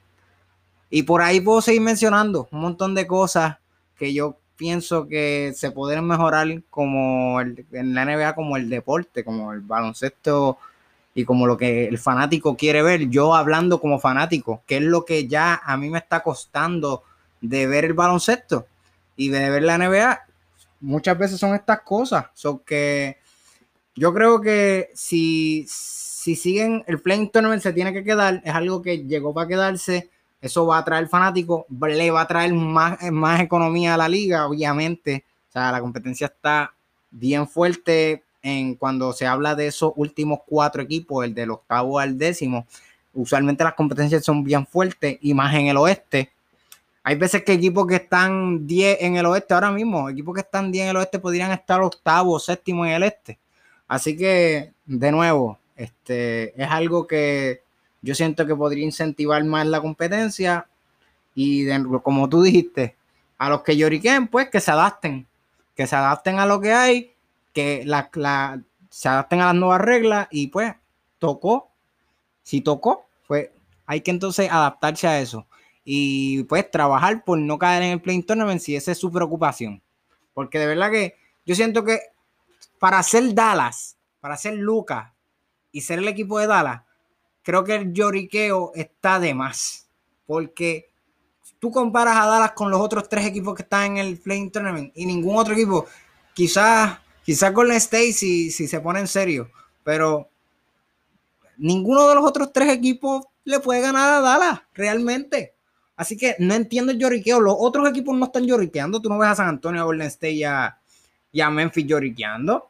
Y 0.90 1.02
por 1.02 1.22
ahí 1.22 1.40
puedo 1.40 1.60
seguir 1.60 1.82
mencionando 1.82 2.48
un 2.50 2.60
montón 2.60 2.94
de 2.94 3.06
cosas 3.06 3.58
que 3.96 4.14
yo 4.14 4.36
pienso 4.58 5.06
que 5.06 5.52
se 5.54 5.70
podrían 5.70 6.06
mejorar 6.06 6.62
como 6.68 7.40
el, 7.40 7.64
en 7.72 7.94
la 7.94 8.04
NBA 8.04 8.34
como 8.34 8.58
el 8.58 8.68
deporte, 8.68 9.24
como 9.24 9.52
el 9.52 9.60
baloncesto 9.60 10.58
y 11.14 11.24
como 11.24 11.46
lo 11.46 11.56
que 11.56 11.86
el 11.86 11.96
fanático 11.96 12.56
quiere 12.56 12.82
ver. 12.82 13.08
Yo 13.08 13.34
hablando 13.34 13.80
como 13.80 14.00
fanático, 14.00 14.62
que 14.66 14.76
es 14.78 14.82
lo 14.82 15.04
que 15.04 15.28
ya 15.28 15.62
a 15.64 15.76
mí 15.78 15.88
me 15.88 15.98
está 15.98 16.22
costando 16.22 17.04
de 17.40 17.66
ver 17.66 17.84
el 17.86 17.94
baloncesto 17.94 18.66
y 19.16 19.28
de 19.28 19.48
ver 19.48 19.62
la 19.62 19.78
NBA, 19.78 20.26
muchas 20.80 21.16
veces 21.16 21.40
son 21.40 21.54
estas 21.54 21.80
cosas. 21.82 22.26
So 22.34 22.62
que 22.64 23.16
yo 23.94 24.12
creo 24.12 24.40
que 24.40 24.90
si, 24.94 25.66
si 25.68 26.34
siguen 26.34 26.82
el 26.88 27.00
playing 27.00 27.30
tournament 27.30 27.62
se 27.62 27.72
tiene 27.72 27.92
que 27.92 28.04
quedar, 28.04 28.42
es 28.44 28.54
algo 28.54 28.82
que 28.82 29.04
llegó 29.04 29.32
para 29.32 29.48
quedarse. 29.48 30.10
Eso 30.40 30.66
va 30.66 30.78
a 30.78 30.84
traer 30.84 31.08
fanáticos, 31.08 31.64
le 31.68 32.10
va 32.10 32.22
a 32.22 32.28
traer 32.28 32.54
más, 32.54 32.98
más 33.10 33.40
economía 33.40 33.94
a 33.94 33.96
la 33.96 34.08
liga, 34.08 34.46
obviamente. 34.46 35.24
O 35.48 35.52
sea, 35.52 35.72
la 35.72 35.80
competencia 35.80 36.26
está 36.26 36.72
bien 37.10 37.48
fuerte 37.48 38.22
en 38.42 38.74
cuando 38.74 39.12
se 39.12 39.26
habla 39.26 39.54
de 39.54 39.66
esos 39.66 39.92
últimos 39.96 40.40
cuatro 40.46 40.82
equipos, 40.82 41.24
el 41.24 41.34
del 41.34 41.50
octavo 41.50 41.98
al 41.98 42.16
décimo. 42.16 42.66
Usualmente 43.14 43.64
las 43.64 43.74
competencias 43.74 44.24
son 44.24 44.44
bien 44.44 44.66
fuertes 44.66 45.18
y 45.20 45.34
más 45.34 45.54
en 45.54 45.66
el 45.66 45.76
oeste. 45.76 46.30
Hay 47.02 47.16
veces 47.16 47.42
que 47.42 47.54
equipos 47.54 47.86
que 47.86 47.96
están 47.96 48.66
10 48.66 48.98
en 49.00 49.16
el 49.16 49.26
oeste 49.26 49.54
ahora 49.54 49.70
mismo, 49.70 50.10
equipos 50.10 50.34
que 50.34 50.42
están 50.42 50.70
10 50.70 50.84
en 50.84 50.90
el 50.90 50.96
oeste 50.98 51.18
podrían 51.18 51.50
estar 51.52 51.80
octavo 51.80 52.38
séptimo 52.38 52.84
en 52.84 52.92
el 52.92 53.02
este. 53.02 53.38
Así 53.86 54.16
que, 54.16 54.72
de 54.84 55.10
nuevo, 55.10 55.58
este 55.74 56.60
es 56.62 56.68
algo 56.70 57.06
que 57.06 57.62
yo 58.02 58.14
siento 58.14 58.46
que 58.46 58.54
podría 58.56 58.84
incentivar 58.84 59.42
más 59.44 59.66
la 59.66 59.80
competencia 59.80 60.68
y 61.34 61.66
como 62.02 62.28
tú 62.28 62.42
dijiste, 62.42 62.96
a 63.38 63.48
los 63.48 63.62
que 63.62 63.76
lloriquen, 63.76 64.28
pues 64.28 64.50
que 64.50 64.60
se 64.60 64.70
adapten, 64.70 65.26
que 65.76 65.86
se 65.86 65.96
adapten 65.96 66.38
a 66.38 66.46
lo 66.46 66.60
que 66.60 66.72
hay, 66.72 67.12
que 67.52 67.82
la, 67.84 68.10
la- 68.14 68.60
se 68.90 69.08
adapten 69.08 69.40
a 69.40 69.46
las 69.46 69.54
nuevas 69.54 69.80
reglas 69.80 70.28
y 70.30 70.48
pues 70.48 70.74
tocó, 71.18 71.70
si 72.42 72.60
tocó, 72.60 73.06
pues 73.26 73.50
hay 73.86 74.00
que 74.00 74.10
entonces 74.10 74.50
adaptarse 74.50 75.06
a 75.06 75.20
eso 75.20 75.46
y 75.84 76.42
pues 76.44 76.70
trabajar 76.70 77.24
por 77.24 77.38
no 77.38 77.58
caer 77.58 77.82
en 77.84 77.92
el 77.92 78.00
play 78.00 78.22
tournament 78.22 78.60
si 78.60 78.76
esa 78.76 78.92
es 78.92 78.98
su 78.98 79.10
preocupación. 79.12 79.82
Porque 80.34 80.58
de 80.58 80.66
verdad 80.66 80.90
que 80.90 81.16
yo 81.46 81.54
siento 81.54 81.84
que 81.84 82.00
para 82.78 83.02
ser 83.02 83.34
Dallas, 83.34 83.96
para 84.20 84.36
ser 84.36 84.54
Lucas 84.54 85.12
y 85.72 85.80
ser 85.82 85.98
el 86.00 86.08
equipo 86.08 86.38
de 86.38 86.46
Dallas, 86.46 86.82
creo 87.48 87.64
que 87.64 87.76
el 87.76 87.94
lloriqueo 87.94 88.72
está 88.74 89.18
de 89.18 89.32
más. 89.32 89.88
Porque 90.26 90.90
tú 91.58 91.70
comparas 91.70 92.18
a 92.18 92.26
Dallas 92.26 92.52
con 92.52 92.70
los 92.70 92.78
otros 92.78 93.08
tres 93.08 93.24
equipos 93.24 93.54
que 93.54 93.62
están 93.62 93.92
en 93.92 93.96
el 93.96 94.18
Playing 94.18 94.52
Tournament 94.52 94.92
y 94.94 95.06
ningún 95.06 95.34
otro 95.34 95.54
equipo, 95.54 95.86
quizás, 96.34 96.98
quizás 97.24 97.54
Golden 97.54 97.78
State 97.78 98.12
si, 98.12 98.50
si 98.50 98.68
se 98.68 98.80
pone 98.80 99.00
en 99.00 99.08
serio, 99.08 99.50
pero 99.82 100.28
ninguno 101.56 102.06
de 102.06 102.16
los 102.16 102.24
otros 102.26 102.52
tres 102.52 102.68
equipos 102.68 103.24
le 103.44 103.60
puede 103.60 103.80
ganar 103.80 104.12
a 104.12 104.20
Dallas, 104.20 104.60
realmente. 104.74 105.54
Así 105.96 106.18
que 106.18 106.36
no 106.40 106.52
entiendo 106.52 106.92
el 106.92 106.98
lloriqueo. 106.98 107.40
Los 107.40 107.56
otros 107.58 107.88
equipos 107.88 108.14
no 108.14 108.26
están 108.26 108.44
lloriqueando. 108.44 109.00
Tú 109.00 109.08
no 109.08 109.16
ves 109.16 109.30
a 109.30 109.36
San 109.36 109.48
Antonio, 109.48 109.80
a 109.80 109.84
Golden 109.84 110.08
State 110.08 110.32
y 110.32 110.44
a, 110.44 110.78
y 111.32 111.40
a 111.40 111.48
Memphis 111.48 111.86
lloriqueando. 111.86 112.68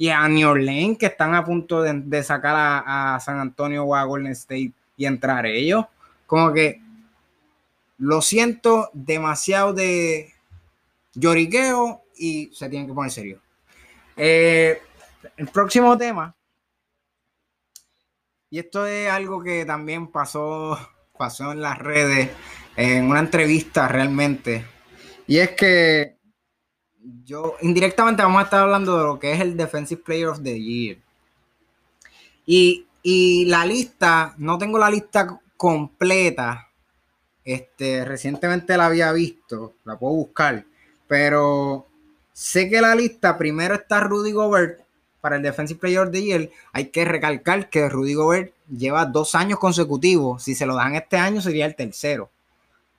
Y 0.00 0.08
a 0.08 0.26
New 0.26 0.48
Orleans 0.48 0.96
que 0.96 1.06
están 1.06 1.34
a 1.34 1.44
punto 1.44 1.82
de, 1.82 2.22
sacar 2.22 2.56
a, 2.56 3.14
a 3.16 3.20
San 3.20 3.38
Antonio 3.38 3.84
o 3.84 3.94
a 3.94 4.04
Golden 4.04 4.32
State 4.32 4.72
y 4.96 5.04
entrar 5.04 5.44
ellos. 5.44 5.84
Como 6.26 6.54
que 6.54 6.80
lo 7.98 8.22
siento 8.22 8.88
demasiado 8.94 9.74
de 9.74 10.32
lloriqueo 11.12 12.02
y 12.16 12.50
se 12.52 12.68
tienen 12.70 12.88
que 12.88 12.94
poner 12.94 13.10
serio. 13.10 13.40
Eh, 14.16 14.80
el 15.36 15.48
próximo 15.48 15.96
tema 15.96 16.34
Y 18.50 18.58
esto 18.58 18.86
es 18.86 19.10
algo 19.10 19.42
que 19.42 19.64
también 19.64 20.08
pasó, 20.08 20.78
pasó 21.16 21.52
en 21.52 21.60
las 21.60 21.78
redes, 21.78 22.30
en 22.76 23.04
una 23.06 23.20
entrevista 23.20 23.86
realmente. 23.86 24.64
Y 25.26 25.38
es 25.38 25.50
que 25.50 26.16
yo 27.24 27.56
indirectamente 27.60 28.22
vamos 28.22 28.40
a 28.40 28.44
estar 28.44 28.60
hablando 28.60 28.96
de 28.96 29.04
lo 29.04 29.18
que 29.18 29.32
es 29.32 29.40
el 29.40 29.56
Defensive 29.56 30.02
Player 30.02 30.28
of 30.28 30.42
the 30.42 30.60
Year. 30.60 30.98
Y, 32.46 32.86
y 33.02 33.44
la 33.46 33.64
lista, 33.64 34.34
no 34.38 34.58
tengo 34.58 34.78
la 34.78 34.90
lista 34.90 35.40
completa. 35.56 36.68
Este, 37.44 38.04
recientemente 38.04 38.76
la 38.76 38.86
había 38.86 39.12
visto, 39.12 39.74
la 39.84 39.98
puedo 39.98 40.14
buscar, 40.14 40.64
pero 41.08 41.86
sé 42.32 42.68
que 42.68 42.80
la 42.80 42.94
lista 42.94 43.36
primero 43.36 43.74
está 43.74 44.00
Rudy 44.00 44.32
Gobert 44.32 44.80
para 45.20 45.36
el 45.36 45.42
Defensive 45.42 45.80
Player 45.80 46.00
of 46.00 46.10
the 46.10 46.22
Year. 46.22 46.50
Hay 46.72 46.86
que 46.86 47.04
recalcar 47.04 47.68
que 47.68 47.88
Rudy 47.88 48.14
Gobert 48.14 48.52
lleva 48.68 49.04
dos 49.04 49.34
años 49.34 49.58
consecutivos. 49.58 50.42
Si 50.42 50.54
se 50.54 50.66
lo 50.66 50.76
dan 50.76 50.94
este 50.94 51.16
año, 51.16 51.40
sería 51.40 51.66
el 51.66 51.74
tercero. 51.74 52.30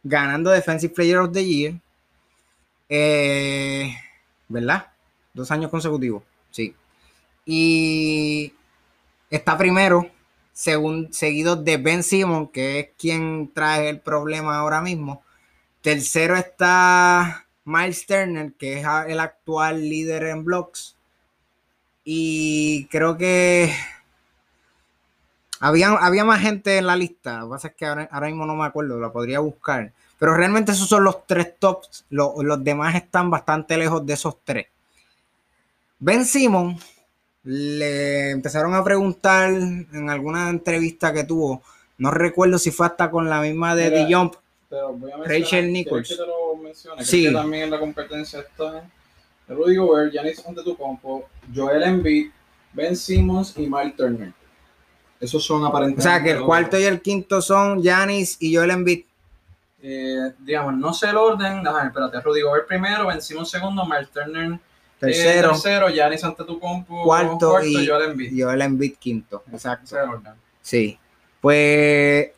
Ganando 0.03 0.51
Defensive 0.51 0.93
Player 0.93 1.17
of 1.17 1.31
the 1.31 1.45
Year. 1.45 1.75
Eh, 2.93 3.95
¿Verdad? 4.49 4.87
Dos 5.33 5.49
años 5.49 5.71
consecutivos. 5.71 6.23
Sí. 6.51 6.75
Y 7.45 8.53
está 9.29 9.57
primero, 9.57 10.11
seguido 10.51 11.55
de 11.55 11.77
Ben 11.77 12.03
Simon, 12.03 12.49
que 12.49 12.79
es 12.79 12.89
quien 12.97 13.49
trae 13.53 13.87
el 13.87 14.01
problema 14.01 14.57
ahora 14.57 14.81
mismo. 14.81 15.23
Tercero 15.81 16.35
está 16.35 17.47
Miles 17.63 18.05
Turner, 18.05 18.51
que 18.53 18.81
es 18.81 18.85
el 19.07 19.21
actual 19.21 19.89
líder 19.89 20.23
en 20.25 20.43
blocks. 20.43 20.97
Y 22.03 22.87
creo 22.87 23.17
que 23.17 23.73
había, 25.61 25.91
había 25.91 26.25
más 26.25 26.41
gente 26.41 26.77
en 26.77 26.87
la 26.87 26.97
lista. 26.97 27.39
Lo 27.39 27.45
que 27.45 27.51
pasa 27.51 27.67
es 27.69 27.75
que 27.75 27.85
ahora, 27.85 28.27
mismo 28.27 28.45
no 28.45 28.55
me 28.55 28.65
acuerdo, 28.65 28.99
la 28.99 29.13
podría 29.13 29.39
buscar. 29.39 29.93
Pero 30.21 30.35
realmente 30.35 30.71
esos 30.71 30.87
son 30.87 31.03
los 31.03 31.25
tres 31.25 31.57
tops. 31.57 32.05
Los, 32.11 32.33
los 32.43 32.63
demás 32.63 32.93
están 32.93 33.31
bastante 33.31 33.75
lejos 33.75 34.05
de 34.05 34.13
esos 34.13 34.35
tres. 34.43 34.67
Ben 35.97 36.25
Simon 36.25 36.77
le 37.43 38.29
empezaron 38.29 38.75
a 38.75 38.83
preguntar 38.83 39.49
en 39.49 40.09
alguna 40.11 40.47
entrevista 40.51 41.11
que 41.11 41.23
tuvo, 41.23 41.63
no 41.97 42.11
recuerdo 42.11 42.59
si 42.59 42.69
fue 42.69 42.85
hasta 42.85 43.09
con 43.09 43.31
la 43.31 43.41
misma 43.41 43.75
de 43.75 43.89
The 43.89 44.13
Jump, 44.13 44.35
Rachel 45.25 45.73
Nichols. 45.73 46.09
Que 46.09 46.15
te 46.15 46.27
lo 46.27 46.55
mencione, 46.55 47.03
sí. 47.03 47.23
que 47.23 47.31
también 47.31 47.63
en 47.63 47.71
la 47.71 47.79
competencia 47.79 48.41
está 48.41 48.87
Rudy 49.47 49.77
Gobert, 49.77 50.13
Giannis 50.13 50.45
Antetokounmpo, 50.45 51.29
Joel 51.51 51.81
Embiid, 51.81 52.29
Ben 52.73 52.95
Simmons 52.95 53.55
y 53.57 53.65
Mike 53.65 53.95
Turner. 53.97 54.33
Esos 55.19 55.43
son 55.43 55.65
aparentemente. 55.65 56.07
O 56.07 56.11
sea, 56.11 56.21
que 56.21 56.29
el 56.29 56.43
cuarto 56.43 56.79
y 56.79 56.83
el 56.83 57.01
quinto 57.01 57.41
son 57.41 57.81
Giannis 57.81 58.37
y 58.39 58.55
Joel 58.55 58.69
Embiid. 58.69 59.05
Eh, 59.81 60.33
digamos, 60.39 60.75
no 60.75 60.93
sé 60.93 61.09
el 61.09 61.17
orden. 61.17 61.63
Déjame, 61.63 61.87
espérate. 61.87 62.21
Rudy 62.21 62.41
Gobert 62.41 62.67
primero, 62.67 63.07
Ben 63.07 63.21
Simmons 63.21 63.49
segundo, 63.49 63.85
Mike 63.85 64.09
Turner 64.13 64.59
Tercero. 65.01 65.47
Eh, 65.47 65.51
tercero, 65.53 65.89
Giannis 65.89 66.23
Antetokounmpo. 66.23 67.03
Cuarto, 67.03 67.49
cuarto 67.49 67.67
y 67.67 67.87
Joel 67.87 68.11
Embiid. 68.11 68.43
Joel 68.43 68.61
Embiid 68.61 68.93
quinto. 68.97 69.43
Exacto. 69.51 69.97
Sí. 70.61 70.99
Pues 71.41 72.29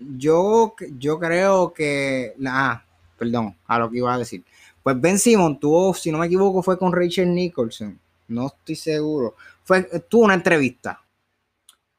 yo, 0.00 0.74
yo 0.98 1.20
creo 1.20 1.72
que... 1.72 2.34
Ah, 2.44 2.82
perdón, 3.16 3.54
a 3.68 3.78
lo 3.78 3.88
que 3.88 3.98
iba 3.98 4.12
a 4.12 4.18
decir. 4.18 4.42
Pues 4.82 5.00
Ben 5.00 5.16
Simon 5.16 5.60
tuvo, 5.60 5.94
si 5.94 6.10
no 6.10 6.18
me 6.18 6.26
equivoco, 6.26 6.60
fue 6.60 6.76
con 6.76 6.92
Rachel 6.92 7.32
Nicholson. 7.32 7.96
No 8.26 8.48
estoy 8.48 8.74
seguro. 8.74 9.36
Fue, 9.62 9.82
tuvo 10.08 10.24
una 10.24 10.34
entrevista. 10.34 11.00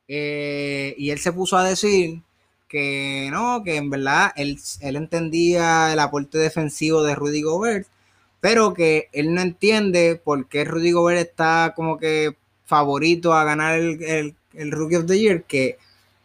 Eh, 0.05 0.95
y 0.97 1.11
él 1.11 1.19
se 1.19 1.31
puso 1.31 1.55
a 1.55 1.63
decir 1.63 2.21
que 2.69 3.27
no, 3.31 3.63
que 3.63 3.75
en 3.75 3.89
verdad 3.89 4.31
él, 4.37 4.57
él 4.79 4.95
entendía 4.95 5.91
el 5.91 5.99
aporte 5.99 6.37
defensivo 6.37 7.03
de 7.03 7.15
Rudy 7.15 7.41
Gobert 7.41 7.87
pero 8.41 8.73
que 8.73 9.09
él 9.11 9.33
no 9.33 9.41
entiende 9.41 10.19
por 10.23 10.47
qué 10.47 10.63
Rudy 10.63 10.91
Gobert 10.91 11.19
está 11.19 11.73
como 11.75 11.97
que 11.97 12.35
favorito 12.65 13.33
a 13.33 13.43
ganar 13.43 13.79
el, 13.79 14.35
Rookie 14.53 14.95
of 14.95 15.05
the 15.05 15.19
Year, 15.19 15.43
que 15.43 15.77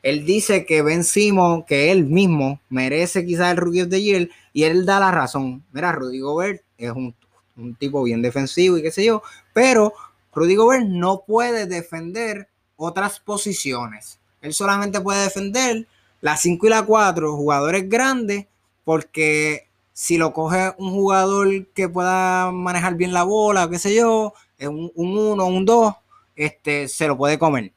él 0.02 0.24
dice 0.24 0.64
que 0.66 0.82
Ben 0.82 1.04
Simon, 1.04 1.64
que 1.64 1.90
él 1.90 2.04
mismo 2.04 2.60
merece 2.68 3.24
quizás 3.24 3.52
el 3.52 3.56
Rookie 3.56 3.82
of 3.82 3.88
the 3.88 4.02
Year, 4.02 4.28
y 4.52 4.64
él 4.64 4.86
da 4.86 5.00
la 5.00 5.10
razón. 5.10 5.64
Mira, 5.72 5.92
Rudy 5.92 6.20
Gobert 6.20 6.62
es 6.78 6.90
un, 6.90 7.14
un 7.56 7.74
tipo 7.74 8.02
bien 8.02 8.22
defensivo 8.22 8.78
y 8.78 8.82
qué 8.82 8.90
sé 8.90 9.04
yo, 9.04 9.22
pero 9.52 9.92
Rudy 10.34 10.54
Gobert 10.54 10.86
no 10.86 11.24
puede 11.26 11.66
defender 11.66 12.48
otras 12.76 13.20
posiciones. 13.20 14.18
Él 14.40 14.52
solamente 14.52 15.00
puede 15.00 15.22
defender 15.24 15.86
las 16.24 16.40
5 16.40 16.66
y 16.66 16.70
la 16.70 16.86
4, 16.86 17.36
jugadores 17.36 17.86
grandes, 17.86 18.46
porque 18.82 19.68
si 19.92 20.16
lo 20.16 20.32
coge 20.32 20.72
un 20.78 20.92
jugador 20.92 21.66
que 21.74 21.86
pueda 21.86 22.50
manejar 22.50 22.94
bien 22.94 23.12
la 23.12 23.24
bola, 23.24 23.68
qué 23.68 23.78
sé 23.78 23.94
yo, 23.94 24.32
un 24.58 24.90
1, 24.94 25.44
un 25.44 25.64
2, 25.66 25.94
este, 26.34 26.88
se 26.88 27.08
lo 27.08 27.18
puede 27.18 27.38
comer. 27.38 27.74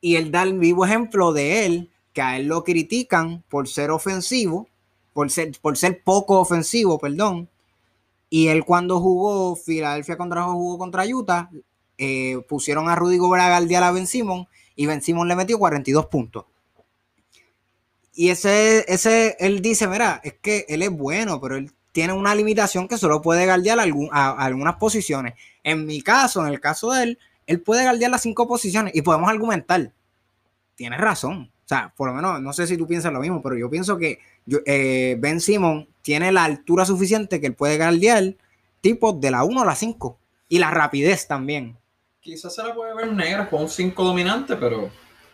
Y 0.00 0.16
él 0.16 0.32
da 0.32 0.42
el 0.42 0.58
vivo 0.58 0.84
ejemplo 0.84 1.32
de 1.32 1.64
él, 1.64 1.90
que 2.12 2.22
a 2.22 2.36
él 2.38 2.48
lo 2.48 2.64
critican 2.64 3.44
por 3.48 3.68
ser 3.68 3.92
ofensivo, 3.92 4.66
por 5.12 5.30
ser, 5.30 5.52
por 5.60 5.78
ser 5.78 6.02
poco 6.02 6.40
ofensivo, 6.40 6.98
perdón. 6.98 7.48
Y 8.30 8.48
él 8.48 8.64
cuando 8.64 8.98
jugó 8.98 9.54
Filadelfia 9.54 10.16
contra 10.16 10.42
jugó 10.42 10.76
contra 10.76 11.06
Utah, 11.06 11.50
eh, 11.98 12.40
pusieron 12.48 12.88
a 12.88 12.96
Rudy 12.96 13.18
Gobert 13.18 13.44
a 13.44 13.48
guardiar 13.50 13.84
a 13.84 13.92
Ben 13.92 14.08
Simon 14.08 14.48
y 14.74 14.86
Ben 14.86 15.02
Simon 15.02 15.28
le 15.28 15.36
metió 15.36 15.56
42 15.56 16.06
puntos. 16.06 16.46
Y 18.14 18.28
ese, 18.28 18.84
ese, 18.92 19.36
él 19.40 19.62
dice, 19.62 19.88
mira, 19.88 20.20
es 20.22 20.34
que 20.34 20.66
él 20.68 20.82
es 20.82 20.90
bueno, 20.90 21.40
pero 21.40 21.56
él 21.56 21.72
tiene 21.92 22.12
una 22.12 22.34
limitación 22.34 22.88
que 22.88 22.98
solo 22.98 23.22
puede 23.22 23.46
guardiar 23.46 23.78
a, 23.80 24.30
algunas 24.32 24.76
posiciones. 24.76 25.34
En 25.62 25.86
mi 25.86 26.02
caso, 26.02 26.44
en 26.44 26.52
el 26.52 26.60
caso 26.60 26.90
de 26.92 27.02
él, 27.02 27.18
él 27.46 27.60
puede 27.60 27.84
guardiar 27.84 28.10
las 28.10 28.22
cinco 28.22 28.48
posiciones 28.48 28.94
y 28.94 29.02
podemos 29.02 29.30
argumentar. 29.30 29.92
Tienes 30.74 31.00
razón. 31.00 31.50
O 31.64 31.68
sea, 31.68 31.92
por 31.96 32.08
lo 32.08 32.14
menos, 32.14 32.40
no 32.40 32.52
sé 32.52 32.66
si 32.66 32.76
tú 32.76 32.86
piensas 32.86 33.12
lo 33.12 33.20
mismo, 33.20 33.42
pero 33.42 33.56
yo 33.56 33.70
pienso 33.70 33.96
que 33.96 34.18
eh, 34.66 35.16
Ben 35.18 35.40
Simon 35.40 35.88
tiene 36.02 36.32
la 36.32 36.44
altura 36.44 36.84
suficiente 36.84 37.40
que 37.40 37.46
él 37.48 37.54
puede 37.54 37.76
guardiar 37.76 38.34
tipos 38.80 39.20
de 39.20 39.30
la 39.30 39.44
1 39.44 39.62
a 39.62 39.64
la 39.64 39.74
5. 39.74 40.18
Y 40.48 40.58
la 40.58 40.70
rapidez 40.70 41.26
también. 41.26 41.78
Quizás 42.20 42.54
se 42.54 42.62
la 42.62 42.74
puede 42.74 42.94
ver 42.94 43.12
negra 43.12 43.48
con 43.48 43.62
un 43.62 43.68
5 43.68 44.04
dominante, 44.04 44.56
pero... 44.56 44.90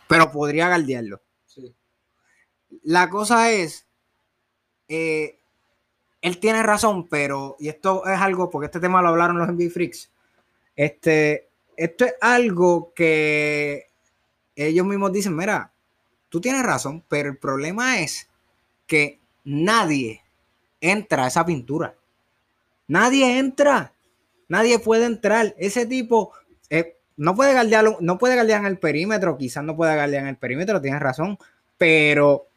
Pero 0.07 0.31
podría 0.31 0.67
guardiarlo. 0.67 1.21
La 2.83 3.09
cosa 3.09 3.51
es, 3.51 3.87
eh, 4.87 5.39
él 6.21 6.39
tiene 6.39 6.63
razón, 6.63 7.07
pero, 7.07 7.55
y 7.59 7.69
esto 7.69 8.05
es 8.05 8.19
algo, 8.19 8.49
porque 8.49 8.65
este 8.65 8.79
tema 8.79 9.01
lo 9.01 9.09
hablaron 9.09 9.37
los 9.37 9.47
NBA 9.47 9.69
Freaks, 9.71 10.11
este, 10.75 11.49
esto 11.77 12.05
es 12.05 12.15
algo 12.21 12.93
que 12.93 13.87
ellos 14.55 14.85
mismos 14.85 15.13
dicen, 15.13 15.35
mira, 15.35 15.71
tú 16.29 16.41
tienes 16.41 16.63
razón, 16.63 17.03
pero 17.07 17.29
el 17.29 17.37
problema 17.37 17.99
es 17.99 18.29
que 18.85 19.19
nadie 19.43 20.21
entra 20.81 21.25
a 21.25 21.27
esa 21.27 21.45
pintura. 21.45 21.95
Nadie 22.87 23.37
entra. 23.37 23.93
Nadie 24.47 24.79
puede 24.79 25.05
entrar. 25.05 25.55
Ese 25.57 25.85
tipo 25.85 26.33
eh, 26.69 26.97
no 27.17 27.35
puede 27.35 27.53
guardiar, 27.53 27.85
no 28.01 28.17
puede 28.17 28.35
guardiar 28.35 28.61
en 28.61 28.67
el 28.67 28.79
perímetro, 28.79 29.37
quizás 29.37 29.63
no 29.63 29.75
puede 29.75 29.95
guardiar 29.95 30.23
en 30.23 30.29
el 30.29 30.37
perímetro, 30.37 30.81
tienes 30.81 31.01
razón, 31.01 31.37
pero 31.77 32.48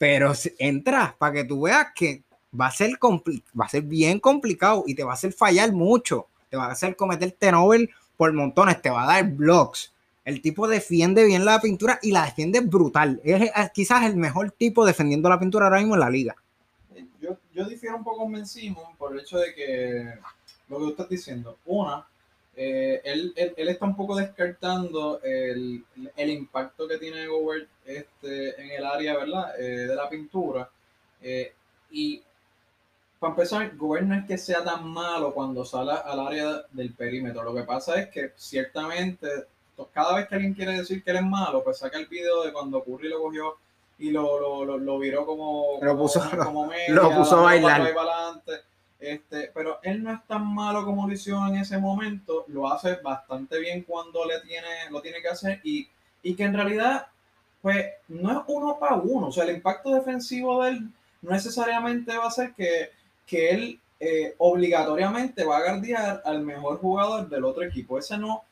pero 0.00 0.32
entra 0.58 1.14
para 1.18 1.34
que 1.34 1.44
tú 1.44 1.60
veas 1.60 1.88
que 1.94 2.22
va 2.58 2.68
a 2.68 2.70
ser 2.70 2.92
va 2.98 3.66
a 3.66 3.68
ser 3.68 3.82
bien 3.82 4.18
complicado 4.18 4.82
y 4.86 4.94
te 4.94 5.04
va 5.04 5.10
a 5.10 5.14
hacer 5.14 5.30
fallar 5.30 5.72
mucho. 5.72 6.26
Te 6.48 6.56
va 6.56 6.64
a 6.64 6.72
hacer 6.72 6.96
cometerte 6.96 7.52
Nobel 7.52 7.90
por 8.16 8.32
montones, 8.32 8.80
te 8.80 8.88
va 8.88 9.02
a 9.02 9.06
dar 9.06 9.30
blocks. 9.30 9.92
El 10.24 10.40
tipo 10.40 10.66
defiende 10.68 11.26
bien 11.26 11.44
la 11.44 11.60
pintura 11.60 11.98
y 12.00 12.12
la 12.12 12.24
defiende 12.24 12.60
brutal. 12.60 13.20
Es, 13.22 13.50
quizás 13.74 14.04
el 14.04 14.16
mejor 14.16 14.52
tipo 14.52 14.86
defendiendo 14.86 15.28
la 15.28 15.38
pintura 15.38 15.66
ahora 15.66 15.80
mismo 15.80 15.96
en 15.96 16.00
la 16.00 16.08
liga. 16.08 16.34
Yo, 17.20 17.36
yo 17.52 17.68
difiero 17.68 17.98
un 17.98 18.04
poco 18.04 18.20
con 18.24 18.46
Simon 18.46 18.96
por 18.96 19.12
el 19.12 19.20
hecho 19.20 19.36
de 19.36 19.54
que 19.54 20.14
lo 20.70 20.78
que 20.78 20.84
tú 20.84 20.90
estás 20.92 21.10
diciendo, 21.10 21.58
una, 21.66 22.08
eh, 22.56 23.00
él, 23.04 23.32
está 23.56 23.86
un 23.86 23.96
poco 23.96 24.16
descartando 24.16 25.20
el, 25.22 25.84
impacto 26.16 26.88
que 26.88 26.98
tiene 26.98 27.26
Gobert 27.26 27.68
este, 27.84 28.60
en 28.60 28.70
el 28.72 28.84
área 28.84 29.16
¿verdad? 29.16 29.60
Eh, 29.60 29.86
de 29.86 29.94
la 29.94 30.08
pintura. 30.08 30.68
Eh, 31.22 31.52
y 31.90 32.22
para 33.18 33.32
empezar, 33.32 33.76
Gobert 33.76 34.06
no 34.06 34.14
es 34.14 34.26
que 34.26 34.38
sea 34.38 34.64
tan 34.64 34.86
malo 34.88 35.32
cuando 35.34 35.64
sale 35.64 35.92
al 35.92 36.20
área 36.20 36.62
del 36.72 36.92
perímetro. 36.94 37.42
Lo 37.44 37.54
que 37.54 37.62
pasa 37.62 38.00
es 38.00 38.08
que 38.08 38.32
ciertamente, 38.36 39.28
cada 39.92 40.16
vez 40.16 40.28
que 40.28 40.34
alguien 40.34 40.54
quiere 40.54 40.78
decir 40.78 41.04
que 41.04 41.10
él 41.10 41.18
es 41.18 41.24
malo, 41.24 41.62
pues 41.62 41.78
saca 41.78 41.98
el 41.98 42.06
video 42.06 42.42
de 42.44 42.52
cuando 42.52 42.82
Curry 42.82 43.08
lo 43.08 43.20
cogió 43.20 43.56
y 43.98 44.10
lo, 44.10 44.64
lo, 44.64 44.98
viró 44.98 45.26
como, 45.26 45.78
lo 45.82 45.96
puso, 45.96 46.22
como, 46.42 46.70
lo 46.88 47.14
puso 47.14 47.36
a 47.36 47.42
bailar. 47.42 47.94
Este, 49.00 49.50
pero 49.54 49.78
él 49.82 50.02
no 50.02 50.12
es 50.12 50.24
tan 50.26 50.46
malo 50.46 50.84
como 50.84 51.08
lo 51.08 51.14
hizo 51.14 51.46
en 51.46 51.56
ese 51.56 51.78
momento, 51.78 52.44
lo 52.48 52.70
hace 52.70 52.96
bastante 52.96 53.58
bien 53.58 53.82
cuando 53.82 54.26
le 54.26 54.40
tiene, 54.40 54.90
lo 54.90 55.00
tiene 55.00 55.22
que 55.22 55.28
hacer 55.28 55.60
y 55.64 55.88
y 56.22 56.34
que 56.34 56.44
en 56.44 56.54
realidad, 56.54 57.06
pues, 57.62 57.86
no 58.08 58.32
es 58.32 58.38
uno 58.48 58.78
para 58.78 58.96
uno. 58.96 59.28
O 59.28 59.32
sea, 59.32 59.44
el 59.44 59.56
impacto 59.56 59.94
defensivo 59.94 60.62
de 60.62 60.70
él 60.70 60.90
no 61.22 61.32
necesariamente 61.32 62.16
va 62.16 62.26
a 62.26 62.30
ser 62.30 62.52
que, 62.54 62.90
que 63.26 63.50
él 63.50 63.80
eh, 63.98 64.34
obligatoriamente 64.38 65.44
va 65.44 65.58
a 65.58 65.62
guardiar 65.62 66.22
al 66.24 66.42
mejor 66.42 66.78
jugador 66.78 67.28
del 67.28 67.44
otro 67.44 67.62
equipo. 67.62 67.98
Esa 67.98 68.16
no, 68.16 68.44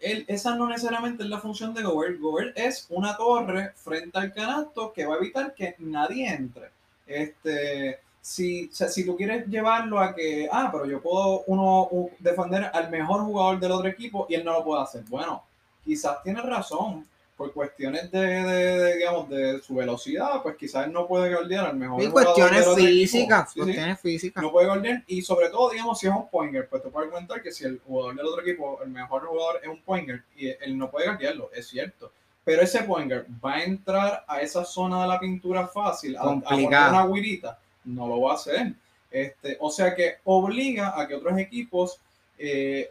él, 0.00 0.24
esa 0.28 0.54
no 0.54 0.68
necesariamente 0.68 1.24
es 1.24 1.28
la 1.28 1.40
función 1.40 1.74
de 1.74 1.82
Gobert. 1.82 2.20
Gobert 2.20 2.58
es 2.58 2.86
una 2.90 3.16
torre 3.16 3.72
frente 3.76 4.18
al 4.18 4.32
canasto 4.32 4.92
que 4.92 5.06
va 5.06 5.14
a 5.14 5.18
evitar 5.18 5.54
que 5.54 5.74
nadie 5.78 6.28
entre. 6.28 6.70
Este, 7.06 8.00
si, 8.28 8.68
si 8.70 9.06
tú 9.06 9.16
quieres 9.16 9.46
llevarlo 9.46 9.98
a 9.98 10.14
que, 10.14 10.46
ah, 10.52 10.68
pero 10.70 10.84
yo 10.84 11.00
puedo 11.00 11.44
uno 11.46 12.10
defender 12.18 12.70
al 12.74 12.90
mejor 12.90 13.22
jugador 13.22 13.58
del 13.58 13.72
otro 13.72 13.88
equipo 13.88 14.26
y 14.28 14.34
él 14.34 14.44
no 14.44 14.52
lo 14.52 14.64
puede 14.64 14.82
hacer. 14.82 15.02
Bueno, 15.08 15.44
quizás 15.82 16.22
tiene 16.22 16.42
razón, 16.42 17.06
por 17.38 17.54
cuestiones 17.54 18.10
de, 18.10 18.96
digamos, 18.96 19.30
de 19.30 19.60
su 19.62 19.76
velocidad, 19.76 20.42
pues 20.42 20.56
quizás 20.56 20.90
no 20.90 21.06
puede 21.06 21.32
guardiar 21.32 21.68
al 21.68 21.76
mejor. 21.76 22.02
Y 22.02 22.08
cuestiones 22.08 22.66
físicas, 22.74 23.54
cuestiones 23.54 23.98
físicas. 23.98 24.42
No 24.42 24.52
puede 24.52 24.66
guardiar, 24.66 25.04
y 25.06 25.22
sobre 25.22 25.48
todo, 25.48 25.70
digamos, 25.70 25.98
si 25.98 26.06
es 26.06 26.12
un 26.12 26.28
pointer, 26.28 26.68
pues 26.68 26.82
tú 26.82 26.90
puedes 26.90 27.06
argumentar 27.06 27.42
que 27.42 27.50
si 27.50 27.64
el 27.64 27.78
jugador 27.78 28.14
del 28.14 28.26
otro 28.26 28.42
equipo, 28.42 28.78
el 28.82 28.90
mejor 28.90 29.24
jugador 29.26 29.60
es 29.62 29.68
un 29.68 29.80
pointer, 29.80 30.22
y 30.36 30.48
él 30.48 30.76
no 30.76 30.90
puede 30.90 31.06
guardiarlo, 31.06 31.50
es 31.54 31.66
cierto. 31.66 32.12
Pero 32.44 32.60
ese 32.60 32.82
pointer 32.82 33.24
va 33.42 33.54
a 33.54 33.64
entrar 33.64 34.24
a 34.28 34.42
esa 34.42 34.66
zona 34.66 35.00
de 35.00 35.08
la 35.08 35.18
pintura 35.18 35.66
fácil, 35.66 36.14
a, 36.16 36.22
a 36.22 36.56
una 36.56 37.06
guirita, 37.06 37.58
no 37.88 38.06
lo 38.06 38.20
va 38.20 38.32
a 38.32 38.34
hacer. 38.36 38.74
Este, 39.10 39.56
o 39.60 39.70
sea 39.70 39.94
que 39.94 40.16
obliga 40.24 41.00
a 41.00 41.08
que 41.08 41.14
otros 41.14 41.38
equipos 41.38 42.00
eh, 42.38 42.90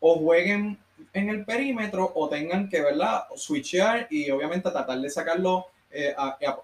o 0.00 0.18
jueguen 0.18 0.78
en 1.12 1.28
el 1.28 1.44
perímetro 1.44 2.12
o 2.14 2.28
tengan 2.28 2.68
que, 2.68 2.82
¿verdad? 2.82 3.24
Switchear 3.34 4.06
y 4.10 4.30
obviamente 4.30 4.70
tratar 4.70 5.00
de 5.00 5.10
sacarlo 5.10 5.66
eh, 5.90 6.14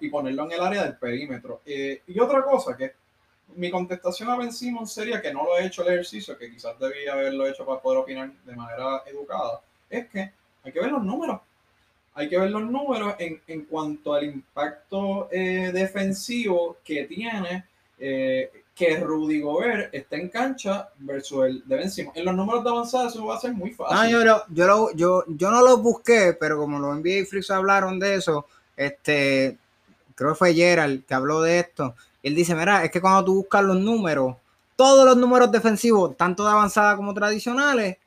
y 0.01 0.09
ponerlo 0.09 0.45
en 0.45 0.53
el 0.53 0.61
área 0.61 0.85
del 0.85 0.97
perímetro. 0.97 1.63
Eh, 1.65 2.03
y 2.07 2.19
otra 2.21 2.43
cosa 2.43 2.77
que 2.77 2.93
mi 3.57 3.71
contestación 3.71 4.29
a 4.31 4.37
Ben 4.37 4.53
Simmons 4.53 4.93
sería 4.93 5.21
que 5.21 5.33
no 5.33 5.45
lo 5.45 5.59
he 5.59 5.67
hecho 5.67 5.83
el 5.83 5.95
ejercicio, 5.95 6.37
que 6.39 6.51
quizás 6.51 6.79
debía 6.79 7.15
haberlo 7.15 7.47
hecho 7.49 7.65
para 7.65 7.81
poder 7.81 7.99
opinar 7.99 8.33
de 8.45 8.57
manera 8.57 9.03
educada, 9.07 9.61
es 9.89 10.09
que 10.09 10.33
hay 10.63 10.73
que 10.73 10.81
ver 10.81 10.91
los 10.91 11.03
números. 11.03 11.41
Hay 12.15 12.29
que 12.29 12.39
ver 12.39 12.51
los 12.51 12.63
números 12.63 13.15
en, 13.19 13.41
en 13.47 13.65
cuanto 13.65 14.15
al 14.15 14.25
impacto 14.25 15.29
eh, 15.31 15.71
defensivo 15.73 16.79
que 16.85 17.05
tiene 17.05 17.65
que 18.81 18.99
Rudy 18.99 19.43
Gobert 19.43 19.95
está 19.95 20.17
en 20.17 20.31
cancha 20.31 20.89
versus 21.01 21.45
el 21.45 21.69
de 21.69 21.77
Ben 21.77 21.91
En 22.15 22.25
los 22.25 22.35
números 22.35 22.65
de 22.65 22.71
avanzada 22.71 23.09
eso 23.09 23.27
va 23.27 23.37
a 23.37 23.41
ser 23.41 23.53
muy 23.53 23.73
fácil. 23.73 23.95
No, 23.95 24.09
yo, 24.09 24.43
yo, 24.49 24.91
yo, 24.95 25.25
yo, 25.29 25.51
no 25.51 25.61
lo 25.61 25.77
busqué, 25.77 26.35
pero 26.41 26.57
como 26.57 26.79
lo 26.79 26.91
envié 26.91 27.21
y 27.21 27.25
Frix 27.27 27.51
hablaron 27.51 27.99
de 27.99 28.15
eso, 28.15 28.47
este, 28.75 29.59
creo 30.15 30.31
que 30.31 30.39
fue 30.39 30.55
Gerald 30.55 31.05
que 31.05 31.13
habló 31.13 31.43
de 31.43 31.59
esto. 31.59 31.95
Él 32.23 32.35
dice, 32.35 32.55
mira, 32.55 32.83
es 32.83 32.91
que 32.91 33.03
cuando 33.03 33.23
tú 33.23 33.35
buscas 33.35 33.63
los 33.65 33.77
números, 33.77 34.37
todos 34.77 35.05
los 35.05 35.19
números 35.19 35.53
defensivos, 35.53 36.17
tanto 36.17 36.45
de 36.45 36.53
avanzada 36.53 36.97
como 36.97 37.13
tradicionales, 37.13 37.99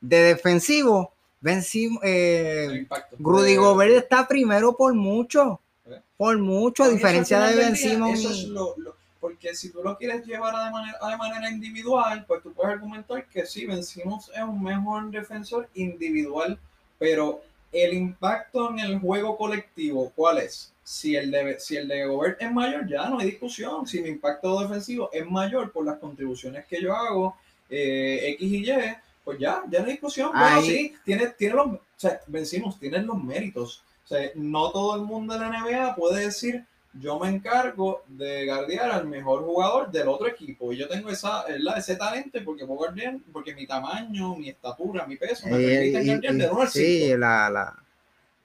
de 0.00 0.16
defensivo, 0.16 1.12
Ben 1.40 1.60
eh, 2.04 2.86
Rudy 3.18 3.56
Gobert 3.56 3.94
está 3.94 4.28
primero 4.28 4.76
por 4.76 4.94
mucho. 4.94 5.60
¿Eh? 5.86 6.00
Por 6.16 6.38
mucho, 6.38 6.84
a 6.84 6.88
diferencia 6.88 7.40
de 7.40 7.56
Ben 7.56 7.74
Simmons. 7.74 8.20
Eso 8.20 8.30
es 8.30 8.44
lo 8.44 8.76
porque 9.20 9.54
si 9.54 9.70
tú 9.70 9.82
lo 9.82 9.98
quieres 9.98 10.24
llevar 10.26 10.54
de 10.64 10.70
manera, 10.70 10.98
de 10.98 11.16
manera 11.16 11.50
individual, 11.50 12.24
pues 12.26 12.42
tú 12.42 12.52
puedes 12.52 12.72
argumentar 12.72 13.26
que 13.26 13.44
sí, 13.44 13.66
vencimos 13.66 14.30
es 14.34 14.42
un 14.42 14.62
mejor 14.62 15.10
defensor 15.10 15.68
individual, 15.74 16.58
pero 16.98 17.42
el 17.72 17.94
impacto 17.94 18.70
en 18.70 18.80
el 18.80 18.98
juego 18.98 19.36
colectivo, 19.36 20.10
¿cuál 20.16 20.38
es? 20.38 20.72
Si 20.82 21.14
el 21.14 21.30
de, 21.30 21.60
si 21.60 21.76
el 21.76 21.86
de 21.86 22.06
Gobert 22.06 22.40
es 22.42 22.50
mayor, 22.50 22.88
ya 22.88 23.08
no 23.08 23.20
hay 23.20 23.26
discusión. 23.26 23.86
Si 23.86 24.00
mi 24.00 24.08
impacto 24.08 24.60
defensivo 24.60 25.10
es 25.12 25.24
mayor 25.24 25.70
por 25.70 25.84
las 25.84 25.98
contribuciones 25.98 26.66
que 26.66 26.82
yo 26.82 26.94
hago, 26.94 27.36
eh, 27.68 28.36
X 28.40 28.52
y 28.52 28.70
Y, 28.70 28.74
pues 29.22 29.38
ya, 29.38 29.62
ya 29.70 29.80
no 29.80 29.86
hay 29.86 29.92
discusión. 29.92 30.32
Bueno, 30.32 30.62
sí, 30.62 30.94
tiene, 31.04 31.28
tiene 31.28 31.54
los, 31.54 31.66
o 31.68 31.80
sea, 31.96 32.20
vencimos, 32.26 32.78
tienen 32.80 33.06
los 33.06 33.22
méritos. 33.22 33.84
O 34.04 34.08
sea, 34.08 34.30
no 34.34 34.72
todo 34.72 34.96
el 34.96 35.02
mundo 35.02 35.34
de 35.34 35.40
la 35.40 35.60
NBA 35.60 35.94
puede 35.94 36.24
decir, 36.24 36.64
yo 36.94 37.18
me 37.18 37.28
encargo 37.28 38.02
de 38.08 38.46
guardiar 38.46 38.90
al 38.90 39.06
mejor 39.06 39.44
jugador 39.44 39.90
del 39.90 40.08
otro 40.08 40.26
equipo. 40.26 40.72
Y 40.72 40.78
yo 40.78 40.88
tengo 40.88 41.10
esa, 41.10 41.44
ese 41.76 41.96
talento 41.96 42.38
porque 42.44 42.66
puedo 42.66 42.78
guardiar, 42.78 43.16
porque 43.32 43.54
mi 43.54 43.66
tamaño, 43.66 44.34
mi 44.36 44.48
estatura, 44.48 45.06
mi 45.06 45.16
peso 45.16 45.48
me 45.48 45.56
eh, 45.56 45.92
permiten 45.92 46.38
de 46.38 46.48
uno 46.48 46.66
Sí, 46.66 47.10
la, 47.10 47.48
la, 47.50 47.76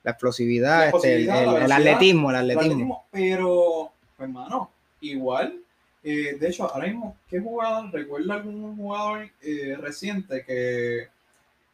la, 0.04 0.12
explosividad, 0.12 0.90
este, 0.90 1.16
el, 1.16 1.30
el, 1.30 1.72
atletismo, 1.72 2.30
el, 2.30 2.36
atletismo, 2.36 3.06
Pero, 3.12 3.92
hermano, 4.20 4.70
igual, 5.02 5.60
eh, 6.04 6.38
de 6.40 6.48
hecho, 6.48 6.72
ahora 6.72 6.88
mismo, 6.88 7.18
¿qué 7.28 7.40
jugador? 7.40 7.92
¿Recuerda 7.92 8.36
algún 8.36 8.78
jugador 8.78 9.28
eh, 9.42 9.76
reciente 9.80 10.44
que, 10.46 11.08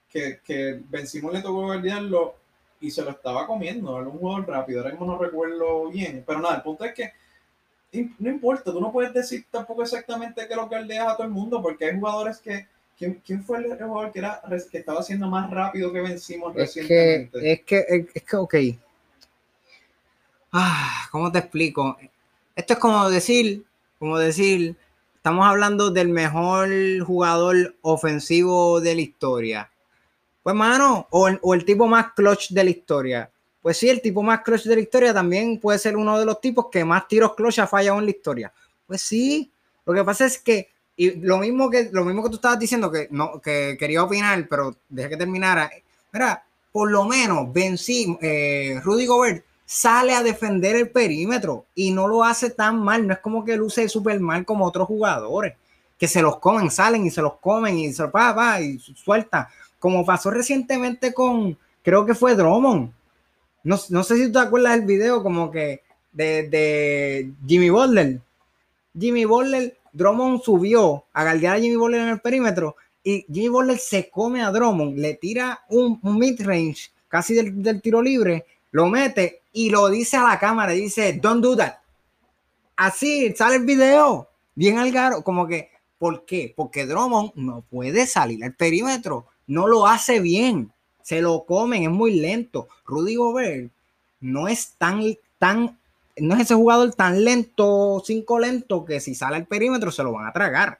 que, 0.09 0.39
que 0.45 0.79
vencimos 0.89 1.33
le 1.33 1.41
tocó 1.41 1.63
guardiarlo 1.63 2.40
y 2.81 2.91
se 2.91 3.03
lo 3.03 3.11
estaba 3.11 3.47
comiendo. 3.47 3.97
Era 3.97 4.09
un 4.09 4.17
jugador 4.17 4.47
rápido, 4.47 4.79
ahora 4.79 4.91
mismo 4.91 5.05
no 5.05 5.17
recuerdo 5.17 5.89
bien. 5.89 6.23
Pero 6.25 6.39
nada, 6.39 6.55
el 6.55 6.61
punto 6.63 6.83
es 6.83 6.93
que 6.93 7.13
no 8.19 8.29
importa, 8.29 8.71
tú 8.71 8.79
no 8.79 8.91
puedes 8.91 9.13
decir 9.13 9.45
tampoco 9.51 9.83
exactamente 9.83 10.47
qué 10.47 10.53
es 10.53 10.57
lo 10.57 10.69
que 10.69 10.75
él 10.75 10.91
a 10.99 11.15
todo 11.15 11.27
el 11.27 11.33
mundo, 11.33 11.61
porque 11.61 11.85
hay 11.85 11.97
jugadores 11.97 12.39
que. 12.39 12.67
¿Quién, 13.25 13.43
fue 13.43 13.57
el 13.57 13.83
jugador 13.83 14.11
que, 14.11 14.19
era, 14.19 14.39
que 14.71 14.77
estaba 14.77 14.99
haciendo 14.99 15.27
más 15.27 15.49
rápido 15.49 15.91
que 15.91 16.01
vencimos 16.01 16.51
es 16.51 16.75
recientemente? 16.75 17.39
Que, 17.39 17.51
es 17.51 17.61
que, 17.63 18.07
es 18.13 18.23
que, 18.23 18.35
ok. 18.35 18.55
Ah, 20.51 21.07
¿cómo 21.11 21.31
te 21.31 21.39
explico? 21.39 21.97
Esto 22.55 22.73
es 22.73 22.79
como 22.79 23.09
decir, 23.09 23.65
como 23.97 24.19
decir, 24.19 24.75
estamos 25.15 25.47
hablando 25.47 25.89
del 25.89 26.09
mejor 26.09 26.69
jugador 27.03 27.73
ofensivo 27.81 28.81
de 28.81 28.93
la 28.93 29.01
historia 29.01 29.71
pues, 30.43 30.55
mano, 30.55 31.07
o 31.11 31.53
el, 31.53 31.65
tipo 31.65 31.87
más 31.87 32.13
clutch 32.13 32.49
de 32.49 32.63
la 32.63 32.69
historia. 32.69 33.31
Pues 33.61 33.77
sí, 33.77 33.89
el 33.89 34.01
tipo 34.01 34.23
más 34.23 34.41
clutch 34.41 34.63
de 34.63 34.75
la 34.75 34.81
historia 34.81 35.13
también 35.13 35.59
puede 35.59 35.77
ser 35.77 35.95
uno 35.95 36.17
de 36.17 36.25
los 36.25 36.41
tipos 36.41 36.67
que 36.71 36.83
más 36.83 37.07
tiros 37.07 37.35
clutch 37.35 37.59
ha 37.59 37.67
fallado 37.67 37.99
en 37.99 38.05
la 38.05 38.11
historia. 38.11 38.53
Pues 38.87 39.01
sí, 39.01 39.51
lo 39.85 39.93
que 39.93 40.03
pasa 40.03 40.25
es 40.25 40.39
que, 40.39 40.69
y 40.95 41.11
lo 41.21 41.37
mismo 41.37 41.69
que, 41.69 41.89
lo 41.91 42.03
mismo 42.03 42.23
que 42.23 42.29
tú 42.29 42.35
estabas 42.35 42.59
diciendo, 42.59 42.91
que, 42.91 43.07
no, 43.11 43.39
que 43.39 43.77
quería 43.79 44.03
opinar, 44.03 44.47
pero 44.49 44.75
dejé 44.89 45.09
que 45.09 45.17
terminara. 45.17 45.69
Mira, 46.11 46.43
por 46.71 46.89
lo 46.89 47.05
menos 47.05 47.53
Ben 47.53 47.77
eh, 47.87 48.79
Rudy 48.83 49.05
Gobert 49.05 49.45
sale 49.65 50.13
a 50.15 50.23
defender 50.23 50.75
el 50.75 50.89
perímetro 50.89 51.65
y 51.75 51.91
no 51.91 52.07
lo 52.07 52.23
hace 52.23 52.49
tan 52.49 52.81
mal. 52.81 53.05
No 53.05 53.13
es 53.13 53.19
como 53.19 53.45
que 53.45 53.55
luce 53.55 53.87
súper 53.87 54.19
mal 54.19 54.43
como 54.43 54.65
otros 54.65 54.87
jugadores 54.87 55.53
que 55.97 56.07
se 56.07 56.21
los 56.23 56.39
comen, 56.39 56.71
salen 56.71 57.05
y 57.05 57.11
se 57.11 57.21
los 57.21 57.35
comen 57.35 57.77
y 57.77 57.93
se 57.93 58.07
va, 58.07 58.33
va 58.33 58.59
y 58.59 58.79
suelta 58.79 59.47
como 59.81 60.05
pasó 60.05 60.29
recientemente 60.29 61.11
con, 61.11 61.57
creo 61.81 62.05
que 62.05 62.13
fue 62.13 62.35
Drummond. 62.35 62.93
No, 63.63 63.77
sé 63.77 64.15
si 64.15 64.27
tú 64.27 64.33
te 64.33 64.39
acuerdas 64.39 64.77
del 64.77 64.85
video 64.85 65.23
como 65.23 65.49
que 65.49 65.81
de, 66.11 67.31
Jimmy 67.47 67.71
Butler. 67.71 68.21
Jimmy 68.97 69.25
Butler, 69.25 69.75
Drummond 69.91 70.43
subió 70.43 71.05
a 71.11 71.23
galdear 71.23 71.55
a 71.55 71.59
Jimmy 71.59 71.77
Butler 71.77 72.01
en 72.01 72.09
el 72.09 72.21
perímetro 72.21 72.75
y 73.03 73.25
Jimmy 73.33 73.47
Butler 73.47 73.79
se 73.79 74.11
come 74.11 74.43
a 74.43 74.51
Drummond, 74.51 74.99
le 74.99 75.15
tira 75.15 75.61
un, 75.69 75.99
mid-range 76.03 76.91
casi 77.07 77.33
del, 77.33 77.81
tiro 77.81 78.03
libre, 78.03 78.45
lo 78.69 78.85
mete 78.85 79.41
y 79.51 79.71
lo 79.71 79.89
dice 79.89 80.15
a 80.15 80.23
la 80.23 80.37
cámara, 80.37 80.73
dice, 80.73 81.13
don't 81.13 81.43
do 81.43 81.57
that. 81.57 81.77
Así 82.75 83.33
sale 83.35 83.55
el 83.55 83.65
video, 83.65 84.27
bien 84.53 84.77
algaro, 84.77 85.23
como 85.23 85.47
que, 85.47 85.71
¿por 85.97 86.23
qué? 86.23 86.53
Porque 86.55 86.85
Drummond 86.85 87.31
no 87.33 87.63
puede 87.67 88.05
salir 88.05 88.43
al 88.43 88.53
perímetro 88.53 89.25
no 89.51 89.67
lo 89.67 89.85
hace 89.85 90.21
bien, 90.21 90.71
se 91.01 91.21
lo 91.21 91.43
comen, 91.43 91.83
es 91.83 91.89
muy 91.89 92.21
lento. 92.21 92.69
Rudy 92.85 93.15
Gobert 93.15 93.69
no 94.21 94.47
es 94.47 94.75
tan, 94.77 95.03
tan, 95.39 95.77
no 96.15 96.35
es 96.35 96.41
ese 96.43 96.55
jugador 96.55 96.93
tan 96.93 97.25
lento, 97.25 98.01
cinco 98.05 98.39
lento, 98.39 98.85
que 98.85 99.01
si 99.01 99.13
sale 99.13 99.35
al 99.35 99.45
perímetro 99.45 99.91
se 99.91 100.03
lo 100.03 100.13
van 100.13 100.25
a 100.25 100.31
tragar. 100.31 100.79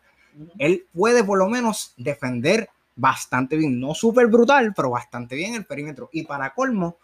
Él 0.58 0.86
puede 0.94 1.22
por 1.22 1.38
lo 1.38 1.50
menos 1.50 1.94
defender 1.98 2.70
bastante 2.96 3.58
bien, 3.58 3.78
no 3.78 3.94
súper 3.94 4.28
brutal, 4.28 4.72
pero 4.74 4.92
bastante 4.92 5.36
bien 5.36 5.54
el 5.54 5.66
perímetro. 5.66 6.08
Y 6.14 6.24
para 6.24 6.54
colmo, 6.54 6.96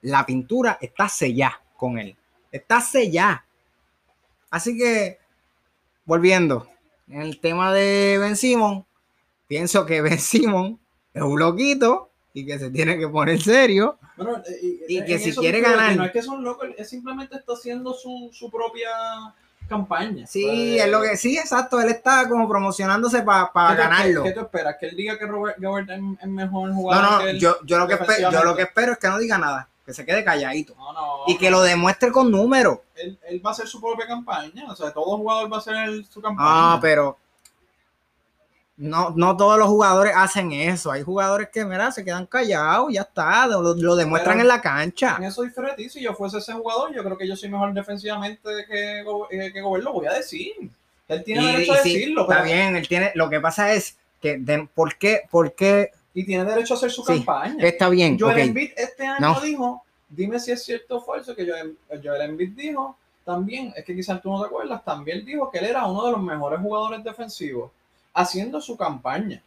la 0.00 0.26
pintura 0.26 0.76
está 0.80 1.08
sellada 1.08 1.62
con 1.76 2.00
él. 2.00 2.16
Está 2.50 2.80
sellada. 2.80 3.46
Así 4.50 4.76
que, 4.76 5.18
volviendo, 6.04 6.66
en 7.06 7.22
el 7.22 7.38
tema 7.38 7.72
de 7.72 8.18
Ben 8.18 8.36
Simon, 8.36 8.84
pienso 9.46 9.86
que 9.86 10.00
Ben 10.02 10.18
Simon 10.18 10.81
es 11.14 11.22
un 11.22 11.38
loquito 11.38 12.10
y 12.34 12.46
que 12.46 12.58
se 12.58 12.70
tiene 12.70 12.98
que 12.98 13.08
poner 13.08 13.40
serio 13.40 13.98
eh, 14.18 14.84
y, 14.88 15.04
que 15.04 15.18
si 15.18 15.34
quiere 15.34 15.60
ganar. 15.60 15.96
No 15.96 16.04
es 16.04 16.12
que 16.12 16.22
son 16.22 16.42
locos, 16.42 16.68
es 16.76 16.88
simplemente 16.88 17.36
está 17.36 17.52
haciendo 17.52 17.92
su, 17.92 18.30
su 18.32 18.50
propia 18.50 18.88
campaña. 19.68 20.26
Sí, 20.26 20.78
es 20.78 20.88
lo 20.88 21.00
que 21.02 21.16
sí, 21.16 21.36
exacto. 21.36 21.80
Él 21.80 21.88
está 21.88 22.28
como 22.28 22.48
promocionándose 22.48 23.22
para 23.22 23.74
ganarlo. 23.74 24.22
¿Qué, 24.22 24.32
tú 24.32 24.40
esperas? 24.40 24.76
¿Que 24.78 24.86
él 24.86 24.96
diga 24.96 25.18
que 25.18 25.26
Robert 25.26 25.58
Gobert 25.58 25.90
es, 25.90 26.28
mejor 26.28 26.72
jugador? 26.72 27.04
No, 27.04 27.18
no, 27.24 27.30
yo, 27.32 27.56
yo, 27.64 27.78
lo 27.78 27.86
que 27.86 27.94
espero, 27.94 28.30
yo 28.30 28.44
lo 28.44 28.56
que 28.56 28.62
espero 28.62 28.92
es 28.92 28.98
que 28.98 29.08
no 29.08 29.18
diga 29.18 29.38
nada. 29.38 29.68
que 29.84 29.92
se 29.92 30.04
quede 30.04 30.24
calladito. 30.24 30.74
No, 30.76 30.92
no, 30.92 31.24
Y 31.26 31.36
que 31.36 31.50
lo 31.50 31.62
demuestre 31.62 32.10
con 32.12 32.30
números. 32.30 32.78
Él, 32.94 33.18
él 33.28 33.42
va 33.44 33.50
a 33.50 33.52
hacer 33.52 33.66
su 33.66 33.80
propia 33.80 34.06
campaña. 34.06 34.70
O 34.70 34.76
sea, 34.76 34.90
todo 34.92 35.16
jugador 35.16 35.52
va 35.52 35.56
a 35.56 35.60
hacer 35.60 36.04
su 36.06 36.20
campaña. 36.20 36.48
Ah, 36.48 36.78
pero 36.80 37.18
no, 38.76 39.10
no 39.10 39.36
todos 39.36 39.58
los 39.58 39.68
jugadores 39.68 40.12
hacen 40.16 40.50
eso. 40.52 40.90
Hay 40.90 41.02
jugadores 41.02 41.48
que, 41.52 41.64
mira, 41.64 41.92
se 41.92 42.04
quedan 42.04 42.26
callados, 42.26 42.92
ya 42.92 43.02
está, 43.02 43.46
lo, 43.46 43.62
lo 43.74 43.96
demuestran 43.96 44.34
Pero- 44.38 44.42
en 44.42 44.48
la 44.48 44.60
cancha. 44.60 45.16
En 45.18 45.24
eso 45.24 45.42
diferente. 45.42 45.88
Si 45.88 46.00
yo 46.02 46.14
fuese 46.14 46.38
ese 46.38 46.52
jugador, 46.54 46.92
yo 46.94 47.04
creo 47.04 47.16
que 47.18 47.28
yo 47.28 47.36
soy 47.36 47.50
mejor 47.50 47.72
defensivamente 47.74 48.48
que, 48.68 49.00
eh, 49.30 49.52
que 49.52 49.60
Gobert. 49.60 49.84
Lo 49.84 49.92
voy 49.92 50.06
a 50.06 50.14
decir. 50.14 50.52
Él 51.08 51.24
tiene 51.24 51.42
Y- 51.42 51.46
derecho 51.52 51.72
y 51.72 51.76
a 51.76 51.82
sí, 51.82 51.92
decirlo. 51.94 52.22
está 52.22 52.34
pero- 52.42 52.44
bien, 52.46 52.76
él 52.76 52.88
tiene, 52.88 53.12
lo 53.14 53.28
que 53.28 53.40
pasa 53.40 53.72
es 53.72 53.98
que, 54.20 54.38
de- 54.38 54.68
¿por 54.74 54.96
qué? 54.96 55.22
¿Por 55.30 55.52
qué? 55.54 55.90
Y 56.14 56.24
tiene 56.24 56.44
derecho 56.44 56.74
a 56.74 56.76
hacer 56.78 56.90
su 56.90 57.02
Sí, 57.02 57.14
campaña. 57.14 57.62
Está 57.64 57.88
bien, 57.88 58.18
Joel 58.18 58.36
ok. 58.36 58.42
Embiid 58.44 58.70
este 58.76 59.06
año 59.06 59.20
No. 59.34 59.40
dijo, 59.40 59.82
dime 60.08 60.38
si 60.40 60.52
es 60.52 60.62
cierto 60.64 60.96
o 60.96 61.00
falso, 61.04 61.34
que 61.36 61.46
Joel, 61.46 61.76
Joel 62.02 62.22
Embiid 62.22 62.50
dijo 62.56 62.96
también, 63.24 63.72
es 63.76 63.84
que 63.84 63.94
quizás 63.94 64.20
tú 64.20 64.30
no 64.30 64.40
te 64.40 64.46
acuerdas, 64.46 64.84
también 64.84 65.24
dijo 65.24 65.50
que 65.50 65.58
él 65.58 65.66
era 65.66 65.86
uno 65.86 66.04
de 66.06 66.12
los 66.12 66.22
mejores 66.22 66.60
jugadores 66.60 67.02
defensivos 67.04 67.70
haciendo 68.14 68.60
su 68.60 68.76
campaña. 68.76 69.42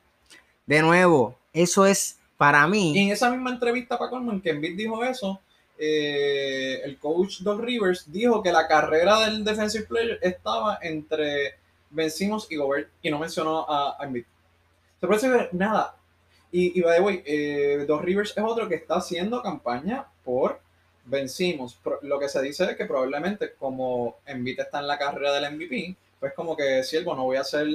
De 0.66 0.82
nuevo, 0.82 1.36
eso 1.53 1.86
es 1.86 2.18
para 2.38 2.66
Y 2.68 2.70
mí. 2.72 2.99
en 2.99 3.09
esa 3.11 3.30
misma 3.30 3.51
entrevista 3.51 3.97
para 3.97 4.09
Coleman 4.09 4.41
que 4.41 4.49
Embiid 4.49 4.78
dijo 4.78 5.03
eso, 5.03 5.39
eh, 5.78 6.82
el 6.84 6.97
coach 6.97 7.39
Doc 7.41 7.61
Rivers 7.61 8.11
dijo 8.11 8.41
que 8.41 8.51
la 8.51 8.68
carrera 8.68 9.20
del 9.22 9.43
defensive 9.43 9.86
player 9.86 10.20
estaba 10.22 10.80
entre 10.82 11.55
Ben 11.89 12.09
Simmons 12.09 12.47
y 12.49 12.55
Gobert 12.55 12.89
y 13.01 13.09
no 13.11 13.20
mencionó 13.20 13.70
a, 13.70 13.95
a 13.99 14.05
Embiid. 14.05 14.26
Se 14.99 15.07
parece 15.07 15.30
que 15.30 15.49
nada. 15.51 15.95
Y, 16.51 16.78
y 16.80 16.82
by 16.82 16.95
the 16.97 17.01
way, 17.03 17.24
eh, 17.26 17.86
Doc 17.88 18.01
Rivers 18.01 18.34
es 18.36 18.43
otro 18.43 18.68
que 18.70 18.76
está 18.76 18.95
haciendo 18.95 19.41
campaña 19.41 20.05
por. 20.24 20.61
Pro- 21.84 21.99
Lo 22.01 22.18
que 22.20 22.30
se 22.30 22.41
dice 22.41 22.63
es 22.66 22.76
que 22.78 22.86
probablemente 22.86 23.53
como 23.53 24.16
Embiid 24.26 24.59
está 24.59 24.80
en 24.80 24.88
la 24.88 24.97
carrera 24.97 25.34
del 25.34 25.53
MVP, 25.55 25.95
pues 26.20 26.34
como 26.34 26.55
que 26.55 26.84
siervo, 26.84 27.16
no 27.16 27.26
voy 27.26 27.38
a 27.38 27.41
hacer, 27.41 27.68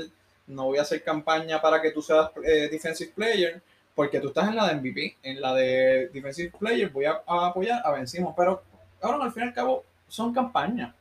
no 0.51 0.65
voy 0.65 0.79
a 0.79 0.83
hacer 0.83 1.03
campaña 1.03 1.61
para 1.61 1.81
que 1.81 1.91
tú 1.91 2.03
seas 2.03 2.31
eh, 2.45 2.69
defensive 2.71 3.13
player, 3.15 3.63
porque 3.95 4.21
tú 4.21 4.29
estás 4.29 4.49
en 4.49 4.57
la 4.57 4.69
de 4.69 4.77
MVP, 4.77 5.17
en 5.23 5.41
la 5.41 5.55
de 5.55 6.09
defensive 6.13 6.53
player 6.59 6.91
voy 6.91 7.05
a, 7.05 7.23
apoyar 7.27 7.81
a 7.85 7.93
Ben 7.93 8.07
Simmons. 8.07 8.35
Pero 8.37 8.63
ahora 9.01 9.25
al 9.25 9.33
fin 9.33 9.45
y 9.45 9.47
al 9.47 9.55
cabo 9.55 9.85
son 10.09 10.33
campañas. 10.33 10.95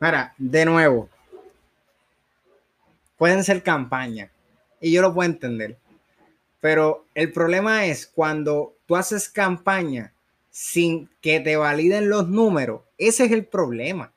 Mira, 0.00 0.34
de 0.38 0.64
nuevo, 0.64 1.08
pueden 3.18 3.44
ser 3.44 3.62
campañas 3.62 4.30
y 4.80 4.92
yo 4.92 5.02
lo 5.02 5.12
puedo 5.12 5.28
entender. 5.28 5.76
Pero 6.60 7.06
el 7.14 7.32
problema 7.32 7.86
es 7.86 8.06
cuando 8.06 8.74
tú 8.86 8.96
haces 8.96 9.28
campaña 9.28 10.12
sin 10.50 11.08
que 11.20 11.40
te 11.40 11.56
validen 11.56 12.08
los 12.08 12.28
números, 12.28 12.82
ese 12.98 13.24
es 13.26 13.32
el 13.32 13.44
problema. 13.44 14.12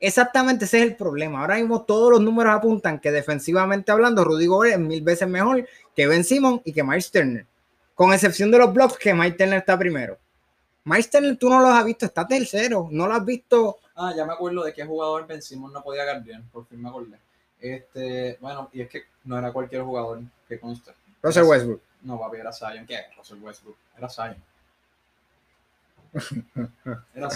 Exactamente 0.00 0.64
ese 0.64 0.78
es 0.78 0.84
el 0.84 0.96
problema. 0.96 1.40
Ahora 1.40 1.56
mismo 1.56 1.82
todos 1.82 2.12
los 2.12 2.20
números 2.20 2.54
apuntan 2.54 3.00
que 3.00 3.10
defensivamente 3.10 3.90
hablando, 3.90 4.24
Rudy 4.24 4.46
Gobert 4.46 4.74
es 4.74 4.80
mil 4.80 5.02
veces 5.02 5.28
mejor 5.28 5.66
que 5.94 6.06
Ben 6.06 6.24
Simon 6.24 6.62
y 6.64 6.72
que 6.72 6.84
Miles 6.84 7.10
Turner. 7.10 7.46
Con 7.94 8.12
excepción 8.12 8.50
de 8.50 8.58
los 8.58 8.72
blocks 8.72 8.96
que 8.96 9.12
Miles 9.12 9.36
Turner 9.36 9.58
está 9.58 9.76
primero. 9.78 10.16
Miles 10.84 11.10
Turner 11.10 11.36
tú 11.36 11.48
no 11.48 11.60
los 11.60 11.70
has 11.70 11.84
visto, 11.84 12.06
está 12.06 12.26
tercero. 12.26 12.88
No 12.90 13.08
lo 13.08 13.14
has 13.14 13.24
visto 13.24 13.78
Ah, 14.00 14.14
ya 14.16 14.24
me 14.24 14.32
acuerdo 14.32 14.62
de 14.62 14.72
qué 14.72 14.84
jugador 14.84 15.26
Ben 15.26 15.42
Simmons 15.42 15.72
no 15.72 15.82
podía 15.82 16.04
guardiar, 16.04 16.40
por 16.52 16.64
fin 16.66 16.80
me 16.80 16.88
acordé. 16.88 17.18
Este, 17.60 18.38
bueno, 18.40 18.70
y 18.72 18.82
es 18.82 18.88
que 18.88 19.02
no 19.24 19.36
era 19.36 19.52
cualquier 19.52 19.82
jugador 19.82 20.20
que 20.48 20.60
conste. 20.60 20.92
Russell 21.20 21.42
Westbrook. 21.42 21.82
No, 22.02 22.16
papi, 22.16 22.36
era 22.36 22.52
Zion. 22.52 22.86
¿Qué? 22.86 23.06
Russell 23.16 23.42
Westbrook. 23.42 23.76
Era 23.96 24.08
Zion. 24.08 24.36
Era 27.14 27.28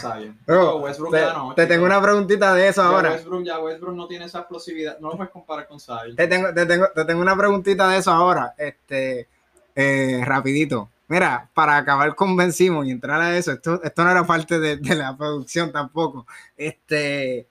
Westbrook 0.77 1.13
Te, 1.13 1.21
ya 1.21 1.33
no. 1.33 1.55
te 1.55 1.67
tengo 1.67 1.85
una 1.85 2.01
preguntita 2.01 2.55
de 2.55 2.69
eso 2.69 2.83
Ya 2.83 2.89
ahora. 2.89 3.11
Westbrook, 3.13 3.45
ya 3.45 3.59
Westbrook 3.61 3.95
no 3.95 4.07
tiene 4.07 4.25
esa 4.25 4.41
explosividad. 4.41 4.99
No 4.99 5.11
lo 5.11 5.17
puedes 5.17 5.33
comparar 5.33 5.69
con 5.69 5.79
Zion. 5.79 6.17
Te 6.17 6.27
tengo, 6.27 6.53
te, 6.53 6.67
tengo, 6.67 6.89
te 6.95 7.05
tengo 7.05 7.21
una 7.21 7.37
preguntita 7.37 7.89
de 7.89 7.99
eso 7.99 8.11
ahora. 8.11 8.55
Este, 8.57 9.29
eh, 9.75 10.23
rapidito. 10.25 10.91
Mira, 11.09 11.49
para 11.53 11.77
acabar 11.77 12.15
con 12.15 12.37
Ben 12.37 12.53
y 12.59 12.91
entrar 12.91 13.21
a 13.21 13.37
eso, 13.37 13.53
esto, 13.53 13.83
esto 13.83 14.05
no 14.05 14.11
era 14.11 14.27
parte 14.27 14.59
de, 14.59 14.77
de 14.79 14.95
la 14.95 15.17
producción 15.17 15.71
tampoco. 15.71 16.27
Este, 16.57 17.47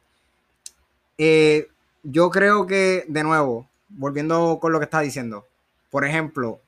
eh, 1.18 1.68
yo 2.02 2.32
creo 2.32 2.66
que, 2.66 3.06
de 3.08 3.24
nuevo, 3.24 3.68
volviendo 3.90 4.58
con 4.60 4.72
lo 4.72 4.80
que 4.80 4.86
estás 4.86 5.04
diciendo, 5.04 5.46
por 5.92 6.06
ejemplo, 6.06 6.60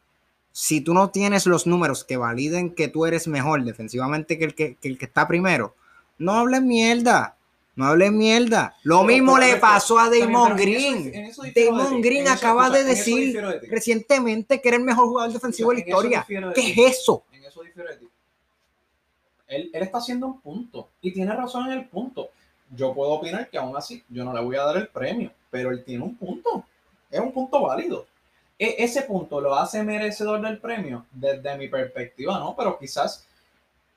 si 0.53 0.81
tú 0.81 0.93
no 0.93 1.09
tienes 1.09 1.47
los 1.47 1.65
números 1.67 2.03
que 2.05 2.15
validen 2.15 2.73
que 2.73 2.87
tú 2.87 3.05
eres 3.07 3.27
mejor 3.27 3.63
defensivamente 3.63 4.37
que 4.37 4.45
el 4.45 4.55
que, 4.55 4.75
que 4.75 4.87
el 4.87 4.97
que 4.99 5.05
está 5.05 5.27
primero, 5.27 5.75
no 6.19 6.33
hables 6.33 6.61
mierda. 6.61 7.35
No 7.75 7.87
hables 7.87 8.11
mierda. 8.11 8.75
Lo 8.83 8.97
Pero, 8.97 9.07
mismo 9.07 9.33
pero, 9.33 9.47
le 9.47 9.57
pasó 9.57 9.97
a 9.97 10.07
Damon 10.07 10.51
eso 10.51 10.61
Green. 10.61 11.15
eso 11.15 11.41
de 11.41 11.53
Damon. 11.65 12.01
Green 12.01 12.27
acaba 12.27 12.69
de 12.69 12.83
decir 12.83 13.33
de 13.33 13.67
recientemente 13.67 14.61
que 14.61 14.67
era 14.67 14.77
el 14.77 14.83
mejor 14.83 15.07
jugador 15.07 15.33
defensivo 15.33 15.71
de 15.71 15.77
la 15.77 15.81
historia. 15.81 16.25
de 16.29 16.53
¿Qué 16.53 16.71
es 16.71 16.99
eso? 16.99 17.23
En 17.31 17.43
eso 17.43 17.63
difiero 17.63 17.89
de 17.89 17.97
ti. 17.97 18.09
Él, 19.47 19.71
él 19.73 19.83
está 19.83 19.97
haciendo 19.97 20.27
un 20.27 20.39
punto 20.39 20.89
y 21.01 21.11
tiene 21.11 21.33
razón 21.35 21.65
en 21.65 21.79
el 21.79 21.85
punto. 21.89 22.29
Yo 22.75 22.93
puedo 22.93 23.11
opinar 23.13 23.49
que 23.49 23.57
aún 23.57 23.75
así 23.75 24.03
yo 24.07 24.23
no 24.23 24.33
le 24.33 24.41
voy 24.41 24.55
a 24.55 24.63
dar 24.65 24.77
el 24.77 24.87
premio, 24.87 25.31
pero 25.49 25.71
él 25.71 25.83
tiene 25.83 26.03
un 26.03 26.15
punto. 26.15 26.63
Es 27.09 27.19
un 27.19 27.31
punto 27.31 27.59
válido. 27.59 28.05
E- 28.64 28.82
ese 28.82 29.01
punto 29.01 29.41
lo 29.41 29.55
hace 29.55 29.84
merecedor 29.84 30.39
del 30.39 30.57
premio 30.57 31.05
desde 31.11 31.57
mi 31.57 31.68
perspectiva, 31.68 32.39
¿no? 32.39 32.55
Pero 32.55 32.80
quizás 32.80 33.26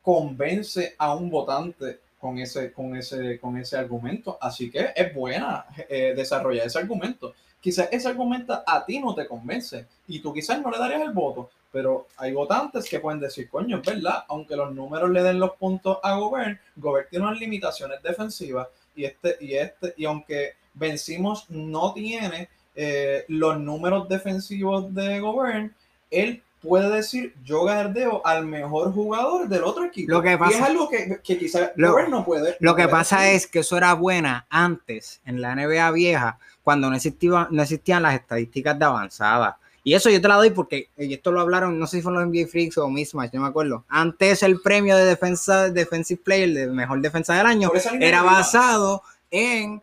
convence 0.02 0.96
a 0.98 1.14
un 1.14 1.30
votante 1.30 2.00
con 2.18 2.36
ese, 2.38 2.72
con 2.72 2.96
ese, 2.96 3.38
con 3.38 3.56
ese 3.58 3.76
argumento. 3.76 4.36
Así 4.40 4.68
que 4.68 4.88
es 4.96 5.14
buena 5.14 5.66
eh, 5.88 6.14
desarrollar 6.16 6.66
ese 6.66 6.80
argumento. 6.80 7.34
Quizás 7.60 7.88
ese 7.92 8.08
argumento 8.08 8.60
a 8.66 8.84
ti 8.84 8.98
no 8.98 9.14
te 9.14 9.28
convence 9.28 9.86
y 10.08 10.18
tú 10.18 10.34
quizás 10.34 10.60
no 10.60 10.68
le 10.68 10.78
darías 10.78 11.02
el 11.02 11.12
voto, 11.12 11.48
pero 11.70 12.08
hay 12.16 12.32
votantes 12.32 12.88
que 12.90 12.98
pueden 12.98 13.20
decir, 13.20 13.48
coño, 13.48 13.78
es 13.78 13.86
verdad, 13.86 14.24
aunque 14.26 14.56
los 14.56 14.74
números 14.74 15.10
le 15.10 15.22
den 15.22 15.38
los 15.38 15.52
puntos 15.52 15.98
a 16.02 16.16
Gobert, 16.16 16.60
Gobert 16.74 17.08
tiene 17.08 17.24
unas 17.24 17.38
limitaciones 17.38 18.02
defensivas 18.02 18.66
y 18.96 19.04
este, 19.04 19.36
y 19.40 19.54
este, 19.54 19.94
y 19.96 20.06
aunque 20.06 20.54
vencimos 20.74 21.48
no 21.50 21.92
tiene 21.92 22.48
eh, 22.76 23.24
los 23.28 23.58
números 23.58 24.08
defensivos 24.08 24.94
de 24.94 25.18
Gobert, 25.20 25.72
él 26.10 26.42
puede 26.60 26.94
decir, 26.94 27.34
yo 27.44 27.64
gardeo 27.64 28.20
al 28.24 28.46
mejor 28.46 28.92
jugador 28.92 29.48
del 29.48 29.64
otro 29.64 29.84
equipo. 29.84 30.12
Lo 30.12 30.22
que 30.22 30.32
y 30.32 30.36
pasa- 30.36 30.56
es 30.56 30.62
algo 30.62 30.88
que, 30.88 31.20
que 31.22 31.38
quizás 31.38 31.72
Gobert 31.76 32.08
no 32.08 32.24
puede. 32.24 32.56
Lo 32.60 32.74
que 32.74 32.82
puede 32.82 32.92
pasa 32.92 33.20
decir. 33.20 33.36
es 33.36 33.46
que 33.46 33.58
eso 33.60 33.76
era 33.76 33.94
buena 33.94 34.46
antes, 34.50 35.20
en 35.24 35.40
la 35.40 35.54
NBA 35.54 35.90
vieja, 35.92 36.38
cuando 36.62 36.90
no, 36.90 36.96
existía, 36.96 37.48
no 37.50 37.62
existían 37.62 38.02
las 38.02 38.14
estadísticas 38.14 38.78
de 38.78 38.84
avanzada. 38.84 39.58
Y 39.84 39.94
eso 39.94 40.10
yo 40.10 40.20
te 40.20 40.26
la 40.26 40.34
doy 40.34 40.50
porque, 40.50 40.88
esto 40.96 41.30
lo 41.30 41.40
hablaron, 41.40 41.78
no 41.78 41.86
sé 41.86 41.98
si 41.98 42.02
fueron 42.02 42.22
los 42.22 42.28
NBA 42.32 42.48
Freaks 42.48 42.76
o 42.78 42.90
Mismatch, 42.90 43.32
no 43.34 43.42
me 43.42 43.46
acuerdo. 43.46 43.84
Antes 43.88 44.42
el 44.42 44.60
premio 44.60 44.96
de 44.96 45.04
defensa, 45.04 45.70
defensive 45.70 46.20
player, 46.24 46.52
de 46.52 46.66
mejor 46.66 47.00
defensa 47.00 47.34
del 47.34 47.46
año, 47.46 47.70
era 48.00 48.22
basado 48.22 49.04
en, 49.30 49.80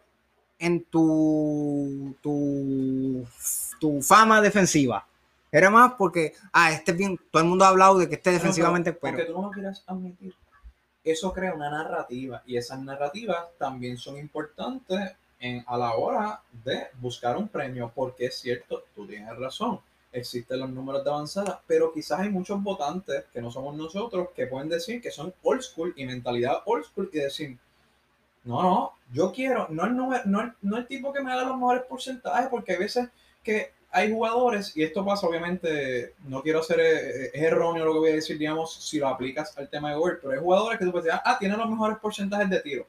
en 0.63 0.83
tu, 0.85 2.15
tu, 2.21 3.25
tu 3.79 4.01
fama 4.01 4.41
defensiva. 4.41 5.05
Era 5.51 5.69
más 5.69 5.93
porque, 5.97 6.33
ah, 6.51 6.71
este 6.71 6.91
es 6.91 6.97
bien, 6.97 7.19
todo 7.29 7.43
el 7.43 7.49
mundo 7.49 7.65
ha 7.65 7.67
hablado 7.67 7.99
de 7.99 8.09
que 8.09 8.15
este 8.15 8.31
defensivamente, 8.31 8.93
Pero, 8.93 9.01
pero 9.01 9.17
aunque 9.17 9.25
tú 9.31 9.39
no 9.39 9.47
lo 9.47 9.51
quieras 9.51 9.83
admitir, 9.85 10.33
eso 11.03 11.33
crea 11.33 11.53
una 11.53 11.69
narrativa 11.69 12.41
y 12.45 12.57
esas 12.57 12.79
narrativas 12.79 13.45
también 13.59 13.97
son 13.97 14.17
importantes 14.17 15.11
en, 15.39 15.63
a 15.67 15.77
la 15.77 15.93
hora 15.95 16.41
de 16.63 16.87
buscar 16.99 17.37
un 17.37 17.49
premio, 17.49 17.91
porque 17.93 18.27
es 18.27 18.35
cierto, 18.35 18.85
tú 18.95 19.05
tienes 19.05 19.37
razón, 19.37 19.79
existen 20.13 20.59
los 20.59 20.69
números 20.69 21.03
de 21.03 21.09
avanzada, 21.09 21.61
pero 21.67 21.91
quizás 21.91 22.21
hay 22.21 22.29
muchos 22.29 22.63
votantes 22.63 23.25
que 23.33 23.41
no 23.41 23.51
somos 23.51 23.75
nosotros 23.75 24.29
que 24.35 24.47
pueden 24.47 24.69
decir 24.69 25.01
que 25.01 25.11
son 25.11 25.33
old 25.43 25.61
school 25.61 25.93
y 25.97 26.05
mentalidad 26.05 26.61
old 26.65 26.85
school 26.85 27.09
y 27.11 27.19
decir, 27.19 27.57
no, 28.43 28.61
no, 28.61 28.93
yo 29.11 29.31
quiero, 29.31 29.67
no 29.69 29.85
el, 29.85 29.95
número, 29.95 30.23
no, 30.25 30.41
el, 30.41 30.53
no 30.61 30.77
el 30.77 30.87
tipo 30.87 31.13
que 31.13 31.21
me 31.21 31.31
haga 31.31 31.43
los 31.45 31.55
mejores 31.55 31.83
porcentajes, 31.83 32.49
porque 32.49 32.73
hay 32.73 32.77
veces 32.77 33.09
que 33.43 33.71
hay 33.91 34.11
jugadores, 34.11 34.75
y 34.75 34.83
esto 34.83 35.05
pasa 35.05 35.27
obviamente, 35.27 36.15
no 36.25 36.41
quiero 36.41 36.61
hacer, 36.61 36.79
eh, 36.79 37.25
es 37.31 37.41
erróneo 37.43 37.85
lo 37.85 37.93
que 37.93 37.99
voy 37.99 38.09
a 38.09 38.15
decir, 38.15 38.39
digamos, 38.39 38.73
si 38.73 38.97
lo 38.97 39.07
aplicas 39.07 39.55
al 39.55 39.69
tema 39.69 39.91
de 39.91 39.97
Gobert, 39.97 40.19
pero 40.19 40.33
hay 40.33 40.39
jugadores 40.39 40.79
que 40.79 40.85
tú 40.85 40.91
puedes 40.91 41.05
decir, 41.05 41.19
ah, 41.23 41.37
tiene 41.39 41.55
los 41.55 41.69
mejores 41.69 41.99
porcentajes 41.99 42.49
de 42.49 42.59
tiro. 42.61 42.87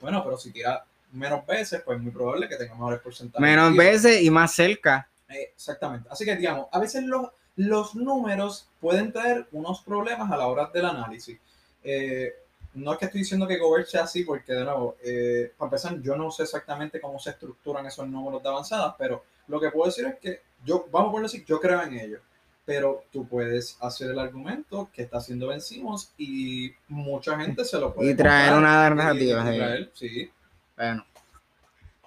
Bueno, 0.00 0.22
pero 0.22 0.38
si 0.38 0.52
tira 0.52 0.84
menos 1.10 1.44
veces, 1.46 1.82
pues 1.84 1.96
es 1.96 2.02
muy 2.02 2.12
probable 2.12 2.48
que 2.48 2.56
tenga 2.56 2.74
mejores 2.74 3.00
porcentajes. 3.00 3.40
de 3.40 3.56
menos 3.56 3.72
tiro. 3.72 3.84
veces 3.84 4.22
y 4.22 4.30
más 4.30 4.52
cerca. 4.52 5.08
Eh, 5.28 5.50
Exactamente. 5.52 6.08
Así 6.12 6.24
que, 6.24 6.36
digamos, 6.36 6.68
a 6.70 6.78
veces 6.78 7.02
los, 7.02 7.30
los 7.56 7.96
números 7.96 8.68
pueden 8.80 9.12
traer 9.12 9.48
unos 9.50 9.82
problemas 9.82 10.30
a 10.30 10.36
la 10.36 10.46
hora 10.46 10.70
del 10.72 10.84
análisis. 10.84 11.40
Eh, 11.82 12.32
no 12.76 12.92
es 12.92 12.98
que 12.98 13.06
estoy 13.06 13.20
diciendo 13.20 13.46
que 13.48 13.58
Gobert 13.58 13.88
sea 13.88 14.04
así, 14.04 14.22
porque 14.22 14.52
de 14.52 14.64
nuevo, 14.64 14.96
eh, 15.02 15.52
para 15.56 15.68
empezar, 15.68 16.00
yo 16.00 16.16
no 16.16 16.30
sé 16.30 16.44
exactamente 16.44 17.00
cómo 17.00 17.18
se 17.18 17.30
estructuran 17.30 17.86
esos 17.86 18.06
números 18.06 18.42
de 18.42 18.48
avanzadas, 18.48 18.94
pero 18.98 19.24
lo 19.48 19.58
que 19.58 19.70
puedo 19.70 19.86
decir 19.86 20.06
es 20.06 20.16
que 20.16 20.42
yo, 20.64 20.86
vamos 20.90 21.08
a 21.08 21.12
poner 21.12 21.26
así, 21.26 21.44
yo 21.46 21.60
creo 21.60 21.82
en 21.82 21.98
ellos. 21.98 22.20
pero 22.64 23.04
tú 23.12 23.26
puedes 23.28 23.78
hacer 23.80 24.10
el 24.10 24.18
argumento 24.18 24.90
que 24.92 25.02
está 25.02 25.18
haciendo 25.18 25.46
Ben 25.46 25.60
Simmons 25.60 26.12
y 26.18 26.72
mucha 26.88 27.38
gente 27.38 27.64
se 27.64 27.78
lo 27.78 27.94
puede 27.94 28.10
Y 28.10 28.14
traer 28.16 28.54
una 28.54 28.88
narrativa, 28.90 29.54
y 29.54 29.58
traer, 29.58 29.90
sí. 29.94 30.30
Bueno, 30.76 31.06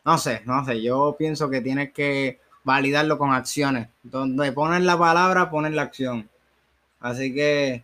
no 0.06 0.18
sé, 0.18 0.42
no 0.46 0.66
sé. 0.66 0.82
Yo 0.82 1.16
pienso 1.18 1.50
que 1.50 1.62
tienes 1.62 1.94
que 1.94 2.40
validarlo 2.64 3.18
con 3.18 3.32
acciones. 3.32 3.88
Donde 4.04 4.52
ponen 4.52 4.86
la 4.86 4.98
palabra, 4.98 5.50
ponen 5.50 5.76
la 5.76 5.84
acción. 5.84 6.30
Así 7.00 7.34
que, 7.34 7.84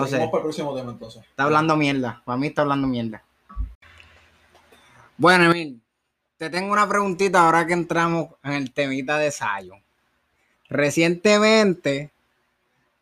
no 0.00 0.06
Seguimos 0.06 0.26
sé. 0.26 0.30
para 0.30 0.38
el 0.38 0.42
próximo 0.42 0.76
tema 0.76 0.92
entonces. 0.92 1.22
Está 1.22 1.44
hablando 1.44 1.76
mierda. 1.76 2.22
Para 2.24 2.38
mí 2.38 2.46
está 2.46 2.62
hablando 2.62 2.86
mierda. 2.86 3.22
Bueno, 5.16 5.50
Emil, 5.50 5.80
te 6.36 6.48
tengo 6.48 6.72
una 6.72 6.88
preguntita 6.88 7.44
ahora 7.44 7.66
que 7.66 7.72
entramos 7.72 8.28
en 8.44 8.52
el 8.52 8.72
temita 8.72 9.18
de 9.18 9.32
Zion. 9.32 9.82
Recientemente, 10.68 12.12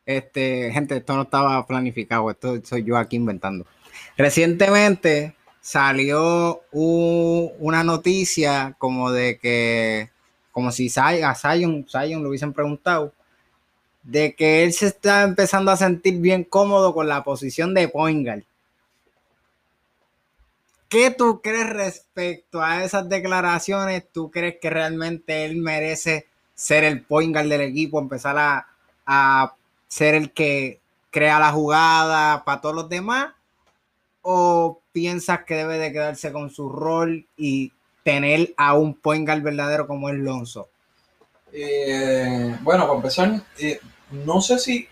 este, 0.07 0.71
gente, 0.73 0.97
esto 0.97 1.15
no 1.15 1.23
estaba 1.23 1.67
planificado, 1.67 2.31
esto 2.31 2.59
soy 2.65 2.85
yo 2.85 2.97
aquí 2.97 3.17
inventando. 3.17 3.67
Recientemente 4.17 5.37
salió 5.61 6.63
una 6.73 7.85
noticia 7.85 8.75
como 8.79 9.11
de 9.11 9.39
que, 9.39 10.11
como 10.53 10.71
si 10.71 10.91
a 10.97 11.35
Zion, 11.35 11.87
Zion 11.87 12.23
lo 12.23 12.31
hubiesen 12.31 12.55
preguntado, 12.55 13.13
de 14.07 14.37
que 14.37 14.63
él 14.63 14.73
se 14.73 14.87
está 14.87 15.23
empezando 15.23 15.73
a 15.73 15.77
sentir 15.77 16.21
bien 16.21 16.45
cómodo 16.45 16.95
con 16.95 17.09
la 17.09 17.25
posición 17.25 17.75
de 17.75 17.89
point 17.89 18.25
guard. 18.25 18.45
¿Qué 20.89 21.11
tú 21.11 21.41
crees 21.43 21.69
respecto 21.69 22.63
a 22.63 22.85
esas 22.85 23.09
declaraciones? 23.09 24.05
¿Tú 24.13 24.31
crees 24.31 24.57
que 24.63 24.71
realmente 24.71 25.45
él 25.45 25.57
merece 25.57 26.29
ser 26.55 26.85
el 26.85 27.03
point 27.03 27.35
guard 27.35 27.49
del 27.49 27.63
equipo, 27.63 27.99
empezar 27.99 28.39
a, 28.39 28.69
a 29.05 29.55
ser 29.89 30.15
el 30.15 30.31
que 30.33 30.81
crea 31.11 31.41
la 31.41 31.51
jugada 31.51 32.45
para 32.45 32.61
todos 32.61 32.77
los 32.77 32.89
demás? 32.89 33.35
¿O 34.23 34.81
piensas 34.93 35.41
que 35.45 35.57
debe 35.57 35.79
de 35.79 35.93
quedarse 35.93 36.33
con 36.33 36.51
su 36.51 36.69
rol 36.69 37.27
y 37.37 37.73
tener 38.05 38.55
a 38.57 38.75
un 38.75 38.95
point 38.95 39.27
guard 39.27 39.43
verdadero 39.43 39.89
como 39.89 40.09
es 40.09 40.15
Lonzo? 40.15 40.69
Eh, 41.53 42.57
bueno, 42.63 42.87
para 42.87 42.97
empezar, 42.97 43.43
eh, 43.59 43.81
no 44.11 44.41
sé 44.41 44.59
si 44.59 44.89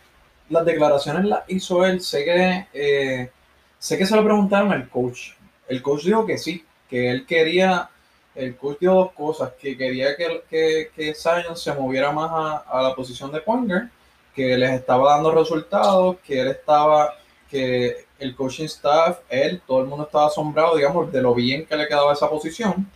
las 0.49 0.65
declaraciones 0.65 1.25
las 1.25 1.45
hizo 1.49 1.85
él. 1.85 2.01
Sé 2.01 2.25
que, 2.25 2.67
eh, 2.75 3.31
sé 3.79 3.99
que 3.99 4.07
se 4.07 4.17
lo 4.17 4.25
preguntaron 4.25 4.73
al 4.73 4.89
coach. 4.89 5.33
El 5.69 5.83
coach 5.83 6.05
dijo 6.05 6.27
que 6.27 6.39
sí, 6.39 6.65
que 6.89 7.11
él 7.11 7.27
quería. 7.27 7.91
El 8.35 8.57
coach 8.57 8.79
dijo 8.81 8.95
dos 8.95 9.13
cosas: 9.13 9.53
que 9.61 9.77
quería 9.77 10.17
que, 10.17 10.43
que, 10.51 10.91
que 10.95 11.15
se 11.15 11.75
moviera 11.75 12.13
más 12.13 12.31
a, 12.33 12.57
a 12.79 12.83
la 12.83 12.95
posición 12.95 13.31
de 13.33 13.41
point 13.41 13.67
guard, 13.69 13.89
que 14.35 14.57
les 14.59 14.73
estaba 14.73 15.15
dando 15.15 15.33
resultados, 15.33 16.17
que 16.27 16.41
él 16.41 16.49
estaba. 16.49 17.15
que 17.51 18.05
el 18.19 18.35
coaching 18.35 18.65
staff, 18.67 19.19
él, 19.29 19.61
todo 19.67 19.81
el 19.83 19.87
mundo 19.87 20.05
estaba 20.05 20.27
asombrado, 20.27 20.77
digamos, 20.77 21.13
de 21.13 21.21
lo 21.21 21.35
bien 21.35 21.67
que 21.67 21.77
le 21.77 21.87
quedaba 21.87 22.13
esa 22.13 22.29
posición. 22.31 22.89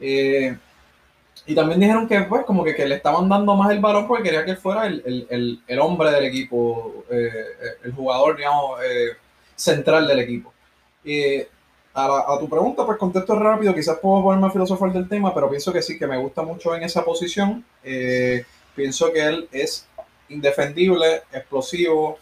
Eh, 0.00 0.56
y 1.50 1.54
también 1.54 1.80
dijeron 1.80 2.08
que, 2.08 2.20
pues, 2.22 2.44
como 2.44 2.64
que, 2.64 2.74
que 2.74 2.86
le 2.86 2.96
estaban 2.96 3.28
dando 3.28 3.54
más 3.56 3.70
el 3.72 3.80
balón 3.80 4.06
porque 4.06 4.24
quería 4.24 4.44
que 4.44 4.52
él 4.52 4.56
fuera 4.56 4.86
el, 4.86 5.02
el, 5.04 5.26
el, 5.30 5.60
el 5.66 5.78
hombre 5.80 6.10
del 6.12 6.24
equipo, 6.26 7.04
eh, 7.10 7.32
el 7.84 7.92
jugador, 7.92 8.36
digamos, 8.36 8.80
eh, 8.84 9.10
central 9.56 10.06
del 10.06 10.20
equipo. 10.20 10.52
Eh, 11.04 11.48
a, 11.94 12.08
la- 12.08 12.24
a 12.34 12.38
tu 12.38 12.48
pregunta, 12.48 12.86
pues 12.86 12.98
contesto 12.98 13.36
rápido, 13.38 13.74
quizás 13.74 13.98
puedo 13.98 14.22
ponerme 14.22 14.46
a 14.46 14.50
filosofar 14.50 14.92
del 14.92 15.08
tema, 15.08 15.34
pero 15.34 15.50
pienso 15.50 15.72
que 15.72 15.82
sí, 15.82 15.98
que 15.98 16.06
me 16.06 16.18
gusta 16.18 16.42
mucho 16.42 16.74
en 16.76 16.82
esa 16.84 17.04
posición. 17.04 17.64
Eh, 17.82 18.44
pienso 18.76 19.12
que 19.12 19.20
él 19.26 19.48
es 19.52 19.86
indefendible, 20.28 21.22
explosivo. 21.32 22.18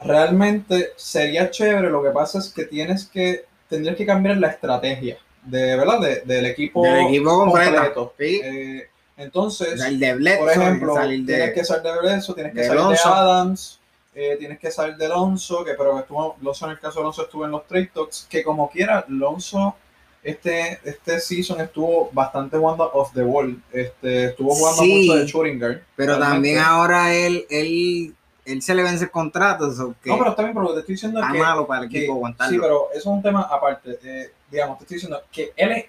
realmente 0.00 0.90
sería 0.96 1.50
chévere, 1.50 1.90
lo 1.90 2.02
que 2.02 2.10
pasa 2.10 2.38
es 2.38 2.48
que 2.52 2.64
tienes 2.64 3.06
que, 3.06 3.44
tendrías 3.68 3.96
que 3.96 4.06
cambiar 4.06 4.36
la 4.38 4.48
estrategia 4.48 5.18
de, 5.42 5.76
¿verdad? 5.76 6.00
De- 6.00 6.20
del 6.22 6.46
equipo, 6.46 6.82
Del 6.84 7.06
equipo 7.06 7.30
completo. 7.38 7.70
completo. 7.70 8.14
Sí. 8.18 8.40
Eh, 8.44 8.88
entonces, 9.16 9.80
El 9.80 9.98
de 9.98 10.14
Bledsoe, 10.14 10.38
por 10.38 10.50
ejemplo, 10.50 10.94
salir 10.94 11.24
de- 11.24 11.34
tienes 11.34 11.54
que 11.54 11.64
salir 11.64 11.82
de 11.82 11.98
Bledsoe, 12.00 12.34
tienes 12.34 12.54
que 12.54 12.64
salir 12.64 12.82
de 12.82 12.98
Adams, 13.04 13.80
eh, 14.14 14.36
tienes 14.38 14.58
que 14.58 14.70
salir 14.70 14.96
de 14.96 15.06
Alonso, 15.06 15.64
que 15.64 15.74
pero 15.74 15.98
estuvo, 15.98 16.36
Alonso 16.40 16.64
en 16.66 16.70
el 16.72 16.78
caso 16.78 16.94
de 16.94 17.00
Alonso 17.00 17.22
estuvo 17.22 17.44
en 17.44 17.50
los 17.50 17.66
trade 17.66 17.90
talks, 17.94 18.26
que 18.28 18.42
como 18.42 18.70
quiera, 18.70 19.04
Alonso 19.08 19.76
este, 20.22 20.78
este 20.84 21.18
season 21.18 21.60
estuvo 21.60 22.08
bastante 22.12 22.56
jugando 22.56 22.88
off 22.92 23.12
the 23.12 23.22
wall, 23.22 23.60
este, 23.72 24.26
estuvo 24.26 24.54
jugando 24.54 24.82
Sí. 24.82 25.08
mucho 25.10 25.42
de 25.42 25.58
guard. 25.58 25.78
Pero 25.96 26.16
realmente. 26.16 26.34
también 26.34 26.58
ahora 26.58 27.12
él, 27.12 27.44
él, 27.50 28.14
él 28.44 28.60
se 28.62 28.74
le 28.74 28.82
vence 28.82 29.04
el 29.04 29.10
contrato. 29.10 29.70
so 29.72 29.94
que 30.02 30.10
No, 30.10 30.18
pero 30.18 30.30
está 30.30 30.42
bien, 30.42 30.54
pero 30.54 30.72
te 30.74 30.80
estoy 30.80 30.94
diciendo 30.94 31.20
es 31.20 31.26
está 31.26 31.32
que 31.36 31.42
malo 31.42 31.66
para 31.66 31.84
el 31.84 31.88
que- 31.88 31.98
equipo 31.98 32.14
aguantarlo. 32.14 32.52
Sí, 32.52 32.58
pero 32.60 32.88
eso 32.90 32.98
es 32.98 33.06
un 33.06 33.22
tema 33.22 33.42
aparte. 33.42 33.98
eh, 34.02 34.32
digamos, 34.50 34.78
te 34.78 34.84
estoy 34.84 34.96
diciendo 34.96 35.22
que 35.30 35.52
él 35.56 35.72
eh, 35.72 35.86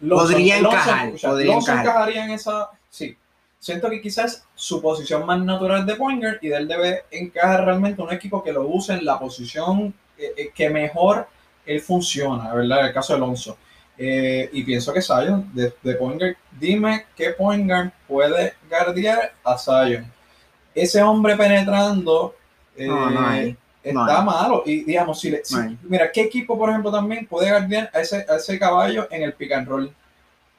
Lonzo- 0.00 0.26
Podría 0.28 0.58
encajar, 0.58 1.06
escucha, 1.06 1.28
podría 1.28 1.52
Lonzo 1.52 1.72
encajar. 1.72 1.86
encajaría 1.86 2.24
en 2.24 2.30
esa. 2.30 2.70
Sí. 2.88 3.16
Siento 3.58 3.90
que 3.90 4.00
quizás 4.00 4.44
su 4.54 4.80
posición 4.80 5.26
más 5.26 5.40
natural 5.40 5.84
de 5.84 5.96
point 5.96 6.22
guard 6.22 6.38
y 6.40 6.48
de 6.48 6.56
él 6.56 6.68
debe 6.68 7.02
encajar 7.10 7.64
realmente 7.64 8.00
un 8.00 8.12
equipo 8.12 8.40
que 8.44 8.52
lo 8.52 8.62
use 8.68 8.92
en 8.92 9.04
la 9.04 9.18
posición 9.18 9.92
eh, 10.16 10.32
eh, 10.36 10.50
que 10.54 10.70
mejor 10.70 11.26
él 11.66 11.80
funciona, 11.80 12.54
¿verdad? 12.54 12.80
En 12.80 12.86
el 12.86 12.92
caso 12.94 13.12
de 13.12 13.16
Alonso. 13.16 13.58
Eh, 14.00 14.48
y 14.52 14.62
pienso 14.62 14.92
que 14.92 15.02
Zion, 15.02 15.50
de, 15.52 15.74
de 15.82 15.94
point 15.96 16.20
guard, 16.20 16.36
dime 16.52 17.06
qué 17.16 17.30
point 17.30 17.66
guard 17.68 17.90
puede 18.06 18.54
guardiar 18.70 19.32
a 19.42 19.58
Zion. 19.58 20.12
Ese 20.74 21.02
hombre 21.02 21.36
penetrando. 21.36 22.34
eh, 22.76 22.86
No, 22.86 23.10
no 23.10 23.26
hay. 23.28 23.56
está 23.82 24.18
No 24.18 24.22
malo. 24.24 24.62
Y 24.66 24.84
digamos, 24.84 25.18
si, 25.20 25.30
le- 25.30 25.44
si- 25.44 25.56
mira, 25.84 26.10
¿qué 26.12 26.22
equipo, 26.22 26.56
por 26.58 26.70
ejemplo, 26.70 26.90
también 26.92 27.26
puede 27.26 27.50
guardiar 27.50 27.90
a 27.92 28.00
ese, 28.00 28.24
a 28.28 28.36
ese 28.36 28.58
caballo 28.58 29.08
en 29.10 29.22
el 29.22 29.32
pick 29.32 29.52
and 29.52 29.66
roll? 29.68 29.88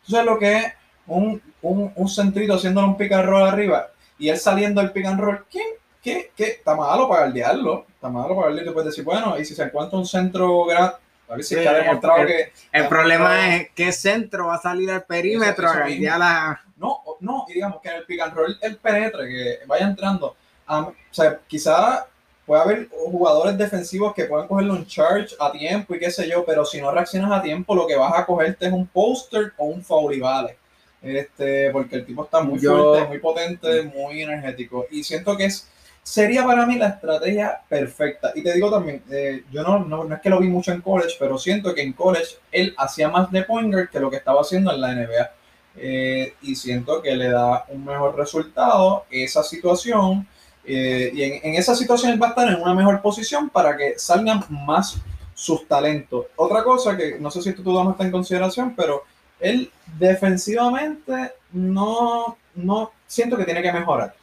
¿Tú 0.05 0.12
sabes 0.12 0.26
lo 0.26 0.38
que 0.39 0.57
es 0.57 0.66
un, 1.07 1.41
un, 1.62 1.91
un 1.95 2.10
centrito 2.10 2.55
haciéndole 2.55 2.88
un 2.88 2.97
pick 2.97 3.12
and 3.14 3.26
roll 3.26 3.43
arriba 3.47 3.88
y 4.18 4.30
él 4.30 4.38
saliendo 4.38 4.82
del 4.82 4.91
pick 4.91 5.05
and 5.05 5.20
roll? 5.20 5.45
¿Quién? 5.49 5.68
¿Qué? 6.01 6.32
¿Qué? 6.36 6.43
Está 6.45 6.76
malo 6.76 7.07
para 7.07 7.24
guardiarlo. 7.26 7.86
Está 7.89 8.10
malo 8.10 8.30
para 8.30 8.47
guardiarlo. 8.47 8.72
Tú 8.72 8.74
puedes 8.74 8.89
decir, 8.91 9.03
bueno, 9.03 9.38
y 9.39 9.45
si 9.45 9.53
se 9.55 9.64
encuentra 9.64 9.97
un 9.99 10.05
centro 10.05 10.66
grande, 10.66 10.95
a 11.30 11.36
ver 11.36 11.43
si 11.43 11.53
Sí, 11.55 11.59
está 11.61 11.73
demostrado 11.75 12.21
el- 12.21 12.27
que. 12.27 12.51
El 12.71 12.88
problema 12.88 13.55
es 13.55 13.69
qué 13.75 13.91
centro 13.91 14.47
va 14.47 14.55
a 14.55 14.61
salir 14.61 14.89
al 14.91 15.03
perímetro 15.03 15.67
Eso- 15.69 15.84
eso 15.86 16.17
la. 16.17 16.61
No, 16.77 17.01
no, 17.19 17.45
y 17.49 17.53
digamos 17.53 17.82
que 17.82 17.89
en 17.89 17.95
el 17.97 18.05
pick 18.05 18.21
and 18.21 18.34
roll 18.34 18.57
él 18.61 18.77
penetre, 18.77 19.27
que 19.27 19.59
vaya 19.67 19.86
entrando. 19.86 20.36
Am- 20.65 20.88
o 20.88 20.93
sea, 21.11 21.39
quizá 21.47 22.07
puede 22.45 22.61
haber 22.61 22.89
jugadores 22.89 23.57
defensivos 23.57 24.13
que 24.13 24.25
puedan 24.25 24.47
cogerle 24.47 24.71
un 24.71 24.88
charge 24.88 25.36
a 25.39 25.51
tiempo 25.51 25.93
y 25.93 25.99
qué 25.99 26.09
sé 26.09 26.27
yo, 26.27 26.43
pero 26.45 26.65
si 26.65 26.82
no 26.82 26.89
reaccionas 26.91 27.32
a 27.32 27.41
tiempo, 27.43 27.75
lo 27.75 27.86
que 27.86 27.95
vas 27.95 28.13
a 28.17 28.25
cogerte 28.25 28.65
es 28.67 28.71
un 28.73 28.88
poster 28.88 29.53
o 29.57 29.65
un 29.65 29.84
foul 29.84 30.13
y 30.15 30.19
vale. 30.19 30.57
Este, 31.01 31.69
porque 31.71 31.97
el 31.97 32.05
tipo 32.05 32.23
está 32.25 32.41
muy 32.41 32.59
Yo- 32.59 32.75
fuerte, 32.93 33.07
muy 33.07 33.19
potente, 33.19 33.84
muy 33.84 34.21
energético. 34.23 34.86
Y 34.91 35.03
siento 35.03 35.38
que 35.38 35.45
es 35.45 35.67
sería 36.04 36.43
para 36.45 36.66
mí 36.66 36.78
la 36.78 36.89
estrategia 36.89 37.62
perfecta. 37.70 38.32
Y 38.36 38.43
te 38.43 38.54
digo 38.54 38.72
también, 38.72 39.04
eh, 39.12 39.43
yo 39.52 39.64
no, 39.64 39.80
no, 39.80 40.04
no 40.04 40.16
es 40.16 40.22
que 40.22 40.30
lo 40.30 40.39
vi 40.39 40.47
mucho 40.47 40.72
en 40.72 40.82
college, 40.82 41.16
pero 41.20 41.38
siento 41.38 41.74
que 41.74 41.82
en 41.82 41.93
college 41.93 42.38
él 42.52 42.74
hacía 42.78 43.10
más 43.10 43.32
de 43.32 43.43
point 43.43 43.72
guard 43.74 43.89
que 43.89 44.00
lo 44.00 44.10
que 44.10 44.18
estaba 44.18 44.41
haciendo 44.41 44.74
en 44.74 44.82
la 44.82 44.93
NBA. 44.95 45.32
Eh, 45.76 46.34
y 46.41 46.56
siento 46.56 47.02
que 47.02 47.16
le 47.16 47.30
da 47.30 47.66
un 47.70 47.86
mejor 47.86 48.16
resultado 48.18 49.06
esa 49.10 49.43
situación. 49.43 50.28
eh, 50.66 51.12
y 51.14 51.24
en, 51.24 51.39
en 51.43 51.56
esa 51.56 51.76
situación 51.76 52.12
él 52.12 52.22
va 52.22 52.28
a 52.28 52.30
estar 52.32 52.47
en 52.47 52.62
una 52.62 52.74
mejor 52.74 53.02
posición 53.02 53.50
para 53.50 53.78
que 53.78 53.93
salgan 53.97 54.43
más 54.50 54.97
sus 55.34 55.68
talentos. 55.68 56.26
Otra 56.36 56.64
cosa 56.64 56.97
que 56.97 57.18
no 57.20 57.32
sé 57.32 57.41
si 57.41 57.54
tú 57.54 57.64
tomas 57.64 58.00
en 58.02 58.12
consideración, 58.12 58.76
pero 58.76 59.04
él 59.39 59.72
defensivamente 59.97 61.32
no, 61.52 62.38
no 62.56 62.91
siento 63.08 63.38
que 63.38 63.45
tiene 63.45 63.62
que 63.62 63.72
mejorar. 63.72 64.14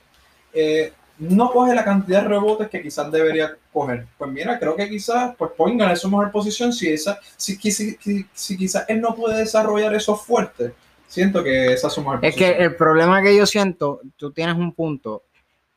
No 1.18 1.50
coge 1.50 1.74
la 1.74 1.84
cantidad 1.84 2.22
de 2.22 2.28
rebotes 2.28 2.68
que 2.68 2.82
quizás 2.82 3.10
debería 3.10 3.56
coger. 3.72 4.06
Pues 4.18 4.30
mira, 4.30 4.58
creo 4.58 4.76
que 4.76 4.88
quizás 4.88 5.34
pues 5.36 5.52
pongan 5.56 5.90
en 5.90 5.96
su 5.96 6.08
mejor 6.10 6.30
posición 6.30 6.72
si 6.72 6.88
esa, 6.88 7.18
si, 7.36 7.56
si, 7.56 7.96
si, 8.34 8.56
quizás 8.56 8.84
él 8.88 9.00
no 9.00 9.14
puede 9.14 9.38
desarrollar 9.38 9.94
eso 9.94 10.16
fuerte. 10.16 10.74
Siento 11.08 11.42
que 11.42 11.72
esa 11.72 11.86
es 11.86 11.92
su 11.92 12.00
mejor 12.00 12.16
Es 12.22 12.34
posición. 12.34 12.56
que 12.56 12.64
el 12.64 12.76
problema 12.76 13.22
que 13.22 13.36
yo 13.36 13.46
siento, 13.46 14.00
tú 14.16 14.32
tienes 14.32 14.56
un 14.56 14.72
punto. 14.72 15.22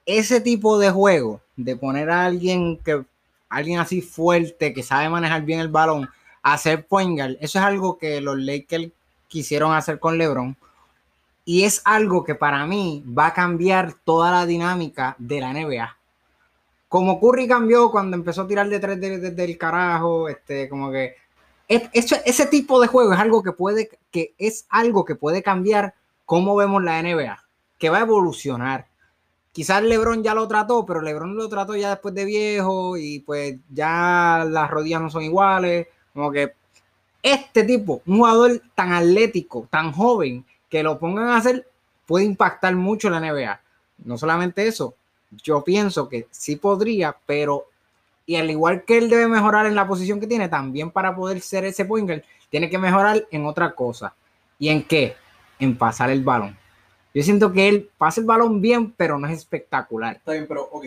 Ese 0.05 0.41
tipo 0.41 0.79
de 0.79 0.89
juego, 0.89 1.41
de 1.55 1.75
poner 1.75 2.09
a 2.09 2.25
alguien 2.25 2.77
que 2.77 3.03
alguien 3.47 3.79
así 3.79 4.01
fuerte, 4.01 4.73
que 4.73 4.83
sabe 4.83 5.09
manejar 5.09 5.43
bien 5.43 5.59
el 5.59 5.69
balón, 5.69 6.09
a 6.41 6.53
hacer 6.53 6.85
point 6.85 7.17
guard, 7.17 7.37
eso 7.41 7.59
es 7.59 7.65
algo 7.65 7.97
que 7.97 8.21
los 8.21 8.37
Lakers 8.37 8.89
quisieron 9.27 9.73
hacer 9.73 9.99
con 9.99 10.17
LeBron. 10.17 10.55
Y 11.51 11.63
es 11.63 11.81
algo 11.83 12.23
que 12.23 12.35
para 12.35 12.67
mí 12.67 13.03
va 13.07 13.25
a 13.25 13.33
cambiar 13.33 13.95
toda 14.03 14.29
la 14.29 14.45
dinámica 14.45 15.15
de 15.17 15.41
la 15.41 15.49
NBA. 15.49 15.97
Como 16.87 17.19
Curry 17.19 17.47
cambió 17.47 17.89
cuando 17.89 18.15
empezó 18.15 18.43
a 18.43 18.47
tirar 18.47 18.69
de 18.69 18.79
tres 18.79 19.01
desde 19.01 19.43
el 19.45 19.57
carajo, 19.57 20.29
este, 20.29 20.69
como 20.69 20.91
que 20.91 21.15
es- 21.67 21.89
ese 22.23 22.45
tipo 22.45 22.79
de 22.79 22.85
juego 22.85 23.13
es 23.13 23.19
algo 23.19 23.41
que 23.41 23.51
puede, 23.51 23.89
que 24.11 24.35
es 24.37 24.67
algo 24.69 25.05
que 25.05 25.15
puede 25.15 25.41
cambiar 25.41 25.95
cómo 26.23 26.55
vemos 26.55 26.83
la 26.83 26.99
NBA. 26.99 27.39
que 27.79 27.89
va 27.89 27.97
a 27.97 28.01
evolucionar. 28.01 28.85
Quizás 29.51 29.81
LeBron 29.81 30.21
ya 30.21 30.35
lo 30.35 30.47
trató, 30.47 30.85
pero 30.85 31.01
LeBron 31.01 31.35
lo 31.35 31.49
trató 31.49 31.75
ya 31.75 31.89
después 31.89 32.13
de 32.13 32.25
viejo 32.25 32.95
y 32.97 33.21
pues 33.21 33.55
ya 33.73 34.45
las 34.47 34.69
rodillas 34.69 35.01
no 35.01 35.09
son 35.09 35.23
iguales. 35.23 35.87
Como 36.13 36.29
que 36.31 36.53
este 37.23 37.63
tipo, 37.63 38.01
un 38.05 38.17
jugador 38.17 38.61
tan 38.75 38.91
atlético, 38.93 39.67
tan 39.71 39.91
joven, 39.93 40.45
que 40.69 40.83
lo 40.83 40.99
pongan 40.99 41.27
a 41.27 41.37
hacer, 41.37 41.67
puede 42.05 42.25
impactar 42.25 42.75
mucho 42.75 43.09
la 43.09 43.19
NBA. 43.19 43.61
No 44.05 44.17
solamente 44.17 44.67
eso, 44.67 44.95
yo 45.43 45.63
pienso 45.63 46.09
que 46.09 46.27
sí 46.31 46.55
podría, 46.55 47.15
pero 47.25 47.65
y 48.25 48.35
al 48.35 48.49
igual 48.51 48.83
que 48.83 48.99
él 48.99 49.09
debe 49.09 49.27
mejorar 49.27 49.65
en 49.65 49.73
la 49.73 49.87
posición 49.87 50.19
que 50.19 50.27
tiene, 50.27 50.49
también 50.49 50.91
para 50.91 51.15
poder 51.15 51.41
ser 51.41 51.65
ese 51.65 51.85
point 51.85 52.23
tiene 52.51 52.69
que 52.69 52.77
mejorar 52.77 53.25
en 53.31 53.45
otra 53.47 53.71
cosa. 53.71 54.13
¿Y 54.59 54.69
en 54.69 54.83
qué? 54.83 55.15
En 55.57 55.75
pasar 55.75 56.11
el 56.11 56.23
balón. 56.23 56.55
Yo 57.11 57.23
siento 57.23 57.51
que 57.51 57.67
él 57.67 57.89
pasa 57.97 58.21
el 58.21 58.27
balón 58.27 58.61
bien, 58.61 58.91
pero 58.91 59.17
no 59.17 59.27
es 59.27 59.35
espectacular. 59.35 60.17
Está 60.17 60.33
bien, 60.33 60.45
pero 60.47 60.69
ok. 60.71 60.85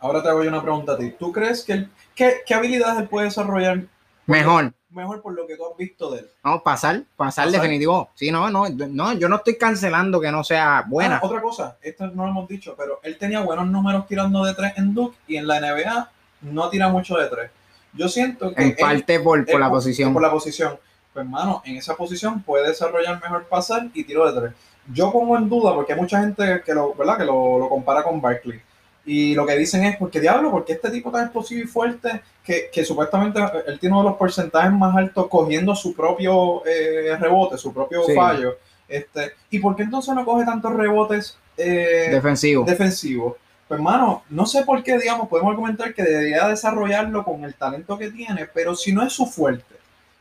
Ahora 0.00 0.22
te 0.22 0.28
hago 0.28 0.42
yo 0.42 0.48
una 0.48 0.60
pregunta 0.60 0.94
a 0.94 0.98
ti. 0.98 1.14
¿Tú 1.16 1.30
crees 1.30 1.62
que 1.62 1.72
él, 1.72 1.90
qué, 2.16 2.38
qué 2.44 2.54
habilidades 2.54 3.00
él 3.00 3.08
puede 3.08 3.26
desarrollar 3.26 3.84
mejor? 4.26 4.72
Mejor 4.92 5.22
por 5.22 5.34
lo 5.34 5.46
que 5.46 5.56
tú 5.56 5.66
has 5.66 5.76
visto 5.76 6.10
de 6.10 6.20
él. 6.20 6.30
No, 6.44 6.62
pasar, 6.62 7.02
pasar, 7.16 7.50
definitivo. 7.50 8.10
Sí, 8.14 8.30
no, 8.30 8.50
no, 8.50 8.68
no, 8.68 9.12
yo 9.14 9.28
no 9.28 9.36
estoy 9.36 9.56
cancelando 9.56 10.20
que 10.20 10.30
no 10.30 10.44
sea 10.44 10.84
buena. 10.86 11.16
Ah, 11.16 11.26
otra 11.26 11.40
cosa, 11.40 11.76
esto 11.82 12.06
no 12.08 12.24
lo 12.24 12.30
hemos 12.30 12.48
dicho, 12.48 12.74
pero 12.76 13.00
él 13.02 13.16
tenía 13.18 13.40
buenos 13.40 13.66
números 13.66 14.06
tirando 14.06 14.44
de 14.44 14.54
tres 14.54 14.74
en 14.76 14.94
Duke 14.94 15.16
y 15.26 15.36
en 15.36 15.46
la 15.46 15.60
NBA 15.60 16.10
no 16.42 16.68
tira 16.68 16.88
mucho 16.88 17.16
de 17.16 17.28
tres. 17.28 17.50
Yo 17.94 18.08
siento 18.08 18.54
que. 18.54 18.62
En 18.62 18.76
parte 18.76 19.20
por, 19.20 19.44
por 19.46 19.60
la 19.60 19.70
posición. 19.70 20.12
Por 20.12 20.22
la 20.22 20.30
posición 20.30 20.78
pues 21.12 21.26
hermano, 21.26 21.62
en 21.64 21.76
esa 21.76 21.94
posición 21.94 22.42
puede 22.42 22.68
desarrollar 22.68 23.20
mejor 23.20 23.44
pasar 23.44 23.88
y 23.92 24.04
tiro 24.04 24.30
de 24.30 24.40
tres. 24.40 24.52
Yo 24.92 25.12
pongo 25.12 25.36
en 25.36 25.48
duda 25.48 25.74
porque 25.74 25.92
hay 25.92 26.00
mucha 26.00 26.20
gente 26.20 26.62
que 26.64 26.74
lo, 26.74 26.94
¿verdad? 26.94 27.18
Que 27.18 27.24
lo, 27.24 27.68
compara 27.68 28.02
con 28.02 28.20
Barkley. 28.20 28.60
Y 29.04 29.34
lo 29.34 29.44
que 29.44 29.56
dicen 29.56 29.84
es, 29.84 29.96
porque 29.96 30.20
diablo, 30.20 30.50
porque 30.50 30.74
este 30.74 30.90
tipo 30.90 31.10
tan 31.10 31.24
explosivo 31.24 31.62
y 31.62 31.66
fuerte, 31.66 32.22
que, 32.44 32.70
que 32.72 32.84
supuestamente 32.84 33.40
él 33.66 33.78
tiene 33.80 33.94
uno 33.94 34.04
de 34.04 34.10
los 34.10 34.18
porcentajes 34.18 34.72
más 34.72 34.94
altos 34.96 35.26
cogiendo 35.28 35.74
su 35.74 35.94
propio 35.94 36.64
eh, 36.66 37.16
rebote, 37.18 37.58
su 37.58 37.72
propio 37.72 38.02
fallo. 38.14 38.58
Este, 38.88 39.32
¿Y 39.50 39.58
por 39.58 39.74
qué 39.74 39.84
entonces 39.84 40.14
no 40.14 40.24
coge 40.24 40.44
tantos 40.44 40.72
rebotes 40.72 41.36
eh, 41.56 42.10
defensivos? 42.12 42.66
Defensivo. 42.66 43.36
Pues 43.66 43.78
hermano, 43.78 44.22
no 44.28 44.44
sé 44.46 44.64
por 44.64 44.82
qué, 44.82 44.98
digamos, 44.98 45.28
podemos 45.28 45.52
argumentar 45.52 45.94
que 45.94 46.02
debería 46.02 46.46
desarrollarlo 46.46 47.24
con 47.24 47.42
el 47.44 47.54
talento 47.54 47.98
que 47.98 48.10
tiene, 48.10 48.46
pero 48.52 48.74
si 48.74 48.92
no 48.92 49.02
es 49.02 49.12
su 49.12 49.26
fuerte, 49.26 49.76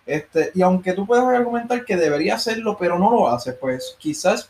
este, 0.06 0.52
y 0.56 0.62
aunque 0.62 0.94
tú 0.94 1.06
puedes 1.06 1.24
argumentar 1.24 1.86
que 1.86 1.98
debería 1.98 2.36
hacerlo, 2.36 2.78
pero 2.80 2.98
no 2.98 3.12
lo 3.12 3.28
hace, 3.30 3.54
pues 3.54 3.96
quizás 4.00 4.50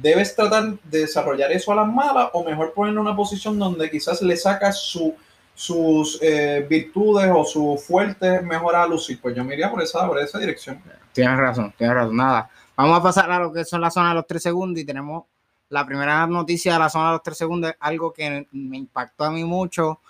debes 0.00 0.34
tratar 0.34 0.78
de 0.84 1.00
desarrollar 1.00 1.52
eso 1.52 1.72
a 1.72 1.76
las 1.76 1.88
malas 1.88 2.30
o 2.32 2.44
mejor 2.44 2.72
ponerlo 2.72 3.00
en 3.00 3.06
una 3.06 3.16
posición 3.16 3.58
donde 3.58 3.90
quizás 3.90 4.22
le 4.22 4.36
sacas 4.36 4.80
su, 4.80 5.14
sus 5.54 6.18
eh, 6.22 6.66
virtudes 6.68 7.30
o 7.34 7.44
su 7.44 7.82
fuerte 7.84 8.40
mejor 8.40 8.76
a 8.76 8.86
lucir. 8.86 9.20
Pues 9.20 9.34
yo 9.34 9.44
me 9.44 9.54
iría 9.54 9.70
por 9.70 9.82
esa, 9.82 10.06
por 10.06 10.18
esa 10.18 10.38
dirección. 10.38 10.82
Tienes 11.12 11.36
razón, 11.38 11.74
tienes 11.76 11.94
razón. 11.94 12.16
Nada. 12.16 12.50
Vamos 12.76 12.98
a 12.98 13.02
pasar 13.02 13.30
a 13.30 13.38
lo 13.38 13.52
que 13.52 13.64
son 13.64 13.80
la 13.80 13.90
zona 13.90 14.10
de 14.10 14.14
los 14.16 14.26
tres 14.26 14.42
segundos 14.42 14.80
y 14.80 14.84
tenemos 14.84 15.24
la 15.68 15.86
primera 15.86 16.26
noticia 16.26 16.72
de 16.72 16.78
la 16.78 16.88
zona 16.88 17.06
de 17.06 17.12
los 17.12 17.22
tres 17.22 17.38
segundos, 17.38 17.72
algo 17.78 18.12
que 18.12 18.46
me 18.50 18.76
impactó 18.76 19.24
a 19.24 19.30
mí 19.30 19.44
mucho 19.44 20.00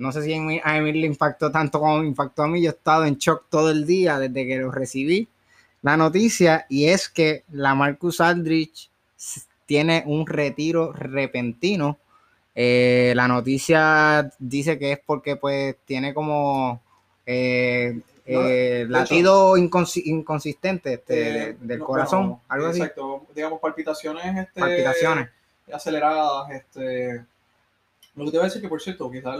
no 0.00 0.12
sé 0.12 0.22
si 0.22 0.32
a 0.32 0.76
Emil 0.78 0.98
le 1.02 1.06
impactó 1.06 1.52
tanto 1.52 1.78
como 1.78 1.98
me 1.98 2.06
impactó 2.06 2.42
a 2.42 2.48
mí. 2.48 2.62
Yo 2.62 2.70
he 2.70 2.72
estado 2.72 3.04
en 3.04 3.16
shock 3.16 3.44
todo 3.50 3.70
el 3.70 3.86
día 3.86 4.18
desde 4.18 4.46
que 4.46 4.56
lo 4.56 4.70
recibí 4.70 5.28
la 5.82 5.98
noticia 5.98 6.64
y 6.70 6.86
es 6.86 7.10
que 7.10 7.44
la 7.50 7.74
Marcus 7.74 8.22
Aldrich 8.22 8.89
tiene 9.66 10.02
un 10.06 10.26
retiro 10.26 10.92
repentino. 10.92 11.98
Eh, 12.54 13.12
la 13.14 13.28
noticia 13.28 14.30
dice 14.38 14.78
que 14.78 14.92
es 14.92 15.00
porque 15.04 15.36
pues 15.36 15.76
tiene 15.84 16.12
como 16.12 16.82
eh, 17.24 18.00
eh, 18.26 18.86
latido 18.88 19.56
inconsistente 19.56 20.94
este, 20.94 21.56
del 21.60 21.78
corazón, 21.78 22.38
algo 22.48 22.66
así. 22.66 22.80
Exacto, 22.80 23.26
digamos 23.34 23.60
palpitaciones, 23.60 24.36
este, 24.36 24.60
palpitaciones 24.60 25.30
aceleradas, 25.72 26.50
este 26.50 27.24
lo 28.16 28.24
que 28.24 28.30
te 28.32 28.36
voy 28.36 28.44
a 28.44 28.48
decir 28.48 28.60
que, 28.60 28.68
por 28.68 28.82
cierto, 28.82 29.10
quizás 29.10 29.38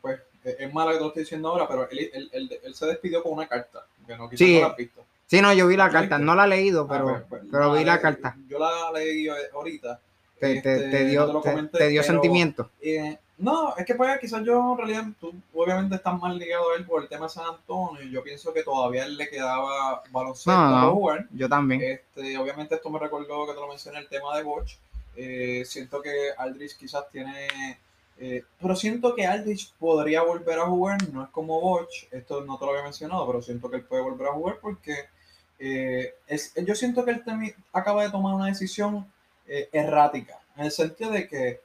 pues, 0.00 0.20
es 0.44 0.72
mala 0.72 0.92
que 0.92 0.98
te 0.98 1.02
lo 1.02 1.08
estoy 1.08 1.22
diciendo 1.24 1.48
ahora, 1.48 1.68
pero 1.68 1.90
él, 1.90 2.10
él, 2.32 2.60
él, 2.62 2.74
se 2.74 2.86
despidió 2.86 3.22
con 3.22 3.32
una 3.32 3.48
carta, 3.48 3.86
que 4.06 4.16
no, 4.16 4.28
quizás 4.30 4.46
sí. 4.46 4.54
no 4.54 4.60
la 4.60 4.66
has 4.68 4.76
visto. 4.76 5.04
Sí, 5.30 5.40
no, 5.40 5.52
yo 5.52 5.68
vi 5.68 5.76
la 5.76 5.90
carta, 5.90 6.18
no 6.18 6.34
la 6.34 6.44
he 6.44 6.48
leído, 6.48 6.88
ah, 6.90 6.92
pero, 6.92 7.04
pues, 7.04 7.22
pues, 7.28 7.42
pero 7.52 7.72
vi 7.72 7.84
la 7.84 8.00
carta. 8.00 8.36
Yo 8.48 8.58
la 8.58 8.90
leí 8.92 9.28
ahorita. 9.28 10.00
Te, 10.40 10.54
te, 10.56 10.60
te 10.60 10.84
este, 10.86 11.04
dio, 11.04 11.40
te, 11.70 11.88
dio 11.88 12.02
sentimiento. 12.02 12.68
Eh, 12.80 13.16
no, 13.38 13.76
es 13.76 13.86
que 13.86 13.94
pues 13.94 14.18
quizás 14.18 14.42
yo 14.42 14.72
en 14.72 14.78
realidad, 14.78 15.04
tú 15.20 15.32
obviamente 15.54 15.94
estás 15.94 16.18
más 16.18 16.34
ligado 16.34 16.72
a 16.72 16.76
él 16.76 16.84
por 16.84 17.00
el 17.00 17.08
tema 17.08 17.26
de 17.26 17.30
San 17.30 17.46
Antonio. 17.46 18.02
Yo 18.10 18.24
pienso 18.24 18.52
que 18.52 18.64
todavía 18.64 19.04
él 19.04 19.16
le 19.16 19.28
quedaba 19.28 20.02
baloncesto 20.10 20.50
no, 20.50 20.94
jugar. 20.94 21.28
Yo 21.30 21.48
también. 21.48 21.80
Este, 21.80 22.36
obviamente 22.36 22.74
esto 22.74 22.90
me 22.90 22.98
recordó 22.98 23.46
que 23.46 23.52
te 23.52 23.60
lo 23.60 23.68
mencioné 23.68 24.00
el 24.00 24.08
tema 24.08 24.36
de 24.36 24.42
Bosch. 24.42 24.78
Eh, 25.14 25.62
siento 25.64 26.02
que 26.02 26.30
Aldrich 26.36 26.76
quizás 26.76 27.08
tiene. 27.08 27.78
Eh, 28.18 28.42
pero 28.60 28.74
siento 28.74 29.14
que 29.14 29.28
Aldrich 29.28 29.72
podría 29.78 30.22
volver 30.22 30.58
a 30.58 30.66
jugar, 30.66 30.98
no 31.12 31.22
es 31.22 31.30
como 31.30 31.60
Bosch, 31.60 32.08
esto 32.10 32.44
no 32.44 32.58
te 32.58 32.64
lo 32.64 32.72
había 32.72 32.82
mencionado, 32.82 33.26
pero 33.28 33.40
siento 33.40 33.70
que 33.70 33.76
él 33.76 33.84
puede 33.84 34.02
volver 34.02 34.26
a 34.26 34.32
jugar 34.32 34.58
porque 34.60 35.08
eh, 35.60 36.14
es, 36.26 36.52
yo 36.66 36.74
siento 36.74 37.04
que 37.04 37.12
él 37.12 37.22
acaba 37.72 38.02
de 38.02 38.10
tomar 38.10 38.34
una 38.34 38.46
decisión 38.46 39.06
errática, 39.72 40.38
en 40.56 40.66
el 40.66 40.70
sentido 40.70 41.10
de 41.10 41.26
que 41.26 41.60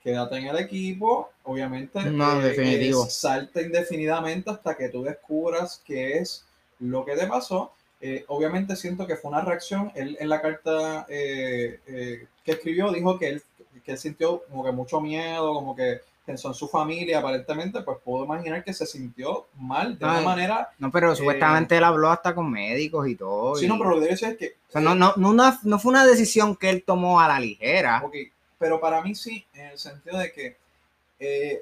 quédate 0.00 0.36
en 0.36 0.46
el 0.46 0.58
equipo, 0.58 1.32
obviamente 1.42 2.00
no, 2.04 2.40
definitivo. 2.40 3.06
salta 3.06 3.60
indefinidamente 3.60 4.50
hasta 4.50 4.76
que 4.76 4.90
tú 4.90 5.02
descubras 5.02 5.82
qué 5.84 6.18
es 6.18 6.44
lo 6.78 7.04
que 7.04 7.16
te 7.16 7.26
pasó 7.26 7.72
eh, 8.06 8.22
obviamente 8.28 8.76
siento 8.76 9.06
que 9.06 9.16
fue 9.16 9.30
una 9.30 9.40
reacción. 9.40 9.90
Él 9.94 10.18
en 10.20 10.28
la 10.28 10.42
carta 10.42 11.06
eh, 11.08 11.80
eh, 11.86 12.26
que 12.44 12.52
escribió 12.52 12.92
dijo 12.92 13.18
que 13.18 13.28
él, 13.30 13.42
que 13.82 13.92
él 13.92 13.98
sintió 13.98 14.42
como 14.50 14.62
que 14.62 14.72
mucho 14.72 15.00
miedo, 15.00 15.54
como 15.54 15.74
que 15.74 16.02
pensó 16.24 16.48
en 16.48 16.54
su 16.54 16.68
familia, 16.68 17.18
aparentemente, 17.18 17.82
pues 17.82 17.98
puedo 18.04 18.24
imaginar 18.24 18.64
que 18.64 18.72
se 18.72 18.86
sintió 18.86 19.46
mal 19.56 19.98
de 19.98 20.04
una 20.04 20.20
manera. 20.20 20.70
No, 20.78 20.90
pero 20.90 21.14
supuestamente 21.14 21.76
él 21.76 21.84
habló 21.84 22.10
hasta 22.10 22.34
con 22.34 22.50
médicos 22.50 23.08
y 23.08 23.16
todo. 23.16 23.56
Sí, 23.56 23.66
no, 23.66 23.78
pero 23.78 23.90
lo 23.90 24.00
que 24.00 24.08
decir 24.08 24.28
es 24.28 24.36
que. 24.36 24.56
O 24.68 24.72
sea, 24.72 24.80
no, 24.80 24.94
no, 24.94 25.14
no, 25.16 25.32
no, 25.62 25.78
fue 25.78 25.90
una 25.90 26.06
decisión 26.06 26.56
que 26.56 26.70
él 26.70 26.84
tomó 26.84 27.20
a 27.20 27.28
la 27.28 27.40
ligera. 27.40 28.02
Ok, 28.04 28.14
pero 28.58 28.80
para 28.80 29.02
mí 29.02 29.14
sí, 29.14 29.46
en 29.54 29.66
el 29.66 29.78
sentido 29.78 30.18
de 30.18 30.32
que 30.32 30.56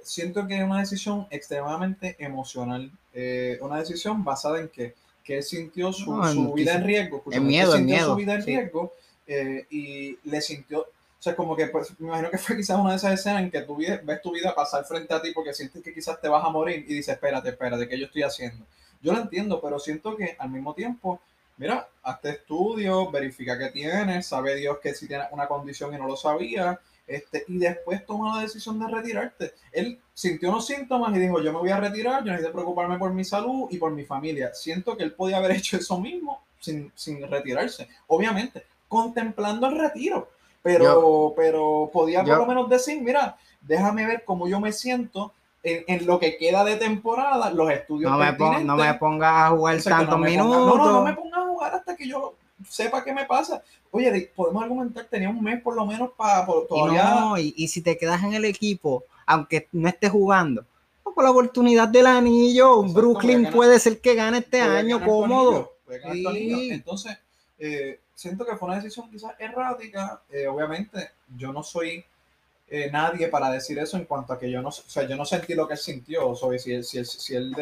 siento 0.03 0.47
que 0.47 0.59
es 0.59 0.65
una 0.65 0.81
decisión 0.81 1.27
extremadamente 1.31 2.17
emocional. 2.19 2.91
una 3.61 3.79
decisión 3.79 4.25
basada 4.25 4.61
en 4.61 4.69
que 4.69 4.95
que 5.23 5.43
sintió 5.43 5.93
su, 5.93 6.53
vida 6.55 6.75
en 6.75 6.85
riesgo. 6.85 7.23
El 7.31 7.43
miedo, 7.43 7.75
el 7.75 7.85
miedo. 7.85 8.11
su 8.11 8.17
vida 8.17 8.35
en 8.35 8.45
riesgo 8.45 8.93
eh, 9.27 9.67
y 9.71 10.19
le 10.25 10.41
sintió, 10.41 10.87
o 11.23 11.25
sea, 11.25 11.37
como 11.37 11.55
que 11.55 11.69
pues, 11.69 11.99
me 12.01 12.09
imagino 12.09 12.31
que 12.31 12.39
fue 12.39 12.57
quizás 12.57 12.77
una 12.77 12.91
de 12.91 12.97
esas 12.97 13.13
escenas 13.13 13.43
en 13.43 13.51
que 13.53 13.61
tú 13.61 13.77
ves 13.77 14.23
tu 14.23 14.33
vida 14.33 14.53
pasar 14.57 14.85
frente 14.85 15.15
a 15.15 15.23
ti 15.23 15.31
porque 15.33 15.55
sientes 15.55 15.81
que 15.81 15.95
quizás 15.95 16.21
te 16.21 16.27
vas 16.27 16.45
a 16.45 16.49
morir 16.49 16.85
y 16.89 16.95
dices, 16.95 17.15
espérate, 17.15 17.51
espérate, 17.51 17.87
¿qué 17.89 17.97
yo 17.97 18.07
estoy 18.07 18.25
haciendo? 18.25 18.67
Yo 19.01 19.13
lo 19.13 19.21
entiendo, 19.21 19.61
pero 19.61 19.79
siento 19.79 20.17
que 20.17 20.35
al 20.37 20.51
mismo 20.51 20.75
tiempo, 20.75 21.21
mira, 21.59 21.89
hazte 22.03 22.31
estudio, 22.31 23.09
verifica 23.13 23.57
que 23.57 23.71
tienes, 23.71 24.27
sabe 24.27 24.57
Dios 24.57 24.79
que 24.83 24.95
si 24.95 25.07
tienes 25.07 25.29
una 25.31 25.47
condición 25.47 25.95
y 25.95 25.99
no 25.99 26.09
lo 26.09 26.17
sabía, 26.17 26.81
este, 27.07 27.45
y 27.47 27.59
después 27.59 28.05
toma 28.05 28.37
la 28.37 28.43
decisión 28.43 28.81
de 28.81 28.89
retirarte. 28.89 29.55
Él 29.71 30.01
sintió 30.13 30.49
unos 30.49 30.67
síntomas 30.67 31.15
y 31.17 31.21
dijo, 31.21 31.41
yo 31.41 31.53
me 31.53 31.61
voy 31.61 31.71
a 31.71 31.79
retirar, 31.79 32.25
yo 32.25 32.33
necesito 32.33 32.53
preocuparme 32.53 32.99
por 32.99 33.13
mi 33.13 33.25
salud 33.25 33.69
y 33.71 33.79
por 33.79 33.93
mi 33.93 34.05
familia. 34.05 34.53
Siento 34.55 34.97
que 34.97 35.05
él 35.05 35.13
podía 35.13 35.37
haber 35.37 35.53
hecho 35.57 35.77
eso 35.77 36.01
mismo 36.01 36.43
sin, 36.59 36.91
retirarse. 37.29 37.89
Obviamente, 38.09 38.65
contemplando 38.89 39.69
el 39.69 39.79
retiro. 39.79 40.31
Pero, 40.63 41.33
pero 41.37 41.91
podía 41.93 42.25
por 42.25 42.39
lo 42.39 42.47
menos 42.47 42.69
decir, 42.69 43.03
mira, 43.03 43.37
déjame 43.61 44.07
ver 44.07 44.25
cómo 44.25 44.47
yo 44.47 44.61
me 44.61 44.73
siento 44.73 45.33
en, 45.63 46.07
lo 46.07 46.19
que 46.19 46.37
queda 46.37 46.65
de 46.65 46.77
temporada, 46.77 47.51
los 47.51 47.71
estudios. 47.71 48.11
No 48.11 48.19
me, 48.19 48.65
no 48.65 48.77
me 48.77 48.95
pongas 48.95 49.47
a 49.47 49.51
jugar 49.51 49.83
tantos 49.83 50.19
minutos. 50.19 50.77
no, 50.77 50.77
no, 50.77 50.93
no 50.93 51.03
me 51.03 51.15
pongas 51.15 51.39
a 51.39 51.49
jugar 51.49 51.75
hasta 51.75 51.97
que 51.97 52.09
yo 52.09 52.35
sepa 52.69 53.03
qué 53.03 53.13
me 53.13 53.25
pasa. 53.25 53.63
Oye, 53.91 54.31
podemos 54.35 54.63
argumentar, 54.63 55.05
tenía 55.07 55.29
un 55.29 55.43
mes 55.43 55.61
por 55.61 55.75
lo 55.75 55.85
menos 55.85 56.11
para 56.17 56.47
todavía. 56.47 57.33
Y, 57.39 57.55
y, 57.57 57.69
si 57.69 57.83
te 57.83 57.99
quedas 57.99 58.23
en 58.23 58.35
el 58.35 58.45
equipo, 58.45 59.05
aunque 59.27 59.69
no 59.73 59.89
estés 59.89 60.11
jugando, 60.11 60.65
por 61.15 61.25
la 61.25 61.31
oportunidad 61.31 61.89
del 61.89 62.07
anillo, 62.07 62.83
Brooklyn 62.83 63.51
puede 63.51 63.79
ser 63.79 64.01
que 64.01 64.15
gane 64.15 64.39
este 64.39 64.61
año 64.61 65.05
cómodo. 65.05 65.73
Entonces, 65.89 67.19
eh, 67.59 68.01
siento 68.15 68.45
que 68.45 68.57
fue 68.57 68.69
una 68.69 68.77
decisión 68.81 69.11
quizás 69.11 69.33
errática. 69.39 70.23
Eh, 70.31 70.47
obviamente, 70.47 71.11
yo 71.37 71.53
no 71.53 71.63
soy 71.63 72.05
eh, 72.69 72.91
nadie 72.91 73.29
para 73.29 73.51
decir 73.51 73.79
eso 73.79 73.97
en 73.97 74.05
cuanto 74.07 74.33
a 74.33 74.39
que 74.39 74.51
yo 74.51 74.63
no, 74.63 74.69
o 74.71 74.73
sea, 74.73 75.05
yo 75.05 75.17
no 75.17 75.25
sentí 75.25 75.55
lo 75.55 75.67
que 75.69 75.75
él 75.75 75.79
sintió. 75.81 76.29
O 76.29 76.59
si 76.59 76.73
él, 76.73 76.85
si 76.85 76.99
él, 76.99 77.07
si 77.07 77.35
él 77.37 77.55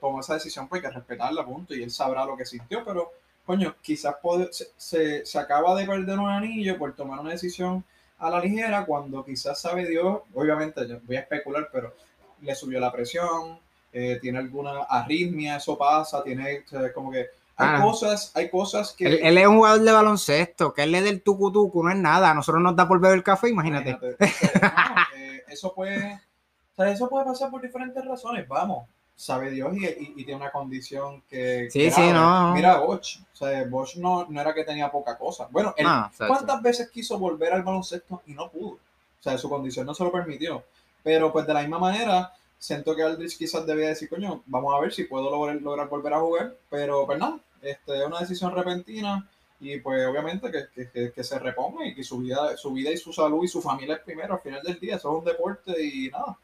tomó 0.00 0.20
esa 0.20 0.34
decisión, 0.34 0.68
pues 0.68 0.82
hay 0.84 0.90
que 0.90 0.94
respetarla, 0.96 1.44
punto, 1.44 1.74
y 1.74 1.82
él 1.82 1.90
sabrá 1.90 2.24
lo 2.24 2.36
que 2.36 2.44
sintió, 2.46 2.84
pero 2.84 3.12
coño, 3.44 3.76
quizás 3.80 4.16
puede- 4.22 4.52
se, 4.52 4.66
se, 4.76 5.24
se 5.26 5.38
acaba 5.38 5.74
de 5.76 5.86
perder 5.86 6.18
un 6.18 6.28
anillo 6.30 6.76
por 6.78 6.94
tomar 6.94 7.20
una 7.20 7.30
decisión 7.30 7.84
a 8.18 8.30
la 8.30 8.40
ligera 8.40 8.84
cuando 8.86 9.24
quizás 9.24 9.60
sabe 9.60 9.86
Dios, 9.86 10.20
obviamente 10.34 10.86
yo 10.88 10.98
voy 11.02 11.16
a 11.16 11.20
especular, 11.20 11.68
pero 11.72 11.94
le 12.40 12.54
subió 12.54 12.80
la 12.80 12.90
presión, 12.92 13.58
eh, 13.92 14.18
tiene 14.20 14.38
alguna 14.38 14.82
arritmia, 14.84 15.56
eso 15.56 15.76
pasa, 15.78 16.22
tiene 16.22 16.64
sea, 16.66 16.92
como 16.92 17.10
que 17.10 17.26
hay 17.56 17.68
Ah. 17.78 17.82
cosas, 17.82 18.32
hay 18.34 18.50
cosas 18.50 18.92
que 18.92 19.06
Él, 19.06 19.18
él 19.22 19.38
es 19.38 19.46
un 19.46 19.56
jugador 19.56 19.80
de 19.82 19.92
baloncesto, 19.92 20.74
que 20.74 20.82
él 20.82 20.94
es 20.94 21.04
del 21.04 21.22
tucutucu, 21.22 21.82
no 21.82 21.90
es 21.90 21.96
nada. 21.96 22.30
A 22.30 22.34
nosotros 22.34 22.62
nos 22.62 22.76
da 22.76 22.86
por 22.86 23.00
beber 23.00 23.22
café, 23.22 23.48
imagínate. 23.48 23.90
Imagínate. 23.90 24.16
Entonces, 24.24 24.62
no, 24.62 24.68
eh, 25.16 25.42
eso 25.48 25.74
puede, 25.74 26.14
o 26.14 26.74
sea, 26.76 26.90
eso 26.90 27.08
puede 27.08 27.24
pasar 27.24 27.50
por 27.50 27.62
diferentes 27.62 28.04
razones. 28.04 28.46
Vamos, 28.46 28.86
sabe 29.14 29.50
Dios 29.50 29.74
y, 29.74 29.86
y- 29.86 30.12
y 30.16 30.24
tiene 30.24 30.36
una 30.42 30.50
condición 30.52 31.22
que. 31.30 31.68
Sí, 31.70 31.90
sí, 31.90 32.10
no. 32.12 32.52
Mira, 32.52 32.78
Bosch, 32.80 33.20
o 33.32 33.36
sea, 33.36 33.64
Bosch 33.64 33.96
no, 33.96 34.26
no 34.28 34.40
era 34.40 34.52
que 34.52 34.64
tenía 34.64 34.90
poca 34.90 35.16
cosa. 35.16 35.48
Bueno, 35.50 35.72
él, 35.78 35.86
Ah. 35.88 36.10
¿cuántas 36.26 36.60
veces 36.60 36.90
quiso 36.90 37.18
volver 37.18 37.52
al 37.54 37.62
baloncesto 37.62 38.20
y 38.26 38.34
no 38.34 38.50
pudo? 38.50 38.72
O 38.74 39.22
sea, 39.22 39.38
su 39.38 39.48
condición 39.48 39.86
no 39.86 39.94
se 39.94 40.04
lo 40.04 40.12
permitió. 40.12 40.62
Pero 41.02 41.32
pues 41.32 41.46
de 41.46 41.54
la 41.54 41.60
misma 41.60 41.78
manera, 41.78 42.32
siento 42.58 42.94
que 42.94 43.02
Aldrich 43.02 43.38
quizás 43.38 43.64
debía 43.64 43.88
decir, 43.88 44.08
coño, 44.08 44.42
vamos 44.46 44.74
a 44.74 44.80
ver 44.80 44.92
si 44.92 45.04
puedo 45.04 45.30
lograr, 45.30 45.56
lograr 45.56 45.88
volver 45.88 46.12
a 46.14 46.20
jugar. 46.20 46.54
Pero 46.68 47.06
pues 47.06 47.18
nada, 47.18 47.38
este, 47.62 47.98
es 47.98 48.06
una 48.06 48.20
decisión 48.20 48.54
repentina 48.54 49.28
y 49.60 49.78
pues 49.80 50.06
obviamente 50.06 50.50
que, 50.50 50.88
que- 50.92 51.12
que- 51.12 51.24
se 51.24 51.38
reponga 51.38 51.86
y 51.86 51.94
que 51.94 52.04
su 52.04 52.18
vida, 52.18 52.56
su 52.56 52.72
vida 52.72 52.90
y 52.90 52.96
su 52.98 53.12
salud 53.12 53.42
y 53.42 53.48
su 53.48 53.62
familia 53.62 53.94
es 53.96 54.02
primero 54.02 54.34
al 54.34 54.40
final 54.40 54.62
del 54.62 54.78
día. 54.78 54.96
Eso 54.96 55.12
es 55.12 55.18
un 55.20 55.24
deporte 55.24 55.72
y 55.82 56.10
nada. 56.10 56.36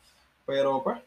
Pero 0.47 0.83
pues... 0.83 0.99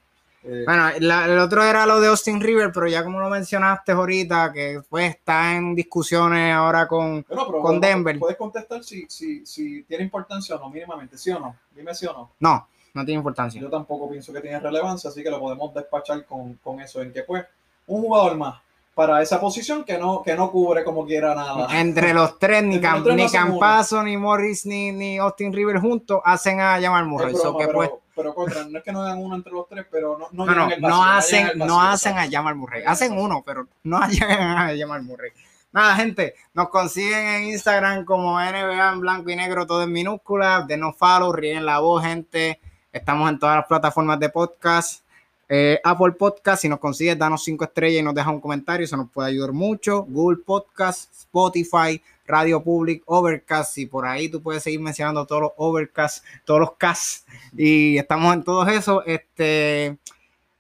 eh, 0.44 0.64
Bueno, 0.66 0.90
la- 1.00 1.26
el 1.26 1.40
otro 1.40 1.64
era 1.64 1.86
lo 1.88 2.00
de 2.00 2.08
Austin 2.10 2.40
River, 2.40 2.72
pero 2.72 2.88
ya 2.88 3.04
como 3.04 3.20
lo 3.20 3.30
mencionaste 3.30 3.92
ahorita, 3.94 4.54
que 4.54 4.82
pues 4.88 5.16
está 5.16 5.56
en 5.56 5.74
discusiones 5.76 6.54
ahora 6.54 6.88
con... 6.88 7.26
bueno, 7.28 7.48
pero 7.48 7.62
con 7.62 7.82
Denver. 7.82 8.20
Puedes 8.20 8.38
contestar 8.38 8.84
si, 8.84 9.06
si, 9.10 9.44
si 9.46 9.84
tiene 9.84 10.04
importancia 10.04 10.56
o 10.56 10.60
no, 10.60 10.70
mínimamente, 10.70 11.18
sí 11.18 11.32
o 11.32 11.40
no. 11.40 11.56
Dime 11.76 11.94
sí 11.96 12.06
o 12.06 12.14
no. 12.14 12.32
No, 12.40 12.68
no 12.94 13.04
tiene 13.04 13.18
importancia. 13.18 13.60
Yo 13.60 13.70
tampoco 13.70 14.08
pienso 14.10 14.32
que 14.32 14.42
tiene 14.42 14.60
relevancia, 14.60 15.10
así 15.10 15.24
que 15.24 15.32
lo 15.32 15.40
podemos 15.40 15.74
despachar 15.74 16.24
con, 16.26 16.54
con 16.64 16.80
eso, 16.80 17.02
en 17.02 17.12
que 17.12 17.24
pues 17.24 17.44
un 17.88 18.02
jugador 18.04 18.38
más 18.38 18.62
para 18.96 19.22
esa 19.22 19.40
posición 19.42 19.84
que 19.84 19.98
no, 19.98 20.24
que 20.24 20.36
no 20.36 20.50
cubre 20.50 20.84
como 20.86 21.06
quiera 21.06 21.36
nada. 21.36 21.68
Entre 21.80 22.14
los 22.14 22.40
tres, 22.40 22.64
ni, 22.64 22.80
los 22.80 22.84
Cam- 22.84 23.04
tres 23.04 23.16
ni. 23.18 23.30
Campazo, 23.30 24.02
ni 24.02 24.16
Morris, 24.16 24.66
ni, 24.66 24.92
ni 24.94 25.18
Austin 25.18 25.52
River 25.54 25.80
juntos 25.80 26.22
hacen 26.24 26.62
a 26.62 26.80
Es 26.80 26.90
Murray. 27.06 27.34
broma, 27.34 27.44
So 27.44 27.58
que, 27.58 27.66
pero, 27.68 27.78
pues, 27.78 27.92
pero 28.16 28.34
contra, 28.34 28.64
no 28.64 28.78
es 28.78 28.84
que 28.86 28.94
no 28.94 29.02
hagan 29.02 29.18
uno 29.22 29.36
entre 29.36 29.52
los 29.52 29.68
tres, 29.68 29.86
pero 29.92 30.18
no, 30.18 30.30
no, 30.32 30.46
no, 30.46 30.56
no, 30.56 30.70
llenan 30.70 30.72
el 30.72 30.82
no 30.82 31.00
vacío, 31.00 31.38
llenan 31.38 31.50
hacen, 31.52 31.62
el 31.62 31.68
no 31.68 31.82
hacen 31.82 32.18
a. 32.18 32.32
Jamal 32.32 32.56
Murray. 32.56 32.84
Hacen 32.88 33.18
uno, 33.20 33.44
pero 33.46 33.68
no 33.84 34.00
llegan 34.08 34.58
a 34.58 34.72
Jamal 34.76 35.04
Murray. 35.04 35.32
Nada, 35.74 35.94
gente, 35.98 36.36
nos 36.54 36.70
consiguen 36.70 37.20
en 37.28 37.44
Instagram 37.50 38.06
como 38.06 38.40
NBA 38.40 38.94
en 38.94 39.00
blanco 39.02 39.30
y 39.30 39.36
negro, 39.36 39.68
todo 39.68 39.84
en 39.84 39.92
minúscula. 39.92 40.64
Denos 40.66 40.96
follow, 40.98 41.34
ríen 41.34 41.66
la 41.66 41.80
voz, 41.80 42.02
gente. 42.02 42.62
Estamos 42.94 43.30
en 43.30 43.38
todas 43.40 43.58
las 43.58 43.66
plataformas 43.66 44.18
de 44.22 44.30
podcast. 44.30 45.05
Eh, 45.48 45.80
Apple 45.84 46.14
Podcast, 46.14 46.62
si 46.64 46.70
nos 46.70 46.80
consigues, 46.80 47.18
danos 47.18 47.44
cinco 47.44 47.64
estrellas 47.66 48.00
y 48.00 48.04
nos 48.04 48.16
deja 48.16 48.30
un 48.32 48.42
comentario, 48.42 48.84
eso 48.86 48.98
nos 48.98 49.10
puede 49.12 49.30
ayudar 49.30 49.52
mucho. 49.52 50.04
Google 50.04 50.38
Podcast, 50.44 51.12
Spotify, 51.14 52.02
Radio 52.26 52.64
Public, 52.64 53.04
Overcast, 53.06 53.78
y 53.78 53.86
por 53.86 54.06
ahí 54.08 54.28
tú 54.30 54.42
puedes 54.42 54.64
seguir 54.64 54.80
mencionando 54.80 55.26
todos 55.28 55.42
los 55.44 55.52
Overcast, 55.58 56.26
todos 56.46 56.60
los 56.62 56.74
casts, 56.78 57.26
y 57.56 57.98
estamos 57.98 58.34
en 58.34 58.44
todos 58.44 58.68
esos. 58.70 59.04
Este, 59.06 59.98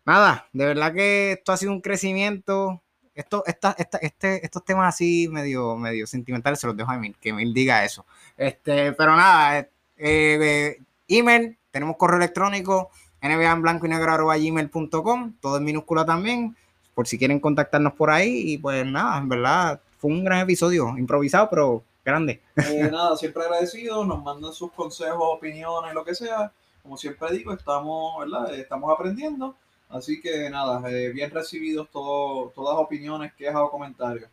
nada, 0.06 0.48
de 0.54 0.66
verdad 0.66 0.94
que 0.94 1.32
esto 1.34 1.52
ha 1.52 1.58
sido 1.58 1.72
un 1.72 1.82
crecimiento. 1.82 2.82
Esto, 3.16 3.44
esta, 3.48 3.74
esta- 3.80 3.98
este, 4.00 4.44
estos 4.46 4.64
temas 4.66 4.94
así 4.94 5.28
medio, 5.32 5.78
medio 5.78 6.06
sentimentales 6.06 6.60
se 6.60 6.68
los 6.68 6.76
dejo 6.76 6.92
a 6.92 6.96
Emil, 6.96 7.16
que 7.20 7.30
Emil 7.30 7.54
diga 7.54 7.84
eso. 7.86 8.06
Este, 8.38 8.92
pero 8.92 9.16
nada, 9.16 9.58
eh, 9.60 9.70
eh, 9.98 10.78
email, 11.08 11.58
tenemos 11.72 11.96
correo 11.98 12.18
electrónico, 12.18 12.92
nba 13.28 13.52
en 13.52 13.62
blanco 13.62 13.86
y 13.86 13.90
negro 13.90 14.28
gmail.com, 14.28 15.34
todo 15.42 15.58
en 15.58 15.64
minúscula 15.64 16.06
también, 16.06 16.56
por 16.94 17.08
si 17.08 17.18
quieren 17.18 17.40
contactarnos 17.40 17.94
por 17.94 18.10
ahí. 18.10 18.54
Y 18.54 18.58
pues 18.58 18.86
nada, 18.86 19.18
en 19.18 19.30
verdad, 19.30 19.80
fue 19.98 20.12
un 20.12 20.24
gran 20.24 20.40
episodio, 20.40 20.98
improvisado, 20.98 21.50
pero 21.50 21.84
grande. 22.04 22.42
Eh, 22.56 22.90
nada, 22.92 23.16
siempre 23.18 23.44
agradecido, 23.44 24.06
nos 24.06 24.24
mandan 24.24 24.54
sus 24.54 24.72
consejos, 24.72 25.22
opiniones, 25.22 25.94
lo 25.94 26.06
que 26.06 26.16
sea. 26.16 26.52
Como 26.84 26.98
siempre 26.98 27.32
digo, 27.32 27.54
estamos, 27.54 28.20
¿verdad? 28.20 28.54
Eh, 28.54 28.62
Estamos 28.62 28.94
aprendiendo. 28.94 29.56
Así 29.90 30.20
que 30.20 30.50
nada, 30.50 30.82
eh, 30.90 31.10
bien 31.10 31.32
recibidos 31.32 31.90
todo, 31.92 32.50
todas 32.50 32.76
las 32.76 32.86
opiniones, 32.86 33.34
quejas 33.34 33.62
o 33.62 33.70
comentarios. 33.70 34.30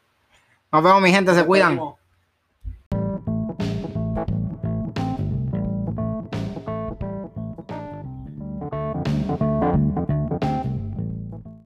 Nos 0.70 0.82
vemos, 0.82 1.02
mi 1.02 1.10
gente, 1.10 1.34
se 1.34 1.44
cuidan. 1.44 1.78